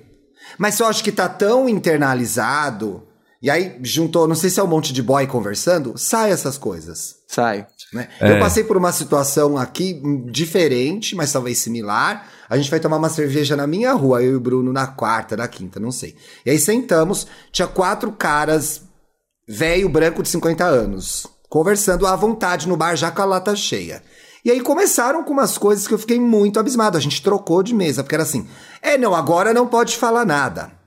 Mas 0.58 0.78
eu 0.80 0.86
acho 0.86 1.02
que 1.04 1.12
tá 1.12 1.28
tão 1.28 1.68
internalizado. 1.68 3.02
E 3.42 3.50
aí 3.50 3.76
juntou, 3.82 4.28
não 4.28 4.36
sei 4.36 4.48
se 4.48 4.60
é 4.60 4.62
um 4.62 4.68
monte 4.68 4.92
de 4.92 5.02
boy 5.02 5.26
conversando, 5.26 5.94
sai 5.96 6.30
essas 6.30 6.56
coisas. 6.56 7.16
Sai. 7.26 7.66
né? 7.92 8.08
É. 8.20 8.30
Eu 8.30 8.38
passei 8.38 8.62
por 8.62 8.76
uma 8.76 8.92
situação 8.92 9.58
aqui 9.58 10.00
diferente, 10.30 11.16
mas 11.16 11.32
talvez 11.32 11.58
similar. 11.58 12.28
A 12.48 12.56
gente 12.56 12.70
vai 12.70 12.78
tomar 12.78 12.98
uma 12.98 13.08
cerveja 13.08 13.56
na 13.56 13.66
minha 13.66 13.92
rua, 13.94 14.22
eu 14.22 14.32
e 14.32 14.36
o 14.36 14.40
Bruno 14.40 14.72
na 14.72 14.86
quarta, 14.86 15.36
na 15.36 15.48
quinta, 15.48 15.80
não 15.80 15.90
sei. 15.90 16.14
E 16.46 16.50
aí 16.50 16.58
sentamos, 16.58 17.26
tinha 17.50 17.66
quatro 17.66 18.12
caras, 18.12 18.82
velho 19.48 19.88
branco 19.88 20.22
de 20.22 20.28
50 20.28 20.64
anos, 20.64 21.26
conversando 21.48 22.06
à 22.06 22.14
vontade 22.14 22.68
no 22.68 22.76
bar 22.76 22.94
já 22.94 23.10
com 23.10 23.22
a 23.22 23.24
lata 23.24 23.56
cheia. 23.56 24.04
E 24.44 24.52
aí 24.52 24.60
começaram 24.60 25.24
com 25.24 25.32
umas 25.32 25.58
coisas 25.58 25.88
que 25.88 25.94
eu 25.94 25.98
fiquei 25.98 26.20
muito 26.20 26.60
abismado. 26.60 26.96
A 26.96 27.00
gente 27.00 27.22
trocou 27.22 27.62
de 27.62 27.74
mesa, 27.74 28.04
porque 28.04 28.14
era 28.14 28.22
assim: 28.22 28.46
é, 28.80 28.96
não, 28.96 29.14
agora 29.14 29.52
não 29.52 29.66
pode 29.66 29.96
falar 29.96 30.24
nada. 30.24 30.81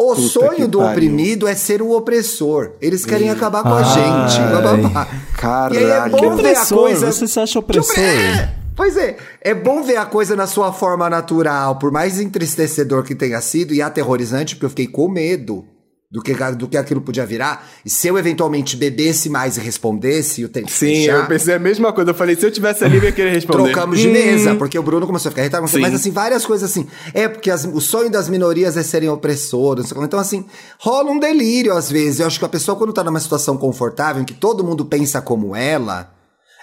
O 0.00 0.14
Puta 0.14 0.28
sonho 0.28 0.68
do 0.68 0.78
pariu. 0.78 0.92
oprimido 0.92 1.48
é 1.48 1.54
ser 1.56 1.82
o 1.82 1.90
opressor. 1.90 2.70
Eles 2.80 3.04
querem 3.04 3.30
acabar 3.30 3.64
com 3.64 3.70
a 3.70 3.78
Ai. 3.78 4.28
gente. 4.28 4.48
blá, 4.48 4.76
blá. 4.76 5.08
Caralho. 5.36 5.74
E 5.80 5.84
é 5.90 6.08
bom 6.08 6.36
ver 6.36 6.56
a 6.56 6.64
coisa. 6.66 7.10
Você 7.12 7.26
se 7.26 7.40
acha 7.40 7.58
opressor? 7.58 7.90
opre- 7.90 8.04
É, 8.04 8.54
pois 8.76 8.96
é, 8.96 9.16
é 9.42 9.52
bom 9.54 9.82
ver 9.82 9.96
a 9.96 10.06
coisa 10.06 10.36
na 10.36 10.46
sua 10.46 10.72
forma 10.72 11.10
natural, 11.10 11.80
por 11.80 11.90
mais 11.90 12.20
entristecedor 12.20 13.02
que 13.02 13.14
tenha 13.14 13.40
sido 13.40 13.74
e 13.74 13.82
aterrorizante, 13.82 14.54
porque 14.54 14.66
eu 14.66 14.70
fiquei 14.70 14.86
com 14.86 15.08
medo. 15.08 15.64
Do 16.10 16.22
que, 16.22 16.32
do 16.56 16.66
que 16.66 16.76
aquilo 16.76 17.00
podia 17.02 17.26
virar. 17.26 17.68
E 17.84 17.90
se 17.90 18.08
eu 18.08 18.16
eventualmente 18.16 18.76
bebesse 18.76 19.28
mais 19.28 19.58
e 19.58 19.60
respondesse, 19.60 20.42
o 20.44 20.48
tempo 20.48 20.70
Sim, 20.70 20.86
fechar, 20.86 21.12
eu 21.20 21.26
pensei 21.26 21.54
a 21.54 21.58
mesma 21.58 21.92
coisa. 21.92 22.10
Eu 22.10 22.14
falei, 22.14 22.34
se 22.34 22.46
eu 22.46 22.50
tivesse 22.50 22.82
ali, 22.82 22.96
eu 22.96 23.04
ia 23.04 23.12
querer 23.12 23.30
responder. 23.32 23.64
Trocamos 23.64 23.98
de 24.00 24.08
Hum. 24.08 24.12
mesa, 24.12 24.54
porque 24.54 24.78
o 24.78 24.82
Bruno 24.82 25.06
começou 25.06 25.28
a 25.28 25.32
ficar 25.32 25.42
irritado. 25.42 25.68
Sim. 25.68 25.80
Mas 25.80 25.94
assim, 25.94 26.10
várias 26.10 26.46
coisas 26.46 26.70
assim. 26.70 26.86
É 27.12 27.28
porque 27.28 27.50
as- 27.50 27.64
o 27.66 27.80
sonho 27.80 28.10
das 28.10 28.28
minorias 28.28 28.76
é 28.78 28.82
serem 28.82 29.10
opressoras. 29.10 29.92
Então, 29.92 30.18
assim, 30.18 30.46
rola 30.78 31.10
um 31.10 31.18
delírio 31.18 31.74
às 31.76 31.90
vezes. 31.90 32.20
Eu 32.20 32.26
acho 32.26 32.38
que 32.38 32.44
a 32.44 32.48
pessoa, 32.48 32.76
quando 32.78 32.92
tá 32.92 33.04
numa 33.04 33.20
situação 33.20 33.56
confortável, 33.58 34.22
em 34.22 34.24
que 34.24 34.34
todo 34.34 34.64
mundo 34.64 34.86
pensa 34.86 35.20
como 35.20 35.54
ela. 35.54 36.14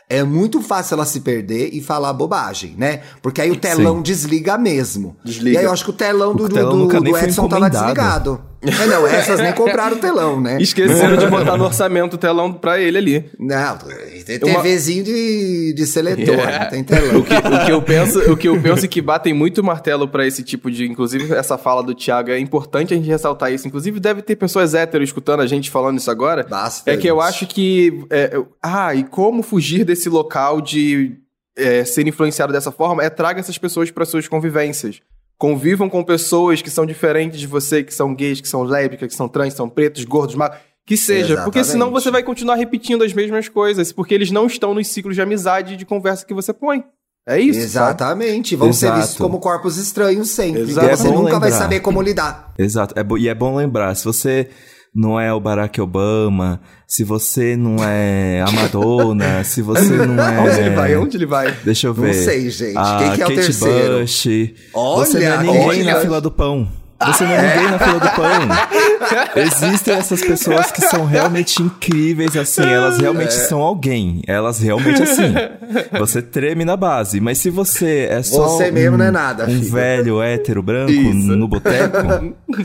É 0.08 0.22
muito 0.24 0.62
fácil 0.62 0.94
ela 0.94 1.06
se 1.06 1.22
perder 1.22 1.72
e 1.74 1.82
falar 1.82 2.14
bobagem, 2.14 2.76
né? 2.78 3.02
Porque 3.24 3.42
aí 3.42 3.50
o 3.50 3.56
telão 3.56 4.04
desliga 4.04 4.56
mesmo. 4.56 5.18
Desliga. 5.26 5.56
E 5.56 5.58
aí 5.58 5.66
eu 5.66 5.72
acho 5.72 5.84
que 5.84 5.90
o 5.90 5.94
telão 5.94 6.36
do, 6.36 6.44
O 6.46 6.48
do, 6.48 6.54
telão 6.54 6.88
do- 6.88 7.02
do 7.02 7.10
foi 7.10 7.24
Edson 7.24 7.48
tava 7.48 7.68
desligado. 7.72 8.40
É, 8.66 8.86
não, 8.88 9.06
essas 9.08 9.40
nem 9.40 9.54
compraram 9.54 9.98
o 9.98 10.00
telão, 10.00 10.40
né? 10.42 10.58
Esqueceram 10.60 11.18
de 11.18 11.28
botar 11.28 11.58
no 11.58 11.66
orçamento 11.66 12.16
o 12.16 12.18
telão 12.18 12.52
pra 12.54 12.80
ele 12.80 12.98
ali. 12.98 13.26
Não, 13.40 13.78
tem 14.26 14.40
Uma- 14.44 14.62
TVzinho 14.62 15.04
de, 15.04 15.74
de 15.74 15.86
seletor, 15.86 16.36
Yeah. 16.36 16.64
não 16.64 16.70
tem 16.70 16.84
telão. 16.84 17.20
O 17.20 17.24
que, 17.24 17.34
o 17.34 17.66
que 17.66 17.72
eu 17.72 17.82
penso, 17.82 18.32
o 18.32 18.38
que 18.38 18.48
eu 18.48 18.62
penso 18.62 18.86
é 18.86 18.88
que 18.88 19.02
batem 19.02 19.34
muito 19.34 19.64
martelo 19.64 20.08
pra 20.08 20.26
esse 20.26 20.44
tipo 20.44 20.70
de, 20.72 20.86
inclusive 20.86 21.34
essa 21.34 21.58
fala 21.58 21.84
do 21.84 21.94
Thiago 21.94 22.32
é 22.32 22.40
importante 22.40 22.94
a 22.94 22.98
gente 22.98 23.08
ressaltar 23.08 23.52
isso. 23.54 23.68
Inclusive 23.68 24.00
deve 24.00 24.22
ter 24.22 24.36
pessoas 24.36 24.74
héteros 24.74 25.10
escutando 25.10 25.42
a 25.42 25.48
gente 25.48 25.70
falando 25.70 25.98
isso 25.98 26.10
agora. 26.12 26.46
Basta. 26.50 26.90
É 26.92 26.98
que 26.98 27.08
eu 27.08 27.22
acho 27.22 27.46
que 27.48 28.06
é, 28.10 28.32
eu- 28.34 28.48
ah, 28.62 28.94
e 28.96 29.04
como 29.04 29.42
fugir 29.44 29.84
desse 29.86 30.10
local 30.10 30.62
de 30.62 31.16
é, 31.58 31.86
ser 31.86 32.06
influenciado 32.08 32.52
dessa 32.52 32.72
forma 32.72 33.04
é 33.04 33.10
traga 33.10 33.40
essas 33.40 33.58
pessoas 33.58 33.90
para 33.92 34.06
suas 34.06 34.28
convivências. 34.28 35.00
Convivam 35.38 35.90
com 35.90 36.04
pessoas 36.04 36.62
que 36.62 36.70
são 36.70 36.86
diferentes 36.86 37.40
de 37.40 37.48
você, 37.48 37.84
que 37.84 37.94
são 37.94 38.16
gays, 38.16 38.40
que 38.40 38.48
são 38.48 38.64
lésbicas, 38.64 39.10
que 39.10 39.16
são 39.16 39.28
trans, 39.28 39.50
que 39.54 39.58
são 39.58 39.68
pretos, 39.70 40.06
gordos, 40.06 40.36
magros, 40.36 40.60
que 40.86 40.96
seja, 40.96 41.42
porque 41.44 41.64
senão 41.64 41.88
Exatamente. 41.88 42.04
você 42.04 42.12
vai 42.12 42.24
continuar 42.24 42.56
repetindo 42.56 43.04
as 43.04 43.12
mesmas 43.12 43.50
coisas, 43.50 43.92
porque 43.92 44.14
eles 44.14 44.32
não 44.32 44.46
estão 44.48 44.74
nos 44.74 44.88
ciclos 44.88 45.16
de 45.16 45.22
amizade 45.22 45.74
e 45.74 45.78
de 45.78 45.86
conversa 45.86 46.26
que 46.26 46.34
você 46.34 46.54
põe. 46.54 46.84
É 47.28 47.40
isso. 47.40 47.54
sabe? 47.60 47.66
Exatamente, 47.66 48.56
vão 48.56 48.72
ser 48.72 48.86
Exato. 48.86 49.02
vistos 49.02 49.18
como 49.18 49.40
corpos 49.40 49.78
estranhos 49.78 50.30
sempre. 50.30 50.62
Exato. 50.62 50.96
Você 50.96 51.08
É 51.08 51.12
nunca 51.12 51.40
vai 51.40 51.50
lembrar. 51.50 51.52
saber 51.64 51.80
como 51.80 52.02
lidar. 52.02 52.54
Exato. 52.58 52.94
É 52.98 53.04
e 53.20 53.28
é 53.28 53.34
bom 53.34 53.56
lembrar, 53.56 53.96
se 53.96 54.06
você 54.06 54.48
não 54.96 55.20
é 55.20 55.34
o 55.34 55.40
Barack 55.42 55.82
Obama, 55.82 56.62
se 56.88 57.04
você 57.04 57.58
não 57.58 57.76
é 57.84 58.42
a 58.42 58.50
Madonna, 58.52 59.44
se 59.44 59.62
você 59.62 59.94
não 59.94 60.24
é... 60.24 60.40
Onde 60.40 60.60
ele 60.62 60.70
vai? 60.76 60.96
Onde 60.96 61.18
ele 61.18 61.26
vai? 61.26 61.52
Deixa 61.66 61.88
eu 61.88 61.94
Não 61.94 62.04
ver. 62.04 62.14
sei, 62.14 62.50
gente. 62.50 62.74
Quem 62.74 63.12
que 63.16 63.22
é 63.22 63.26
o 63.26 63.28
Kate 63.28 63.36
terceiro? 63.36 64.00
Bush. 64.00 64.28
Olha, 64.74 65.06
você 65.06 65.20
não 65.20 65.28
é 65.28 65.44
ninguém 65.44 65.82
olha. 65.82 65.94
na 65.96 66.00
fila 66.00 66.22
do 66.22 66.32
pão. 66.32 66.68
Você 67.08 67.24
não 67.26 67.32
é 67.34 67.56
ninguém 67.56 67.72
na 67.72 67.80
fila 67.80 68.00
do 68.00 68.10
pão. 68.12 69.36
Existem 69.36 69.96
essas 69.96 70.22
pessoas 70.22 70.72
que 70.72 70.82
são 70.82 71.06
realmente 71.06 71.62
incríveis, 71.62 72.36
assim. 72.38 72.64
Elas 72.64 72.98
realmente 72.98 73.30
É. 73.36 73.48
são 73.48 73.60
alguém. 73.62 74.22
Elas 74.26 74.60
realmente, 74.60 75.04
assim. 75.04 75.34
Você 76.00 76.22
treme 76.22 76.64
na 76.64 76.78
base. 76.78 77.20
Mas 77.20 77.38
se 77.38 77.50
você 77.50 78.08
é 78.10 78.24
só. 78.24 78.48
Você 78.48 78.70
um, 78.70 78.74
mesmo 78.74 78.98
não 78.98 79.06
é 79.06 79.12
nada, 79.12 79.44
Um 79.44 79.48
filho. 79.48 79.72
velho 79.72 80.22
hétero 80.22 80.64
branco 80.64 80.92
Isso. 80.92 81.36
no 81.36 81.48
boteco, 81.48 81.98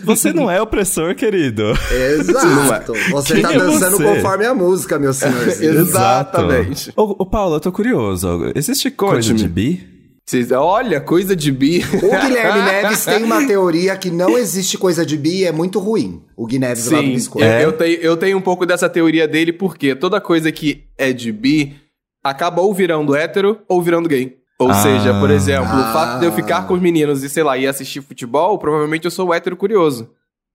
você 0.05 0.33
não 0.33 0.51
é 0.51 0.61
opressor, 0.63 1.15
querido. 1.15 1.73
Exato. 1.91 2.93
Você 3.11 3.35
Quem 3.35 3.43
tá 3.43 3.53
é 3.55 3.59
dançando 3.59 3.97
você? 3.97 4.05
conforme 4.05 4.47
a 4.47 4.55
música, 4.55 4.99
meu 4.99 5.13
senhorzinho. 5.13 5.73
Exatamente. 5.81 6.93
Ô, 6.97 7.17
ô, 7.19 7.27
Paulo, 7.27 7.57
eu 7.57 7.61
tô 7.61 7.73
curioso. 7.73 8.53
Existe 8.55 8.91
coisa 8.91 9.35
de 9.35 9.49
bi? 9.49 10.00
Vocês- 10.27 10.53
olha, 10.53 11.01
coisa 11.01 11.35
de 11.35 11.51
bi. 11.51 11.83
O 11.95 12.01
Guilherme 12.01 12.63
Neves 12.71 13.05
tem 13.05 13.25
uma 13.25 13.45
teoria 13.47 13.97
que 13.97 14.11
não 14.11 14.39
existe 14.39 14.79
coisa 14.79 15.05
de 15.05 15.17
bi 15.17 15.41
e 15.41 15.45
é 15.45 15.53
muito 15.53 15.79
ruim. 15.81 16.23
O 16.37 16.47
Gui 16.47 16.59
Neves 16.59 16.89
lá 16.91 16.99
do 17.01 17.05
Sim, 17.05 17.13
Biscoito. 17.15 17.47
eu, 17.49 17.53
É? 17.53 17.65
eu 17.65 17.73
tenho, 17.73 17.97
eu 18.01 18.17
tenho 18.17 18.39
um 18.39 18.41
pouco 18.41 18.65
dessa 18.65 18.89
teoria 18.89 19.27
dele, 19.27 19.53
porque 19.53 19.95
toda 19.95 20.21
coisa 20.21 20.53
que 20.53 20.85
é 20.97 21.13
de 21.13 21.33
bi 21.33 21.75
acaba 22.23 22.63
ou 22.63 22.73
virando 22.73 23.15
hétero 23.17 23.61
ou 23.69 23.83
virando 23.83 24.09
gay. 24.09 24.37
Ou 24.59 24.71
Ah. 24.71 24.75
seja, 24.75 25.19
por 25.19 25.31
exemplo, 25.31 25.71
Ah. 25.71 25.91
o 25.91 25.93
fato 25.93 26.21
de 26.21 26.27
eu 26.27 26.33
ficar 26.33 26.67
com 26.67 26.75
os 26.75 26.81
meninos 26.81 27.25
e, 27.25 27.29
sei 27.29 27.43
lá, 27.43 27.57
ir 27.59 27.67
assistir 27.67 28.01
futebol, 28.03 28.57
provavelmente 28.59 29.07
eu 29.07 29.11
sou 29.11 29.33
hétero 29.35 29.57
curioso. 29.57 30.11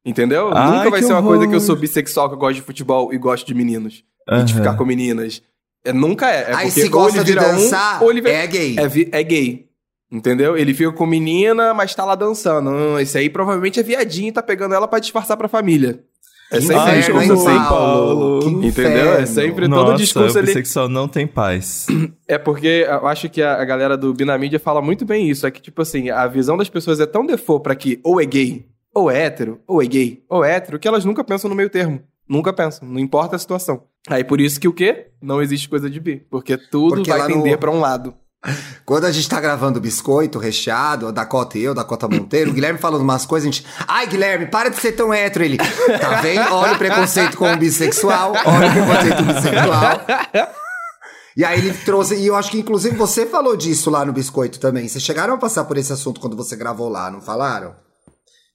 Entendeu? 0.05 0.51
Ai, 0.53 0.77
Nunca 0.77 0.91
vai 0.91 1.01
ser 1.01 1.11
uma 1.11 1.23
coisa 1.23 1.41
que 1.47 1.53
eu 1.53 1.57
horror. 1.57 1.65
sou 1.65 1.75
bissexual, 1.75 2.29
que 2.29 2.35
eu 2.35 2.39
gosto 2.39 2.55
de 2.57 2.61
futebol 2.61 3.11
e 3.11 3.17
gosto 3.17 3.45
de 3.47 3.55
meninos. 3.55 4.03
E 4.31 4.43
de 4.43 4.53
ficar 4.53 4.75
com 4.75 4.85
meninas. 4.85 5.41
É, 5.85 5.93
nunca 5.93 6.29
é. 6.29 6.51
é 6.51 6.55
Aí 6.55 6.71
se 6.71 6.87
gosta 6.89 7.19
ele 7.19 7.25
de 7.25 7.35
dançar, 7.35 8.03
um, 8.03 8.07
vira... 8.13 8.29
é 8.31 8.47
gay. 8.47 8.75
É, 8.77 9.19
é 9.19 9.23
gay. 9.23 9.65
Entendeu? 10.11 10.57
Ele 10.57 10.73
fica 10.73 10.91
com 10.91 11.05
menina, 11.05 11.73
mas 11.73 11.93
tá 11.93 12.05
lá 12.05 12.15
dançando. 12.15 12.69
Hum, 12.69 12.99
esse 12.99 13.17
aí 13.17 13.29
provavelmente 13.29 13.79
é 13.79 13.83
viadinho 13.83 14.29
e 14.29 14.31
tá 14.31 14.41
pegando 14.41 14.75
ela 14.75 14.87
pra 14.87 14.99
disfarçar 14.99 15.35
pra 15.37 15.47
família. 15.47 16.03
É 16.51 16.57
Que 16.57 16.61
sempre 16.61 16.75
Ai, 16.75 16.99
inferno, 16.99 17.19
discurso 17.21 17.49
hein, 17.49 17.57
assim. 17.57 17.69
Paulo? 17.69 18.39
Que 18.61 18.67
Entendeu? 18.67 19.13
É 19.13 19.25
sempre 19.25 19.67
Nossa, 19.67 19.85
todo 19.85 19.97
discurso 19.97 20.37
ali. 20.37 20.47
bissexual 20.47 20.87
não 20.87 21.07
tem 21.07 21.25
paz. 21.27 21.87
É 22.27 22.39
porque 22.39 22.85
eu 22.87 23.05
acho 23.05 23.29
que 23.29 23.39
a, 23.39 23.61
a 23.61 23.65
galera 23.65 23.95
do 23.95 24.11
Binamídia 24.11 24.59
fala 24.59 24.81
muito 24.81 25.05
bem 25.05 25.29
isso. 25.29 25.45
É 25.45 25.51
que, 25.51 25.61
tipo 25.61 25.81
assim, 25.81 26.09
a 26.09 26.25
visão 26.25 26.57
das 26.57 26.69
pessoas 26.69 26.99
é 26.99 27.05
tão 27.05 27.23
default 27.23 27.61
pra 27.61 27.75
que 27.75 27.99
ou 28.03 28.19
é 28.19 28.25
gay, 28.25 28.65
ou 28.91 29.11
é 29.11 29.25
hétero, 29.25 29.59
ou 29.67 29.81
é 29.81 29.85
gay, 29.85 30.23
ou 30.27 30.43
é 30.43 30.55
hétero, 30.55 30.79
que 30.79 30.87
elas 30.87 31.05
nunca 31.05 31.23
pensam 31.23 31.49
no 31.49 31.55
meio 31.55 31.69
termo. 31.69 32.01
Nunca 32.27 32.51
pensam, 32.51 32.87
não 32.87 32.99
importa 32.99 33.35
a 33.35 33.39
situação. 33.39 33.83
Aí 34.09 34.23
por 34.23 34.39
isso 34.39 34.59
que 34.59 34.67
o 34.67 34.73
quê? 34.73 35.07
Não 35.21 35.41
existe 35.41 35.67
coisa 35.67 35.89
de 35.89 35.99
bi. 35.99 36.17
Porque 36.29 36.57
tudo 36.57 36.95
Porque 36.95 37.09
vai 37.09 37.19
lá 37.19 37.27
no- 37.29 37.35
tender 37.35 37.57
pra 37.57 37.71
um 37.71 37.79
lado. 37.79 38.13
Quando 38.85 39.05
a 39.05 39.11
gente 39.11 39.27
tá 39.27 39.41
gravando 39.41 39.81
biscoito 39.81 40.37
recheado, 40.37 41.07
a 41.07 41.11
Dakota 41.11 41.57
e 41.57 41.63
eu, 41.63 41.73
Dakota 41.73 42.07
Monteiro, 42.07 42.51
o 42.51 42.53
Guilherme 42.53 42.77
falando 42.77 43.01
umas 43.01 43.25
coisas, 43.25 43.47
a 43.49 43.51
gente. 43.51 43.65
Ai, 43.87 44.05
Guilherme, 44.05 44.45
para 44.45 44.69
de 44.69 44.77
ser 44.79 44.91
tão 44.91 45.11
hétero. 45.11 45.43
Ele. 45.43 45.57
Tá 45.57 46.21
vendo? 46.21 46.53
Olha 46.53 46.73
o 46.73 46.77
preconceito 46.77 47.35
com 47.37 47.51
o 47.51 47.57
bissexual. 47.57 48.33
Olha 48.45 48.67
o 48.67 48.71
preconceito 48.71 49.23
bissexual. 49.23 50.01
E 51.35 51.43
aí 51.43 51.57
ele 51.59 51.73
trouxe. 51.73 52.15
E 52.17 52.27
eu 52.27 52.35
acho 52.35 52.51
que, 52.51 52.59
inclusive, 52.59 52.95
você 52.95 53.25
falou 53.25 53.57
disso 53.57 53.89
lá 53.89 54.05
no 54.05 54.13
biscoito 54.13 54.59
também. 54.59 54.87
Vocês 54.87 55.03
chegaram 55.03 55.33
a 55.33 55.37
passar 55.39 55.65
por 55.65 55.75
esse 55.77 55.91
assunto 55.91 56.21
quando 56.21 56.37
você 56.37 56.55
gravou 56.55 56.87
lá, 56.87 57.09
não 57.09 57.21
falaram? 57.21 57.69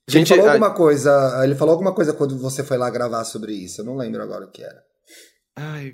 Ele 0.08 0.18
Gente, 0.18 0.28
falou 0.28 0.46
a- 0.46 0.52
alguma 0.52 0.70
coisa. 0.70 1.40
Ele 1.44 1.56
falou 1.56 1.72
alguma 1.72 1.92
coisa 1.92 2.12
quando 2.12 2.38
você 2.38 2.62
foi 2.62 2.78
lá 2.78 2.88
gravar 2.90 3.24
sobre 3.24 3.52
isso. 3.52 3.80
Eu 3.80 3.84
não 3.84 3.96
lembro 3.96 4.22
agora 4.22 4.44
o 4.44 4.50
que 4.52 4.62
era. 4.62 4.88
Ai, 5.58 5.92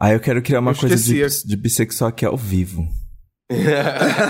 Aí 0.00 0.12
eu 0.14 0.20
quero 0.20 0.42
criar 0.42 0.60
uma 0.60 0.72
Eu 0.72 0.76
coisa 0.76 0.94
de, 0.96 1.20
esqueci. 1.22 1.48
de 1.48 1.56
bissexual 1.56 2.08
aqui 2.10 2.24
ao 2.26 2.36
vivo. 2.36 2.86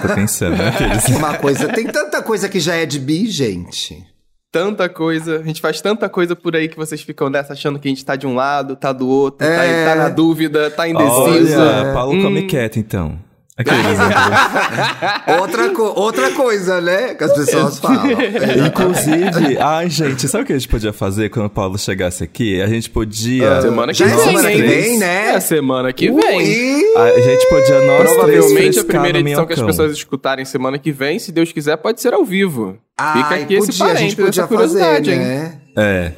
Tô 0.07 0.15
pensando, 0.15 0.57
né? 0.57 0.69
Aqueles... 0.69 1.05
Uma 1.17 1.37
coisa. 1.39 1.69
Tem 1.73 1.87
tanta 1.87 2.23
coisa 2.23 2.49
que 2.49 2.61
já 2.61 2.75
é 2.75 2.85
de 2.87 2.99
bi, 3.01 3.27
gente. 3.31 4.05
tanta 4.53 4.89
coisa, 4.89 5.41
a 5.41 5.43
gente 5.43 5.61
faz 5.61 5.81
tanta 5.81 6.09
coisa 6.09 6.35
por 6.37 6.55
aí 6.57 6.69
que 6.69 6.77
vocês 6.77 7.03
ficam 7.03 7.29
nessa 7.29 7.53
achando 7.53 7.79
que 7.79 7.89
a 7.89 7.91
gente 7.91 8.05
tá 8.05 8.17
de 8.17 8.27
um 8.27 8.35
lado, 8.35 8.75
tá 8.77 8.93
do 8.93 9.07
outro, 9.09 9.47
tá- 9.47 9.65
É. 9.65 9.85
tá, 9.85 9.95
na 9.97 10.09
dúvida, 10.09 10.71
tá 10.71 10.89
indeciso. 10.89 11.59
Olha, 11.61 11.93
Paulo 11.93 12.15
Hum. 12.19 12.23
come 12.23 12.43
quieto, 12.47 12.79
então. 12.79 13.19
Outra, 15.41 15.71
co- 15.71 15.95
outra 15.99 16.31
coisa, 16.33 16.79
né? 16.81 17.15
Que 17.15 17.25
as 17.25 17.33
pessoas 17.33 17.79
falam. 17.79 18.07
Inclusive, 18.67 19.59
ai, 19.59 19.89
gente, 19.89 20.29
sabe 20.29 20.45
o 20.45 20.47
que 20.47 20.53
a 20.53 20.59
gente 20.59 20.69
podia 20.69 20.93
fazer 20.93 21.31
quando 21.31 21.47
o 21.47 21.51
Paulo 21.51 21.79
chegasse 21.79 22.23
aqui? 22.23 22.61
A 22.61 22.67
gente 22.67 22.91
podia. 22.91 23.63
Semana 23.63 23.93
que 23.93 23.99
Já 23.99 24.07
é 24.07 24.09
vem, 24.15 24.25
semana 24.27 24.51
que 24.51 24.57
hein? 24.59 24.63
vem, 24.69 24.99
né? 24.99 25.35
É 25.35 25.41
semana 25.41 25.93
que 25.93 26.11
vem. 26.11 26.37
Ui! 26.39 26.97
A 26.97 27.21
gente 27.21 27.49
podia 27.49 27.81
nós 27.81 27.97
três 27.97 28.15
Provavelmente 28.15 28.79
a 28.79 28.85
primeira 28.85 29.19
edição 29.21 29.47
que 29.47 29.55
as 29.55 29.63
pessoas 29.63 29.93
escutarem 29.93 30.45
semana 30.45 30.79
que 30.79 30.93
vem, 30.93 31.19
se 31.19 31.33
Deus 31.33 31.51
quiser, 31.51 31.77
pode 31.79 32.01
ser 32.03 32.13
ao 32.13 32.25
vivo. 32.25 32.77
Fica 33.15 33.29
Ai, 33.31 33.43
aqui 33.43 33.55
esse 33.55 33.67
podia, 33.69 33.85
a 33.87 33.95
gente 33.95 34.15
parênteses, 34.15 34.15
podia 34.17 34.41
essa 34.43 34.49
curiosidade, 34.49 35.11
fazer, 35.11 35.23
hein? 35.23 35.27
né? 35.29 35.59
É. 35.77 36.13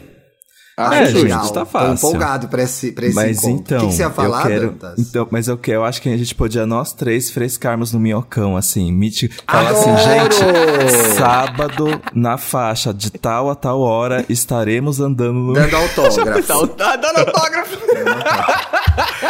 Acho 0.81 0.95
É, 0.95 1.07
justo. 1.07 1.29
gente, 1.29 1.53
tá 1.53 1.65
fácil. 1.67 1.89
Tô 1.89 1.95
empolgado 2.09 2.47
pra 2.49 2.63
esse, 2.63 2.93
pra 2.93 3.07
esse 3.07 3.15
Mas 3.17 3.39
encontro. 3.43 3.51
então, 3.61 3.79
O 3.79 3.81
que, 3.81 3.87
que 3.89 3.93
você 3.95 4.03
ia 4.03 4.11
falar, 4.11 4.43
eu 4.43 4.47
quero, 4.47 4.71
Dantas? 4.71 4.99
então, 5.01 5.27
mas 5.29 5.49
eu, 5.49 5.59
que- 5.59 5.71
eu 5.73 5.85
acho 5.85 6.01
que 6.01 6.09
a 6.09 6.17
gente 6.17 6.35
podia 6.37 6.65
nós 6.67 6.93
três 6.93 7.31
frescarmos 7.31 7.93
no 7.93 7.99
minhocão, 7.99 8.57
assim, 8.57 8.93
miti, 8.93 9.29
falar 9.51 9.71
assim, 9.71 9.91
Adoro! 9.91 10.33
gente, 10.33 11.15
sábado 11.17 12.01
na 12.15 12.39
faixa 12.39 12.95
de 12.95 13.11
tal 13.11 13.51
a 13.51 13.57
tal 13.57 13.81
hora 13.81 14.25
estaremos 14.29 15.01
andando 15.01 15.33
no 15.41 15.53
Dando 15.55 15.75
autógrafo. 15.77 16.67
Dando 16.77 17.19
autógrafo. 17.19 17.79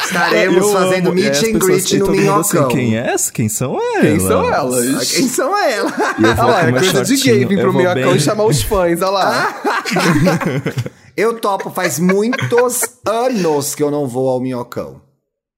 Estaremos 0.05 0.57
Eu 0.67 0.73
fazendo 0.73 1.07
amo. 1.09 1.15
Meet 1.15 1.43
and 1.45 1.59
greet 1.59 1.93
no 1.99 2.07
mundo 2.07 2.17
minhocão. 2.19 2.67
Assim, 2.67 2.77
quem 2.77 2.97
é? 2.99 3.15
Quem 3.33 3.49
são 3.49 3.79
elas? 3.97 4.01
Quem 4.03 4.21
são 4.21 4.53
elas? 4.53 4.87
Ah, 4.95 5.15
Quem 5.17 5.29
são 5.29 5.59
elas? 5.59 5.93
Olha 6.19 6.43
lá, 6.45 6.69
é 6.69 6.71
coisa 6.73 7.03
de 7.05 7.17
shortinho, 7.17 7.37
gay 7.37 7.45
vir 7.47 7.61
pro 7.61 7.73
minhocão 7.73 8.03
bem- 8.03 8.17
e 8.17 8.21
chamar 8.21 8.45
os 8.45 8.63
fãs, 8.63 9.01
olha 9.01 9.11
lá. 9.11 9.55
Eu 11.17 11.35
topo, 11.38 11.70
faz 11.70 11.98
muitos 11.98 12.83
anos 13.07 13.74
que 13.74 13.83
eu 13.83 13.90
não 13.90 14.07
vou 14.07 14.29
ao 14.29 14.40
minhocão. 14.40 15.01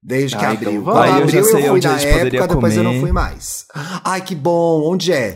Desde 0.03 0.37
que 0.37 0.45
abriu. 0.45 0.71
então 0.73 0.83
Quando 0.85 0.95
vai. 0.97 1.09
Aí 1.11 1.17
eu 1.19 1.25
abriu, 1.25 1.45
já 1.45 1.51
sei 1.51 1.61
eu 1.61 1.61
fui 1.69 1.71
onde 1.77 1.87
a 1.87 1.93
na 1.93 2.01
época, 2.01 2.49
depois 2.49 2.77
eu 2.77 2.83
não 2.83 2.91
comer. 2.93 3.01
fui 3.03 3.13
mais. 3.13 3.67
Ai, 4.05 4.21
que 4.23 4.35
bom. 4.35 4.83
Onde 4.91 5.13
é? 5.13 5.35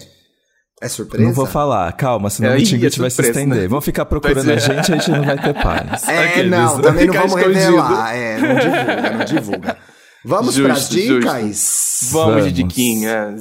É 0.83 0.89
surpresa? 0.89 1.25
Não 1.27 1.35
vou 1.35 1.47
falar, 1.47 1.93
calma, 1.93 2.29
senão 2.31 2.51
É, 2.51 2.55
o 2.55 2.59
ih, 2.59 2.63
Tingut 2.65 2.97
é 2.99 3.01
vai 3.01 3.11
se 3.11 3.17
surpresa, 3.17 3.41
estender. 3.41 3.63
né? 3.63 3.69
Vão 3.69 3.81
ficar 3.81 4.05
procurando 4.07 4.51
a 4.51 4.57
gente, 4.57 4.93
a 4.93 4.97
gente 4.97 5.11
não 5.11 5.23
vai 5.23 5.39
ter 5.41 5.55
paz. 5.55 6.09
É, 6.09 6.25
Aqueles. 6.29 6.51
não, 6.51 6.81
também 6.81 7.07
não 7.07 7.15
vamos 7.15 7.33
escondido. 7.33 7.59
revelar. 7.59 8.15
É, 8.17 8.39
não 8.39 8.55
divulga, 8.57 9.11
não 9.19 9.25
divulga. 9.25 9.77
Vamos 10.25 10.55
Justo, 10.55 10.69
pras 10.73 10.89
dicas? 10.89 11.99
Vamos, 12.11 12.35
Vamos. 12.35 12.45
de 12.45 12.53
diquinha. 12.53 13.35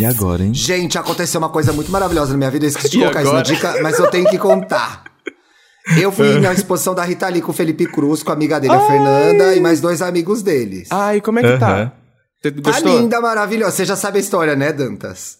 E 0.00 0.04
agora, 0.04 0.42
hein? 0.44 0.52
Gente, 0.54 0.98
aconteceu 0.98 1.38
uma 1.38 1.48
coisa 1.50 1.72
muito 1.72 1.90
maravilhosa 1.92 2.32
na 2.32 2.38
minha 2.38 2.50
vida. 2.50 2.64
Eu 2.64 2.68
esqueci 2.70 2.90
de 2.90 2.98
colocar 2.98 3.22
isso 3.22 3.32
na 3.32 3.42
dica, 3.42 3.78
mas 3.82 3.98
eu 3.98 4.10
tenho 4.10 4.28
que 4.28 4.38
contar. 4.38 5.04
Eu 5.98 6.12
fui 6.12 6.38
na 6.40 6.52
exposição 6.52 6.94
da 6.94 7.02
Rita 7.04 7.28
Lee 7.28 7.40
com 7.42 7.50
o 7.50 7.54
Felipe 7.54 7.86
Cruz, 7.86 8.22
com 8.22 8.30
a 8.30 8.34
amiga 8.34 8.60
dele, 8.60 8.74
a 8.74 8.80
Fernanda, 8.86 9.54
e 9.54 9.60
mais 9.60 9.80
dois 9.80 10.02
amigos 10.02 10.42
deles. 10.42 10.88
Ai, 10.90 11.20
como 11.20 11.38
é 11.38 11.42
que 11.42 11.58
tá? 11.58 11.92
Você 12.42 12.50
Tá 12.52 12.70
gostou? 12.70 12.98
linda, 12.98 13.20
maravilhosa. 13.20 13.72
Você 13.72 13.84
já 13.84 13.96
sabe 13.96 14.18
a 14.18 14.20
história, 14.20 14.56
né, 14.56 14.72
Dantas? 14.72 15.38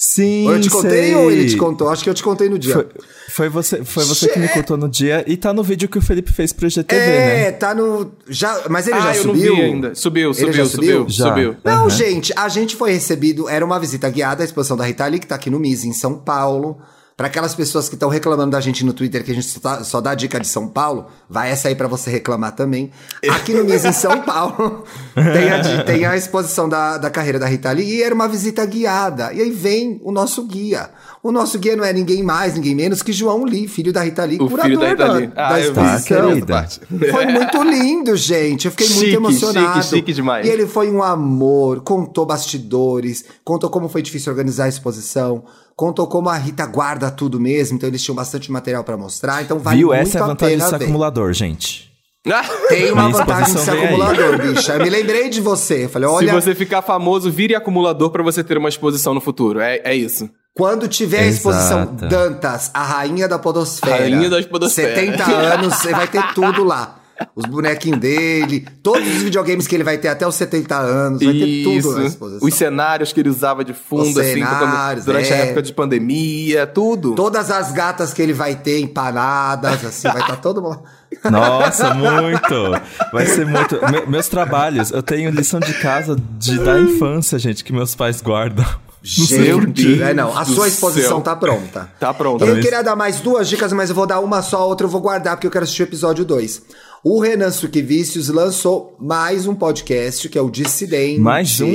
Sim, 0.00 0.46
Ou 0.46 0.52
eu 0.54 0.60
te 0.60 0.70
contei 0.70 1.06
sei. 1.06 1.14
ou 1.16 1.28
ele 1.28 1.46
te 1.48 1.56
contou? 1.56 1.88
Acho 1.88 2.04
que 2.04 2.08
eu 2.08 2.14
te 2.14 2.22
contei 2.22 2.48
no 2.48 2.56
dia. 2.56 2.72
Foi, 2.72 2.86
foi 3.30 3.48
você, 3.48 3.84
foi 3.84 4.04
você 4.04 4.28
que 4.28 4.38
me 4.38 4.46
contou 4.48 4.76
no 4.76 4.88
dia 4.88 5.24
e 5.26 5.36
tá 5.36 5.52
no 5.52 5.64
vídeo 5.64 5.88
que 5.88 5.98
o 5.98 6.00
Felipe 6.00 6.32
fez 6.32 6.52
pro 6.52 6.68
GTV, 6.70 7.00
é, 7.02 7.44
né? 7.46 7.50
tá 7.52 7.74
no. 7.74 8.12
Já, 8.28 8.62
mas 8.70 8.86
ele 8.86 8.96
ah, 8.96 9.00
já 9.00 9.16
eu 9.16 9.22
subiu? 9.24 9.46
não 9.52 9.56
vi 9.56 9.62
ainda. 9.62 9.94
Subiu, 9.96 10.30
Ele 10.30 10.34
subiu, 10.34 10.66
subiu, 10.66 10.66
subiu? 10.68 11.06
Já. 11.08 11.28
subiu. 11.30 11.56
Não, 11.64 11.80
Aham. 11.80 11.90
gente, 11.90 12.32
a 12.36 12.48
gente 12.48 12.76
foi 12.76 12.92
recebido. 12.92 13.48
Era 13.48 13.64
uma 13.64 13.80
visita 13.80 14.08
guiada 14.08 14.42
à 14.42 14.44
exposição 14.44 14.76
da 14.76 14.84
Rita 14.84 15.04
Lee, 15.06 15.18
que 15.18 15.26
tá 15.26 15.34
aqui 15.34 15.50
no 15.50 15.58
MIS, 15.58 15.84
em 15.84 15.92
São 15.92 16.14
Paulo. 16.14 16.78
Pra 17.18 17.26
aquelas 17.26 17.52
pessoas 17.52 17.88
que 17.88 17.96
estão 17.96 18.08
reclamando 18.08 18.52
da 18.52 18.60
gente 18.60 18.84
no 18.84 18.92
Twitter, 18.92 19.24
que 19.24 19.32
a 19.32 19.34
gente 19.34 19.48
só, 19.48 19.58
tá- 19.58 19.82
só 19.82 20.00
dá 20.00 20.14
dica 20.14 20.38
de 20.38 20.46
São 20.46 20.68
Paulo, 20.68 21.06
vai 21.28 21.50
essa 21.50 21.66
aí 21.66 21.74
pra 21.74 21.88
você 21.88 22.08
reclamar 22.10 22.52
também. 22.52 22.92
Aqui 23.28 23.52
no 23.52 23.64
MIS, 23.64 23.84
em 23.86 23.92
São 23.92 24.20
Paulo, 24.22 24.84
tem 25.16 25.50
a, 25.50 25.82
tem 25.84 26.06
a 26.06 26.16
exposição 26.16 26.68
da, 26.68 26.96
da 26.96 27.10
carreira 27.10 27.36
da 27.40 27.46
Rita 27.46 27.72
Lee 27.72 27.96
e 27.96 28.02
era 28.04 28.14
uma 28.14 28.28
visita 28.28 28.64
guiada. 28.64 29.32
E 29.32 29.42
aí 29.42 29.50
vem 29.50 30.00
o 30.04 30.12
nosso 30.12 30.46
guia. 30.46 30.90
O 31.22 31.32
nosso 31.32 31.58
guia 31.58 31.74
não 31.76 31.84
é 31.84 31.92
ninguém 31.92 32.22
mais, 32.22 32.54
ninguém 32.54 32.74
menos 32.74 33.02
que 33.02 33.12
João 33.12 33.44
Lee, 33.44 33.66
filho 33.66 33.92
da 33.92 34.02
Rita 34.02 34.24
Lee, 34.24 34.36
O 34.40 34.48
curador 34.48 34.64
filho 34.64 34.78
da 34.80 34.88
Rita 34.88 35.06
da, 35.06 35.12
Lee. 35.14 35.26
da 35.26 35.48
Ah, 35.48 35.54
vi 35.54 35.60
exposição. 35.62 36.28
querida. 36.28 36.46
parte. 36.46 36.80
Foi 37.10 37.26
muito 37.32 37.62
lindo, 37.64 38.16
gente. 38.16 38.64
Eu 38.66 38.70
fiquei 38.70 38.86
muito 38.88 39.00
Chique, 39.00 39.14
emocionado. 39.16 39.82
chique, 39.82 39.96
chique 39.96 40.12
demais. 40.12 40.46
E 40.46 40.50
ele 40.50 40.66
foi 40.66 40.90
um 40.90 41.02
amor, 41.02 41.80
contou 41.82 42.24
bastidores, 42.24 43.24
contou 43.44 43.68
como 43.70 43.88
foi 43.88 44.02
difícil 44.02 44.30
organizar 44.32 44.64
a 44.64 44.68
exposição, 44.68 45.42
contou 45.76 46.06
como 46.06 46.28
a 46.28 46.36
Rita 46.36 46.64
guarda 46.66 47.10
tudo 47.10 47.40
mesmo, 47.40 47.76
então 47.76 47.88
eles 47.88 48.02
tinham 48.02 48.14
bastante 48.16 48.50
material 48.52 48.84
pra 48.84 48.96
mostrar, 48.96 49.42
então 49.42 49.58
vale 49.58 49.78
Viu? 49.78 49.88
muito 49.88 50.00
Essa 50.00 50.18
é 50.18 50.22
a 50.22 50.26
vantagem 50.26 50.58
desse 50.58 50.74
acumulador, 50.74 51.32
gente. 51.32 51.88
Tem 52.68 52.92
uma 52.92 53.08
vantagem 53.10 53.54
de 53.54 53.60
ser 53.60 53.70
vem 53.70 53.80
aí. 53.80 53.86
acumulador, 53.86 54.38
bicha. 54.42 54.74
Eu 54.74 54.82
me 54.84 54.90
lembrei 54.90 55.28
de 55.30 55.40
você. 55.40 55.84
Eu 55.84 55.88
Falei, 55.88 56.08
olha, 56.08 56.28
Se 56.28 56.34
você 56.34 56.54
ficar 56.54 56.82
famoso, 56.82 57.30
vire 57.30 57.54
acumulador 57.54 58.10
pra 58.10 58.22
você 58.22 58.44
ter 58.44 58.58
uma 58.58 58.68
exposição 58.68 59.14
no 59.14 59.20
futuro. 59.20 59.60
É, 59.60 59.80
é 59.84 59.94
isso. 59.94 60.28
Quando 60.58 60.86
tiver 60.88 61.20
a 61.20 61.26
exposição 61.26 61.82
Exato. 61.84 62.06
Dantas, 62.08 62.70
a 62.74 62.82
rainha 62.82 63.26
da 63.26 63.38
podosfera. 63.38 63.96
Rainha 63.96 64.28
da 64.28 64.42
podosfera. 64.42 64.94
70 64.94 65.24
anos, 65.30 65.74
você 65.76 65.92
vai 65.92 66.06
ter 66.08 66.34
tudo 66.34 66.62
lá. 66.64 66.96
Os 67.34 67.46
bonequinhos 67.46 67.98
dele, 67.98 68.64
todos 68.80 69.04
os 69.08 69.22
videogames 69.22 69.66
que 69.66 69.74
ele 69.74 69.82
vai 69.82 69.98
ter 69.98 70.06
até 70.06 70.24
os 70.24 70.36
70 70.36 70.76
anos, 70.76 71.20
vai 71.20 71.32
ter 71.34 71.64
tudo 71.64 71.72
na 71.92 71.98
Isso. 71.98 72.06
exposição. 72.06 72.46
Os 72.46 72.54
cenários 72.54 73.12
que 73.12 73.18
ele 73.18 73.28
usava 73.28 73.64
de 73.64 73.74
fundo, 73.74 74.02
Os 74.10 74.16
assim, 74.18 74.40
quando- 74.40 75.04
durante 75.04 75.32
a 75.32 75.36
é. 75.36 75.40
época 75.46 75.62
de 75.62 75.72
pandemia, 75.72 76.64
tudo. 76.64 77.16
Todas 77.16 77.50
as 77.50 77.72
gatas 77.72 78.12
que 78.14 78.22
ele 78.22 78.32
vai 78.32 78.54
ter 78.54 78.78
empanadas, 78.78 79.84
assim, 79.84 80.06
vai 80.06 80.20
estar 80.20 80.36
todo 80.36 80.62
mundo. 80.62 80.80
Nossa, 81.28 81.92
muito! 81.94 82.80
Vai 83.12 83.26
ser 83.26 83.44
muito. 83.46 83.80
Me- 83.90 84.06
meus 84.06 84.28
trabalhos, 84.28 84.92
eu 84.92 85.02
tenho 85.02 85.28
lição 85.32 85.58
de 85.58 85.74
casa 85.74 86.16
de, 86.38 86.56
da 86.60 86.78
infância, 86.78 87.36
gente, 87.36 87.64
que 87.64 87.72
meus 87.72 87.96
pais 87.96 88.20
guardam. 88.22 88.64
Gente, 89.08 90.02
é 90.02 90.12
não, 90.12 90.36
a 90.36 90.44
sua 90.44 90.68
exposição 90.68 91.16
céu. 91.16 91.20
tá 91.22 91.34
pronta. 91.34 91.90
Tá 91.98 92.12
pronta. 92.12 92.44
Eu 92.44 92.54
Mas- 92.56 92.64
queria 92.64 92.82
dar 92.82 92.94
mais 92.94 93.20
duas 93.20 93.48
dicas, 93.48 93.72
mas 93.72 93.88
eu 93.88 93.96
vou 93.96 94.06
dar 94.06 94.20
uma 94.20 94.42
só, 94.42 94.58
a 94.58 94.66
outra 94.66 94.86
eu 94.86 94.90
vou 94.90 95.00
guardar 95.00 95.36
porque 95.36 95.46
eu 95.46 95.50
quero 95.50 95.64
assistir 95.64 95.82
o 95.82 95.84
episódio 95.84 96.24
2. 96.24 96.62
O 97.02 97.20
Renan 97.20 97.50
Suquevicius 97.50 98.28
lançou 98.28 98.96
mais 99.00 99.46
um 99.46 99.54
podcast, 99.54 100.28
que 100.28 100.36
é 100.36 100.42
o 100.42 100.50
Dissidentes. 100.50 101.20
Mais 101.20 101.60
um? 101.60 101.70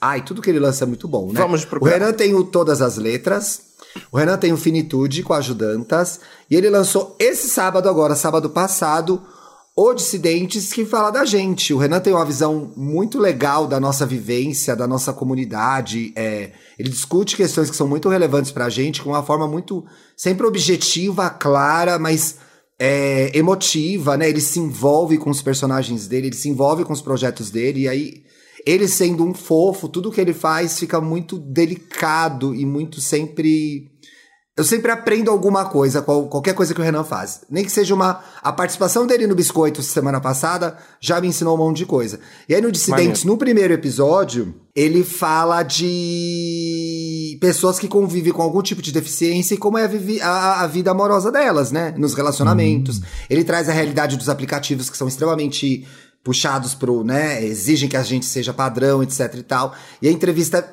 Ai, 0.00 0.22
tudo 0.22 0.40
que 0.42 0.50
ele 0.50 0.58
lança 0.58 0.84
é 0.84 0.86
muito 0.86 1.06
bom, 1.06 1.30
né? 1.32 1.40
Vamos 1.40 1.62
O 1.62 1.66
procurar. 1.66 1.92
Renan 1.98 2.12
tem 2.12 2.34
o 2.34 2.42
Todas 2.42 2.80
as 2.82 2.96
Letras. 2.96 3.60
O 4.10 4.16
Renan 4.16 4.36
tem 4.38 4.52
o 4.52 4.56
Finitude 4.56 5.22
com 5.22 5.34
ajudantas. 5.34 6.20
E 6.50 6.56
ele 6.56 6.68
lançou 6.70 7.14
esse 7.18 7.48
sábado 7.48 7.88
agora, 7.88 8.16
sábado 8.16 8.50
passado, 8.50 9.22
o 9.76 9.92
Dissidentes, 9.92 10.72
que 10.72 10.84
fala 10.84 11.10
da 11.10 11.24
gente. 11.24 11.74
O 11.74 11.78
Renan 11.78 11.98
tem 11.98 12.12
uma 12.12 12.24
visão 12.24 12.72
muito 12.76 13.18
legal 13.18 13.66
da 13.66 13.80
nossa 13.80 14.06
vivência, 14.06 14.76
da 14.76 14.86
nossa 14.86 15.12
comunidade. 15.12 16.12
é, 16.14 16.52
ele 16.78 16.88
discute 16.88 17.36
questões 17.36 17.70
que 17.70 17.76
são 17.76 17.88
muito 17.88 18.08
relevantes 18.08 18.52
pra 18.52 18.68
gente, 18.68 19.02
com 19.02 19.10
uma 19.10 19.22
forma 19.22 19.48
muito 19.48 19.84
sempre 20.16 20.46
objetiva, 20.46 21.28
clara, 21.28 21.98
mas 21.98 22.36
é, 22.78 23.36
emotiva, 23.36 24.16
né? 24.16 24.28
Ele 24.28 24.40
se 24.40 24.60
envolve 24.60 25.18
com 25.18 25.30
os 25.30 25.42
personagens 25.42 26.06
dele, 26.06 26.28
ele 26.28 26.36
se 26.36 26.48
envolve 26.48 26.84
com 26.84 26.92
os 26.92 27.02
projetos 27.02 27.50
dele, 27.50 27.82
e 27.82 27.88
aí 27.88 28.24
ele 28.66 28.88
sendo 28.88 29.24
um 29.24 29.34
fofo, 29.34 29.88
tudo 29.88 30.10
que 30.10 30.20
ele 30.20 30.32
faz 30.32 30.78
fica 30.78 31.00
muito 31.00 31.38
delicado 31.38 32.54
e 32.54 32.64
muito 32.64 33.00
sempre. 33.00 33.90
Eu 34.56 34.62
sempre 34.62 34.92
aprendo 34.92 35.32
alguma 35.32 35.64
coisa, 35.64 36.00
qual- 36.00 36.28
qualquer 36.28 36.54
coisa 36.54 36.72
que 36.72 36.80
o 36.80 36.84
Renan 36.84 37.02
faz. 37.02 37.40
Nem 37.50 37.64
que 37.64 37.72
seja 37.72 37.92
uma. 37.92 38.20
A 38.40 38.52
participação 38.52 39.04
dele 39.04 39.26
no 39.26 39.34
Biscoito 39.34 39.82
semana 39.82 40.20
passada 40.20 40.76
já 41.00 41.20
me 41.20 41.26
ensinou 41.26 41.56
um 41.56 41.58
monte 41.58 41.78
de 41.78 41.86
coisa. 41.86 42.20
E 42.48 42.54
aí 42.54 42.60
no 42.60 42.70
Dissidentes, 42.70 43.24
no 43.24 43.36
primeiro 43.36 43.74
episódio, 43.74 44.54
ele 44.72 45.02
fala 45.02 45.64
de 45.64 47.38
pessoas 47.40 47.78
que 47.78 47.88
convivem 47.88 48.32
com 48.32 48.42
algum 48.42 48.62
tipo 48.62 48.80
de 48.80 48.92
deficiência 48.92 49.54
e 49.54 49.58
como 49.58 49.76
é 49.78 49.90
a, 50.22 50.28
a- 50.28 50.62
a 50.62 50.66
vida 50.66 50.90
amorosa 50.90 51.32
delas, 51.32 51.72
né? 51.72 51.94
Nos 51.98 52.14
relacionamentos. 52.14 53.00
Ele 53.28 53.44
traz 53.44 53.68
a 53.68 53.72
realidade 53.72 54.16
dos 54.16 54.28
aplicativos 54.28 54.88
que 54.88 54.96
são 54.96 55.08
extremamente 55.08 55.86
puxados 56.22 56.74
pro, 56.74 57.04
né? 57.04 57.44
Exigem 57.44 57.88
que 57.88 57.96
a 57.96 58.02
gente 58.02 58.24
seja 58.24 58.52
padrão, 58.54 59.02
etc 59.02 59.34
e 59.36 59.42
tal. 59.42 59.74
E 60.00 60.08
a 60.08 60.12
entrevista 60.12 60.66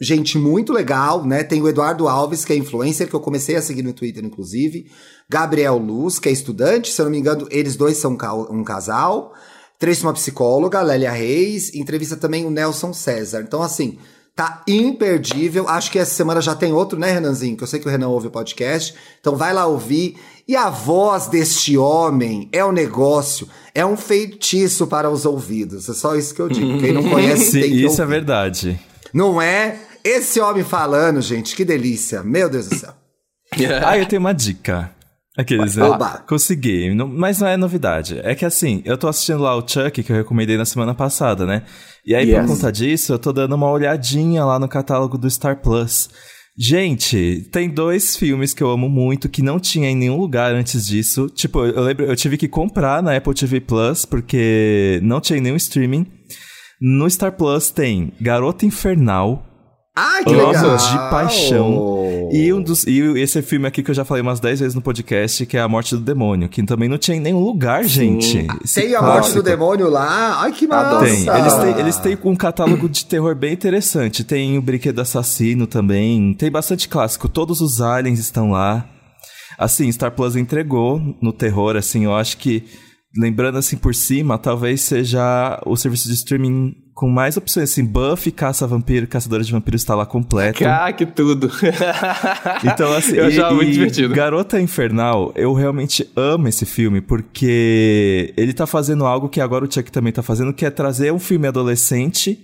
gente 0.00 0.38
muito 0.38 0.72
legal, 0.72 1.24
né? 1.24 1.42
Tem 1.42 1.60
o 1.60 1.68
Eduardo 1.68 2.08
Alves, 2.08 2.44
que 2.44 2.52
é 2.52 2.56
influencer, 2.56 3.08
que 3.08 3.14
eu 3.14 3.20
comecei 3.20 3.56
a 3.56 3.62
seguir 3.62 3.82
no 3.82 3.92
Twitter, 3.92 4.24
inclusive. 4.24 4.86
Gabriel 5.28 5.78
Luz, 5.78 6.18
que 6.18 6.28
é 6.28 6.32
estudante, 6.32 6.92
se 6.92 7.00
eu 7.00 7.04
não 7.06 7.12
me 7.12 7.18
engano, 7.18 7.46
eles 7.50 7.76
dois 7.76 7.96
são 7.96 8.16
um 8.50 8.64
casal. 8.64 9.32
Trouxe 9.78 10.02
uma 10.02 10.12
psicóloga, 10.12 10.80
Lélia 10.82 11.10
Reis. 11.12 11.74
Entrevista 11.74 12.16
também 12.16 12.46
o 12.46 12.50
Nelson 12.50 12.92
César. 12.92 13.42
Então, 13.46 13.62
assim, 13.62 13.98
tá 14.34 14.62
imperdível. 14.66 15.68
Acho 15.68 15.90
que 15.90 15.98
essa 15.98 16.14
semana 16.14 16.40
já 16.40 16.54
tem 16.54 16.72
outro, 16.72 16.98
né, 16.98 17.10
Renanzinho? 17.10 17.56
Que 17.56 17.62
eu 17.62 17.66
sei 17.66 17.80
que 17.80 17.86
o 17.88 17.90
Renan 17.90 18.08
ouve 18.08 18.28
o 18.28 18.30
podcast. 18.30 18.94
Então 19.20 19.36
vai 19.36 19.52
lá 19.52 19.66
ouvir. 19.66 20.16
E 20.46 20.54
a 20.54 20.70
voz 20.70 21.26
deste 21.26 21.76
homem 21.76 22.48
é 22.52 22.64
um 22.64 22.70
negócio, 22.70 23.48
é 23.74 23.84
um 23.84 23.96
feitiço 23.96 24.86
para 24.86 25.10
os 25.10 25.26
ouvidos. 25.26 25.88
É 25.88 25.94
só 25.94 26.14
isso 26.14 26.34
que 26.34 26.40
eu 26.40 26.48
digo. 26.48 26.78
Quem 26.78 26.92
não 26.92 27.02
conhece 27.10 27.60
tem 27.60 27.70
que 27.70 27.84
isso 27.84 28.00
é 28.00 28.04
ouvir. 28.04 28.14
verdade. 28.14 28.80
Não 29.12 29.42
é? 29.42 29.80
Esse 30.06 30.40
homem 30.40 30.62
falando, 30.64 31.20
gente, 31.20 31.54
que 31.56 31.64
delícia. 31.64 32.22
Meu 32.22 32.48
Deus 32.48 32.68
do 32.68 32.74
céu. 32.76 32.92
Ah, 33.84 33.96
eu 33.96 34.06
tenho 34.06 34.20
uma 34.20 34.32
dica. 34.34 34.90
Aqueles, 35.38 35.76
né? 35.76 35.84
Oba. 35.84 36.24
Consegui, 36.26 36.94
não- 36.94 37.06
mas 37.06 37.40
não 37.40 37.46
é 37.48 37.56
novidade. 37.56 38.18
É 38.24 38.34
que 38.34 38.44
assim, 38.44 38.82
eu 38.84 38.96
tô 38.98 39.06
assistindo 39.06 39.40
lá 39.42 39.54
o 39.54 39.66
Chuck, 39.66 40.02
que 40.02 40.10
eu 40.10 40.16
recomendei 40.16 40.56
na 40.56 40.64
semana 40.64 40.94
passada, 40.94 41.44
né? 41.46 41.62
E 42.04 42.14
aí, 42.14 42.26
por 42.32 42.40
Yes. 42.40 42.50
conta 42.50 42.72
disso, 42.72 43.12
eu 43.12 43.18
tô 43.18 43.32
dando 43.32 43.54
uma 43.54 43.70
olhadinha 43.70 44.44
lá 44.44 44.58
no 44.58 44.66
catálogo 44.68 45.16
do 45.18 45.30
Star 45.30 45.60
Plus. 45.60 46.08
Gente, 46.58 47.46
tem 47.52 47.68
dois 47.68 48.16
filmes 48.16 48.54
que 48.54 48.62
eu 48.62 48.70
amo 48.70 48.88
muito 48.88 49.28
que 49.28 49.42
não 49.42 49.60
tinha 49.60 49.90
em 49.90 49.94
nenhum 49.96 50.16
lugar 50.18 50.54
antes 50.54 50.86
disso. 50.86 51.28
Tipo, 51.28 51.66
eu 51.66 51.82
lembro, 51.82 52.06
eu 52.06 52.16
tive 52.16 52.38
que 52.38 52.48
comprar 52.48 53.02
na 53.02 53.14
Apple 53.14 53.34
TV 53.34 53.60
Plus 53.60 54.06
porque 54.06 54.98
não 55.02 55.20
tinha 55.20 55.38
em 55.38 55.42
nenhum 55.42 55.56
streaming. 55.56 56.06
No 56.80 57.08
Star 57.10 57.32
Plus 57.32 57.70
tem 57.70 58.12
Garota 58.20 58.64
Infernal, 58.64 59.44
Ai, 59.98 60.24
que 60.24 60.34
Amo 60.34 60.48
legal. 60.48 60.76
de 60.76 60.98
paixão. 61.10 62.28
E 62.30 62.52
um 62.52 62.60
dos 62.60 62.86
e 62.86 63.00
esse 63.18 63.40
filme 63.40 63.66
aqui 63.66 63.82
que 63.82 63.90
eu 63.90 63.94
já 63.94 64.04
falei 64.04 64.22
umas 64.22 64.40
10 64.40 64.60
vezes 64.60 64.74
no 64.74 64.82
podcast, 64.82 65.46
que 65.46 65.56
é 65.56 65.60
A 65.60 65.68
Morte 65.68 65.94
do 65.94 66.02
Demônio, 66.02 66.48
que 66.50 66.62
também 66.64 66.86
não 66.88 66.98
tinha 66.98 67.16
em 67.16 67.20
nenhum 67.20 67.40
lugar, 67.42 67.84
gente. 67.84 68.46
Esse 68.62 68.82
Tem 68.82 68.94
a 68.94 69.00
morte 69.00 69.14
clássico. 69.16 69.36
do 69.36 69.42
demônio 69.42 69.88
lá. 69.88 70.42
Ai, 70.42 70.52
que 70.52 70.66
massa. 70.66 71.04
Tem. 71.04 71.26
Eles 71.26 71.54
têm, 71.54 71.80
eles 71.80 71.96
têm 71.96 72.18
um 72.24 72.36
catálogo 72.36 72.88
de 72.90 73.06
terror 73.06 73.34
bem 73.34 73.54
interessante. 73.54 74.22
Tem 74.22 74.58
o 74.58 74.62
Brinquedo 74.62 75.00
Assassino 75.00 75.66
também. 75.66 76.34
Tem 76.34 76.50
bastante 76.50 76.88
clássico. 76.88 77.28
Todos 77.28 77.62
os 77.62 77.80
aliens 77.80 78.18
estão 78.18 78.50
lá. 78.50 78.84
Assim, 79.58 79.90
Star 79.90 80.10
Plus 80.10 80.36
entregou 80.36 81.00
no 81.22 81.32
terror, 81.32 81.76
assim, 81.76 82.04
eu 82.04 82.14
acho 82.14 82.36
que, 82.36 82.64
lembrando 83.16 83.56
assim 83.56 83.78
por 83.78 83.94
cima, 83.94 84.36
talvez 84.36 84.82
seja 84.82 85.58
o 85.64 85.74
serviço 85.76 86.08
de 86.08 86.14
streaming 86.14 86.74
com 86.96 87.10
mais 87.10 87.36
opções, 87.36 87.70
assim, 87.70 87.84
Buffy, 87.84 88.32
Caça 88.32 88.66
Vampiro, 88.66 89.06
Caçadora 89.06 89.44
de 89.44 89.52
Vampiros 89.52 89.82
está 89.82 89.94
lá 89.94 90.06
completo. 90.06 90.64
Ah, 90.66 90.90
que 90.92 91.04
tudo. 91.04 91.50
Então, 92.64 92.90
assim, 92.94 93.16
eu 93.16 93.24
e- 93.24 93.28
achava 93.28 93.54
muito 93.54 93.70
divertido. 93.70 94.14
Garota 94.14 94.58
Infernal, 94.58 95.30
eu 95.36 95.52
realmente 95.52 96.08
amo 96.16 96.48
esse 96.48 96.64
filme, 96.64 97.02
porque 97.02 98.32
ele 98.36 98.52
tá 98.54 98.66
fazendo 98.66 99.04
algo 99.04 99.28
que 99.28 99.40
agora 99.42 99.64
o 99.66 99.70
Chuck 99.72 99.92
também 99.92 100.10
tá 100.12 100.22
fazendo, 100.22 100.54
que 100.54 100.64
é 100.64 100.70
trazer 100.70 101.12
um 101.12 101.18
filme 101.18 101.46
adolescente 101.46 102.38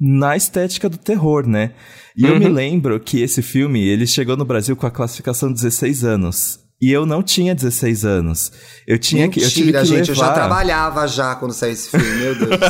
na 0.00 0.36
estética 0.36 0.88
do 0.88 0.98
terror, 0.98 1.46
né? 1.46 1.72
E 2.16 2.24
eu 2.24 2.34
Uhum. 2.34 2.38
me 2.38 2.48
lembro 2.48 3.00
que 3.00 3.20
esse 3.22 3.42
filme, 3.42 3.82
ele 3.82 4.06
chegou 4.06 4.36
no 4.36 4.44
Brasil 4.44 4.76
com 4.76 4.86
a 4.86 4.90
classificação 4.90 5.52
16 5.52 6.04
anos. 6.04 6.60
E 6.80 6.92
eu 6.92 7.06
não 7.06 7.22
tinha 7.22 7.54
16 7.54 8.04
anos. 8.04 8.52
Eu 8.86 8.98
tinha 8.98 9.28
que 9.30 9.40
eu 9.42 9.48
tive 9.48 9.72
Mentira, 9.72 9.80
que 9.80 9.86
gente. 9.88 10.08
Eu 10.10 10.14
já 10.14 10.22
levar- 10.24 10.34
trabalhava 10.34 11.08
já 11.08 11.34
quando 11.34 11.52
saiu 11.52 11.72
esse 11.72 11.88
filme, 11.90 12.06
meu 12.18 12.34
Deus. 12.34 12.60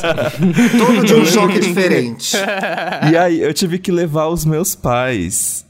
Todo 0.78 1.04
de 1.04 1.14
um 1.14 1.26
choque 1.26 1.58
diferente. 1.58 2.36
E 3.12 3.16
aí 3.16 3.40
eu 3.42 3.52
tive 3.52 3.78
que 3.80 3.90
levar 3.90 4.28
os 4.28 4.44
meus 4.44 4.76
pais 4.76 5.65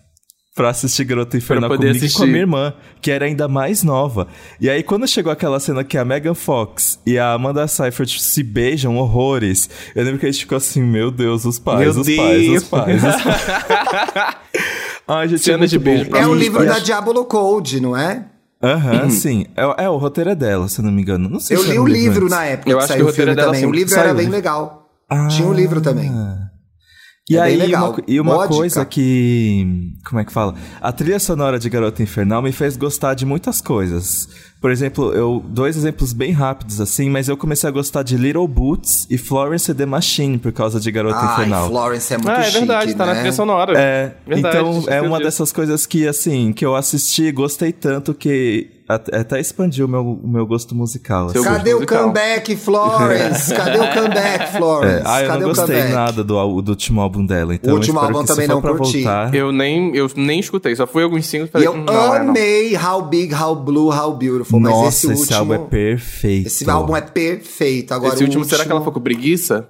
pra 0.57 0.71
assistir 0.71 1.05
Garota 1.05 1.37
Infernal 1.37 1.69
poder 1.69 1.89
comigo 1.89 1.97
e 1.99 2.01
com 2.01 2.05
a 2.05 2.07
assistir. 2.09 2.27
minha 2.27 2.41
irmã, 2.41 2.73
que 3.01 3.11
era 3.11 3.27
ainda 3.27 3.47
mais 3.47 3.83
nova. 3.85 4.27
E 4.59 4.69
aí, 4.71 4.83
quando 4.83 5.07
chegou 5.07 5.31
aquela 5.31 5.61
cena 5.61 5.85
que 5.85 5.97
a 5.99 6.05
Megan 6.05 6.35
Fox 6.35 6.99
e 7.07 7.19
a 7.19 7.35
Amanda 7.35 7.69
Seyfried 7.69 8.21
se 8.23 8.43
beijam 8.43 8.97
horrores, 8.97 9.69
eu 9.95 10.03
lembro 10.03 10.19
que 10.19 10.27
a 10.27 10.31
gente 10.33 10.41
ficou 10.41 10.57
assim, 10.57 10.83
meu 10.83 11.11
Deus, 11.11 11.45
os 11.45 11.59
pais, 11.59 11.81
Meu 11.81 11.91
os 11.91 12.07
Deus. 12.07 12.17
pais, 12.17 12.49
os 12.49 12.65
pais, 12.65 13.05
os 13.05 13.23
pais. 13.23 14.37
Ai, 15.07 15.29
gente, 15.29 15.43
Cena 15.43 15.65
é 15.65 15.67
de 15.69 15.79
beijo 15.79 16.05
bom. 16.05 16.11
pra 16.11 16.21
É 16.21 16.27
o 16.27 16.33
Sim, 16.33 16.39
livro 16.41 16.67
da 16.67 16.79
Diabolo 16.79 17.25
Code, 17.27 17.79
não 17.81 17.97
é? 17.97 18.25
Aham, 18.63 19.11
sim. 19.11 19.47
É, 19.55 19.85
é, 19.85 19.89
o 19.91 19.97
roteiro 19.99 20.31
é 20.31 20.35
dela, 20.35 20.67
se 20.69 20.81
eu 20.81 20.85
não 20.85 20.91
me 20.91 21.03
engano. 21.03 21.29
Não 21.29 21.39
sei 21.39 21.57
Eu 21.57 21.63
se 21.63 21.71
li 21.71 21.79
o 21.79 21.83
um 21.83 21.87
livro 21.87 22.25
antes. 22.25 22.31
na 22.37 22.45
época 22.47 22.71
Eu 22.71 22.79
que 22.79 22.83
acho 22.85 22.93
saiu 22.93 22.99
que 22.99 23.03
o 23.05 23.07
roteiro 23.11 23.31
é 23.31 23.35
dela, 23.35 23.47
também. 23.49 23.61
sim. 23.61 23.67
O 23.67 23.73
livro 23.73 23.95
Saiu 23.95 24.05
era 24.05 24.15
bem 24.15 24.29
legal. 24.29 24.89
Tinha 25.31 25.47
um 25.47 25.53
livro 25.53 25.81
também. 25.81 26.11
E 27.29 27.37
É 27.37 27.43
bem 27.43 27.53
aí, 27.53 27.57
legal. 27.57 27.91
uma, 27.91 28.03
e 28.07 28.21
uma 28.21 28.35
Boa 28.35 28.47
coisa 28.49 28.85
que. 28.85 29.93
Como 30.09 30.21
é 30.21 30.25
que 30.25 30.33
fala? 30.33 30.55
A 30.81 30.93
trilha 30.93 31.19
sonora 31.19 31.59
de 31.59 31.69
Garota 31.69 32.01
Infernal 32.03 32.41
me 32.41 32.53
fez 32.53 32.77
gostar 32.77 33.15
de 33.15 33.27
muitas 33.27 33.61
coisas. 33.61 34.29
Por 34.61 34.71
exemplo, 34.71 35.13
eu 35.13 35.45
dois 35.49 35.77
exemplos 35.77 36.13
bem 36.13 36.31
rápidos 36.33 36.81
assim, 36.81 37.11
mas 37.11 37.29
eu 37.29 37.37
comecei 37.37 37.69
a 37.69 37.73
gostar 37.73 38.05
de 38.05 38.17
Little 38.17 38.47
Boots 38.47 39.07
e 39.11 39.19
Florence 39.19 39.71
and 39.71 39.75
the 39.75 39.87
Machine 39.87 40.39
por 40.39 40.53
causa 40.53 40.79
de 40.79 40.91
Garota 40.93 41.19
Ai, 41.19 41.33
Infernal. 41.35 41.69
Florence 41.69 42.15
é 42.15 42.17
muito 42.17 42.31
Ah, 42.31 42.39
é 42.41 42.45
chique, 42.45 42.59
verdade, 42.59 42.95
tá 42.95 43.07
né? 43.07 43.13
na 43.13 43.19
trilha 43.19 43.33
sonora. 43.33 43.73
É, 43.79 44.15
Verdade, 44.27 44.57
então 44.59 44.85
é 44.87 45.01
uma 45.03 45.19
disso. 45.19 45.23
dessas 45.25 45.53
coisas 45.53 45.85
que, 45.85 46.07
assim, 46.07 46.53
que 46.53 46.65
eu 46.65 46.77
assisti, 46.77 47.33
gostei 47.33 47.73
tanto 47.73 48.15
que 48.15 48.71
até, 48.89 49.17
até 49.19 49.41
expandiu 49.41 49.87
o 49.87 49.89
meu, 49.89 50.03
o 50.23 50.29
meu 50.29 50.47
gosto 50.47 50.75
musical. 50.75 51.27
Assim. 51.27 51.39
gosto 51.39 51.51
Cadê 51.51 51.71
o 51.73 51.77
musical. 51.77 52.01
comeback, 52.03 52.57
Florence? 52.57 53.53
Cadê 53.55 53.79
o 53.79 53.93
comeback, 53.93 54.53
Florence? 54.57 54.97
É, 54.99 55.03
ah, 55.05 55.23
eu 55.23 55.27
Cadê 55.29 55.41
não 55.41 55.49
gostei 55.49 55.67
comeback? 55.67 55.93
nada 55.95 56.25
do, 56.25 56.63
do 56.63 56.69
último 56.71 57.01
álbum 57.01 57.27
dela. 57.27 57.55
Então 57.55 57.73
O 57.73 57.77
último 57.77 57.99
álbum 57.99 58.25
também 58.25 58.47
não 58.47 58.61
curti. 58.63 59.03
voltar. 59.03 59.35
Eu 59.35 59.51
nem, 59.53 59.95
eu 59.97 60.09
nem 60.17 60.39
escutei, 60.41 60.77
só 60.77 60.87
fui 60.87 61.03
alguns 61.03 61.27
singles 61.27 61.51
e 61.55 61.65
eu 61.65 61.73
"Hum, 61.73 61.85
não, 61.85 62.15
é 62.15 62.23
não. 62.23 62.31
amei 62.31 62.77
How 62.77 63.03
Big, 63.03 63.35
How 63.35 63.57
Blue, 63.57 63.91
How 63.93 64.15
Beautiful. 64.17 64.61
mas 64.61 64.73
Nossa, 64.73 64.89
esse, 64.89 65.13
esse, 65.13 65.21
último, 65.23 65.39
álbum 65.39 65.55
é 65.55 65.59
perfeito. 65.59 66.47
Esse 66.47 66.71
álbum 66.71 66.97
é 66.97 67.01
perfeito. 67.01 67.93
Agora, 67.95 68.15
Esse 68.15 68.23
o 68.23 68.27
último, 68.27 68.45
será 68.45 68.65
que 68.65 68.71
ela 68.71 68.81
ficou 68.81 68.93
com 68.93 69.01
preguiça? 69.01 69.69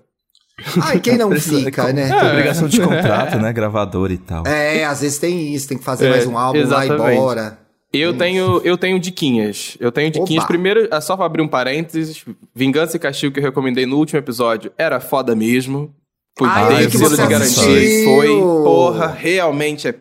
Ai, 0.83 1.01
quem 1.01 1.19
não 1.19 1.29
Precisa- 1.31 1.65
fica, 1.65 1.93
né? 1.93 2.09
Tem 2.09 2.31
obrigação 2.31 2.67
de 2.69 2.81
contrato, 2.81 3.39
né? 3.39 3.53
Gravador 3.53 4.11
e 4.11 4.17
tal. 4.19 4.47
É, 4.47 4.85
às 4.85 5.01
vezes 5.01 5.19
tem 5.19 5.55
isso, 5.55 5.69
tem 5.69 5.77
que 5.79 5.85
fazer 5.85 6.07
É, 6.07 6.11
mais 6.11 6.27
um 6.27 6.37
álbum, 6.39 6.67
vai 6.67 6.87
exatamente. 6.87 7.17
embora. 7.19 7.59
Eu 7.99 8.17
tenho, 8.17 8.61
eu 8.65 8.77
tenho 8.77 8.99
diquinhas. 8.99 9.77
Eu 9.81 9.91
tenho 9.93 10.11
diquinhas. 10.11 10.45
Opa. 10.45 10.49
Primeiro, 10.49 10.89
é 10.93 11.01
só 11.01 11.17
pra 11.17 11.27
abrir 11.27 11.43
um 11.43 11.49
parênteses. 11.49 12.25
Vingança 12.55 12.97
e 12.97 13.01
Castigo 13.01 13.33
que 13.35 13.41
eu 13.41 13.45
recomendei 13.45 13.87
no 13.87 13.97
último 13.97 14.19
episódio 14.19 14.73
era 14.77 15.01
foda 15.01 15.35
mesmo. 15.35 15.95
Fui 16.39 16.49
Ai, 16.51 16.87
que 16.87 16.99
de 16.99 17.17
garantia. 17.17 18.05
Foi, 18.05 18.29
porra, 18.29 19.07
realmente 19.07 19.89
é 19.89 19.95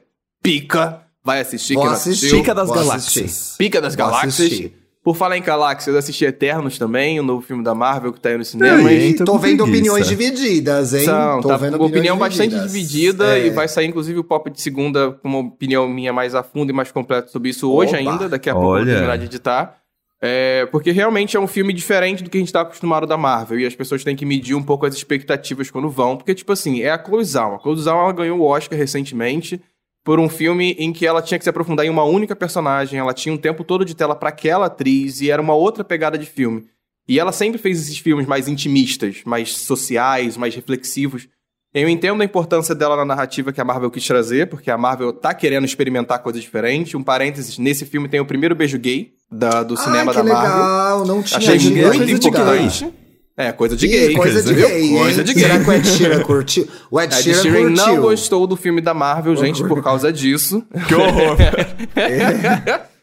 pica. 0.44 1.02
Vai 1.24 1.42
assistir 1.42 1.74
Vou 1.74 1.84
que 1.88 1.90
assistir. 1.94 2.30
Pica 2.32 2.54
das 2.54 2.68
Vou 2.68 2.76
galáxias. 2.78 3.26
assistir. 3.26 3.58
Pica 3.58 3.82
das 3.82 3.96
Vou 3.96 4.06
Galáxias. 4.06 4.34
assistir. 4.34 4.85
Por 5.06 5.16
falar 5.16 5.38
em 5.38 5.42
galáxias, 5.44 5.94
eu 5.94 6.00
assisti 6.00 6.26
Eternos 6.26 6.80
também, 6.80 7.20
o 7.20 7.24
novo 7.24 7.46
filme 7.46 7.64
da 7.64 7.76
Marvel 7.76 8.12
que 8.12 8.20
tá 8.20 8.30
aí 8.30 8.38
no 8.40 8.44
cinema. 8.44 8.92
hein? 8.92 9.12
E 9.12 9.14
tô 9.16 9.24
tô 9.24 9.38
vendo 9.38 9.64
preguiça. 9.64 9.70
opiniões 9.94 10.08
divididas, 10.08 10.94
hein? 10.96 11.06
são, 11.06 11.42
tô 11.42 11.48
tá 11.48 11.58
vendo 11.58 11.76
opinião 11.76 12.16
opiniões 12.16 12.20
bastante 12.20 12.50
divididas. 12.60 12.72
dividida 12.74 13.38
É. 13.38 13.46
e 13.46 13.50
vai 13.52 13.68
sair 13.68 13.86
inclusive 13.86 14.18
o 14.18 14.24
pop 14.24 14.50
de 14.50 14.60
segunda 14.60 15.12
com 15.12 15.28
uma 15.28 15.38
opinião 15.40 15.88
minha 15.88 16.12
mais 16.12 16.34
a 16.34 16.42
fundo 16.42 16.72
e 16.72 16.74
mais 16.74 16.92
completa 16.92 17.28
sobre 17.28 17.50
isso 17.52 17.72
hoje 17.72 17.96
Opa. 17.96 18.00
ainda. 18.12 18.28
Daqui 18.28 18.50
a 18.50 18.54
pouco 18.54 18.66
eu 18.68 18.72
vou 18.72 18.82
Olha. 18.82 18.94
terminar 18.94 19.18
de 19.20 19.26
editar. 19.26 19.78
É, 20.20 20.66
porque 20.72 20.90
realmente 20.90 21.38
é 21.38 21.40
um 21.40 21.46
filme 21.46 21.72
diferente 21.72 22.24
do 22.24 22.30
que 22.32 22.38
a 22.38 22.40
gente 22.40 22.52
tá 22.52 22.62
acostumado 22.62 23.06
da 23.06 23.16
Marvel. 23.16 23.60
E 23.60 23.66
as 23.68 23.76
pessoas 23.76 24.04
têm 24.04 24.16
que 24.16 24.26
medir 24.26 24.56
um 24.56 24.64
pouco 24.64 24.88
as 24.88 24.96
expectativas 24.96 25.70
quando 25.70 25.88
vão. 25.88 26.18
Porque, 26.18 26.34
tipo 26.34 26.52
assim, 26.52 26.82
é 26.82 26.90
a 26.90 26.98
Chloe 26.98 27.24
Zhao. 27.24 27.56
A 27.56 27.60
Chloe 27.60 27.78
Zhao 27.80 28.02
ela 28.06 28.12
ganhou 28.12 28.40
o 28.40 28.44
Oscar 28.44 28.76
recentemente 28.76 29.62
por 30.06 30.20
um 30.20 30.30
filme 30.30 30.76
em 30.80 30.94
que 30.94 31.06
ela 31.06 31.22
tinha 31.22 31.38
que 31.38 31.44
se 31.44 31.50
aprofundar 31.50 31.86
em 31.86 31.90
uma 31.90 32.04
única 32.04 32.36
personagem. 32.36 32.98
Ela 33.00 33.14
tinha 33.14 33.34
um 33.34 33.38
tempo 33.38 33.64
todo 33.64 33.84
de 33.84 33.94
tela 33.96 34.16
para 34.16 34.30
aquela 34.30 34.68
atriz 34.68 35.20
e 35.20 35.30
era 35.32 35.42
uma 35.42 35.56
outra 35.56 35.84
pegada 35.84 36.18
de 36.18 36.26
filme. 36.28 36.64
E 37.08 37.20
ela 37.20 37.32
sempre 37.32 37.58
fez 37.58 37.82
esses 37.82 37.98
filmes 37.98 38.26
mais 38.28 38.48
intimistas, 38.48 39.22
mais 39.26 39.58
sociais, 39.58 40.38
mais 40.38 40.56
reflexivos. 40.56 41.28
Eu 41.74 41.90
entendo 41.90 42.22
a 42.22 42.26
importância 42.26 42.74
dela 42.74 42.96
na 42.96 43.04
narrativa 43.04 43.52
que 43.52 43.60
a 43.60 43.66
Marvel 43.66 43.92
quis 43.92 44.08
trazer, 44.08 44.48
porque 44.48 44.72
a 44.72 44.78
Marvel 44.78 45.12
tá 45.12 45.34
querendo 45.34 45.66
experimentar 45.66 46.20
coisas 46.20 46.42
diferentes. 46.42 46.94
Um 46.96 47.04
parênteses, 47.04 47.58
nesse 47.58 47.86
filme 47.86 48.08
tem 48.08 48.20
o 48.20 48.26
primeiro 48.26 48.56
beijo 48.56 48.78
gay 48.80 49.12
da- 49.30 49.62
do 49.64 49.76
cinema 49.76 50.12
Ai, 50.12 50.18
que 50.18 50.24
da 50.24 50.24
Marvel. 50.24 50.56
legal, 50.56 51.06
não 51.06 51.22
tinha 51.22 51.38
Achei 51.38 51.60
muito 51.60 52.28
importante. 52.28 52.94
É, 53.38 53.52
coisa 53.52 53.76
de 53.76 53.86
Ih, 53.86 53.90
gay. 53.90 54.14
coisa 54.16 54.42
de 54.42 54.54
gay, 54.54 54.82
hein? 54.84 54.98
Coisa 54.98 55.24
de 55.24 55.34
gay. 55.34 55.44
Será 55.44 55.60
que 55.62 55.70
o 55.70 55.74
Ed 55.74 55.88
Sheeran 55.92 56.22
curtiu? 56.24 56.68
O 56.90 57.02
Ed 57.02 57.14
A 57.14 57.20
Ed 57.20 57.24
Sheeran 57.24 57.42
Sheeran 57.42 57.70
não 57.72 58.02
gostou 58.02 58.48
do 58.48 58.56
filme 58.56 58.80
da 58.80 58.94
Marvel, 58.94 59.36
gente, 59.36 59.62
por 59.68 59.84
causa 59.84 60.12
disso. 60.14 60.64
Que 60.88 60.96
horror! 60.96 61.38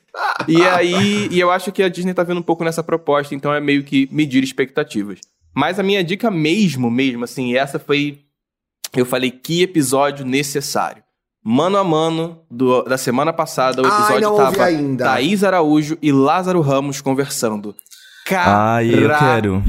E 0.47 0.61
aí, 0.63 1.29
e 1.31 1.41
eu 1.41 1.51
acho 1.51 1.73
que 1.73 1.83
a 1.83 1.89
Disney 1.89 2.13
tá 2.13 2.23
vendo 2.23 2.39
um 2.39 2.43
pouco 2.43 2.63
nessa 2.65 2.83
proposta, 2.83 3.35
então 3.35 3.53
é 3.55 3.61
meio 3.61 3.83
que 3.83 4.09
medir 4.13 4.45
expectativas. 4.45 5.19
Mas 5.55 5.79
a 5.79 5.83
minha 5.83 6.05
dica 6.05 6.31
mesmo, 6.31 6.91
mesmo, 6.91 7.25
assim, 7.25 7.57
essa 7.57 7.79
foi. 7.79 8.19
Eu 8.95 9.07
falei 9.07 9.31
que 9.31 9.63
episódio 9.63 10.25
necessário. 10.27 11.03
Mano 11.43 11.79
a 11.79 11.83
mano 11.85 12.41
do- 12.51 12.83
da 12.83 12.99
semana 12.99 13.33
passada, 13.33 13.83
o 13.83 13.87
Ai, 13.87 13.93
episódio 13.99 14.21
não 14.21 14.33
ouvi 14.33 14.57
tava 14.57 14.65
ainda. 14.65 15.05
Thaís 15.05 15.43
Araújo 15.43 15.97
e 16.03 16.13
Lázaro 16.13 16.61
Ramos 16.61 17.01
conversando. 17.01 17.75
Ai, 18.31 18.89
eu 18.89 19.09
quero. 19.09 19.09
Caralho! 19.09 19.63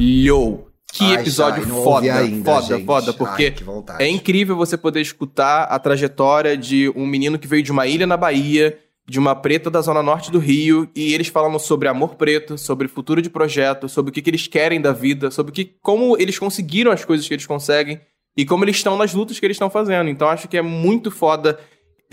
Que 0.93 1.06
Ai, 1.06 1.14
episódio 1.16 1.66
foda, 1.66 2.14
ainda, 2.20 2.51
foda, 2.51 2.78
gente. 2.78 2.86
foda, 2.86 3.14
porque 3.14 3.51
Ai, 3.89 4.06
é 4.06 4.10
incrível 4.10 4.56
você 4.56 4.78
poder 4.78 5.01
escutar 5.01 5.64
a 5.64 5.80
trajetória 5.80 6.56
de 6.56 6.88
um 6.95 7.08
menino 7.08 7.39
que 7.39 7.47
veio 7.47 7.64
de 7.64 7.72
uma 7.72 7.88
ilha 7.88 8.06
na 8.06 8.16
Bahia, 8.16 8.78
de 9.08 9.18
uma 9.18 9.34
preta 9.36 9.72
da 9.72 9.82
zona 9.82 10.04
norte 10.04 10.32
do 10.32 10.38
Rio, 10.38 10.88
e 10.95 11.16
eles 11.16 11.30
falando 11.30 11.58
sobre 11.58 11.88
amor 11.88 12.14
preto, 12.14 12.60
sobre 12.60 12.88
futuro 12.88 13.24
de 13.24 13.30
projeto, 13.30 13.89
sobre 13.89 14.12
o 14.12 14.14
que, 14.14 14.22
que 14.22 14.30
eles 14.30 14.45
querem 14.45 14.80
da 14.80 14.93
vida, 14.93 15.32
sobre 15.32 15.49
o 15.49 15.54
que, 15.54 15.66
como 15.82 16.16
eles 16.16 16.38
conseguiram 16.38 16.91
as 16.91 17.04
coisas 17.04 17.28
que 17.28 17.34
eles 17.34 17.47
conseguem 17.47 17.99
e 18.38 18.45
como 18.45 18.64
eles 18.64 18.76
estão 18.76 18.95
nas 18.95 19.16
lutas 19.16 19.39
que 19.39 19.45
eles 19.47 19.56
estão 19.56 19.72
fazendo. 19.72 20.10
Então 20.10 20.30
acho 20.30 20.47
que 20.47 20.58
é 20.58 20.62
muito 20.62 21.10
foda 21.10 21.60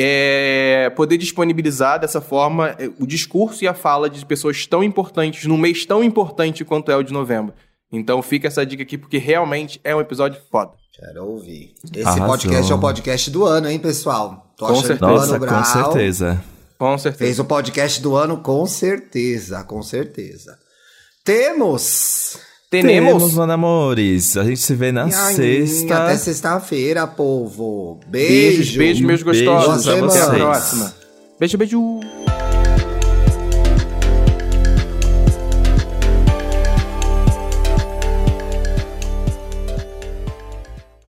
é, 0.02 0.90
poder 0.96 1.18
disponibilizar 1.18 2.00
dessa 2.00 2.20
forma 2.20 2.70
é, 2.78 2.90
o 2.98 3.06
discurso 3.06 3.62
e 3.62 3.68
a 3.68 3.74
fala 3.74 4.08
de 4.08 4.24
pessoas 4.24 4.66
tão 4.66 4.82
importantes 4.82 5.44
num 5.44 5.58
mês 5.58 5.84
tão 5.84 6.02
importante 6.02 6.64
quanto 6.64 6.90
é 6.90 6.96
o 6.96 7.02
de 7.02 7.12
novembro. 7.12 7.52
Então 7.92 8.22
fica 8.22 8.48
essa 8.48 8.64
dica 8.64 8.82
aqui, 8.82 8.96
porque 8.96 9.18
realmente 9.18 9.80
é 9.84 9.94
um 9.94 10.00
episódio 10.00 10.40
foda. 10.50 10.72
Quero 10.94 11.24
ouvir. 11.24 11.74
Esse 11.94 12.06
Arrasou. 12.06 12.26
podcast 12.26 12.72
é 12.72 12.74
o 12.74 12.78
podcast 12.78 13.30
do 13.30 13.44
ano, 13.44 13.68
hein, 13.68 13.78
pessoal? 13.78 14.54
Tô 14.56 14.66
Com 14.66 14.72
achando 14.72 14.86
certeza. 14.86 15.10
o 15.10 15.14
Nossa, 15.14 15.38
Mano 15.38 15.52
com 15.52 15.64
certeza. 15.64 16.44
Com 16.78 16.98
certeza. 16.98 17.24
Fez 17.24 17.38
o 17.38 17.44
podcast 17.44 18.00
do 18.00 18.16
ano, 18.16 18.38
com 18.38 18.66
certeza, 18.66 19.64
com 19.64 19.82
certeza. 19.82 20.58
Temos! 21.24 22.49
Tenemos. 22.70 23.34
meus 23.34 23.38
amores. 23.50 24.36
A 24.36 24.44
gente 24.44 24.60
se 24.60 24.74
vê 24.74 24.92
na 24.92 25.04
Ai, 25.04 25.34
sexta. 25.34 26.04
Até 26.04 26.16
sexta-feira, 26.16 27.06
povo. 27.06 27.98
Beijos, 28.06 28.66
Beijo. 28.66 28.78
beijos, 28.78 29.00
meus 29.02 29.22
Beijo 29.24 29.44
gostosos. 29.44 29.84
pra 29.84 30.06
Até 30.06 30.20
a 30.22 30.30
próxima. 30.30 30.94
Beijo, 31.38 31.58
beijo. 31.58 32.00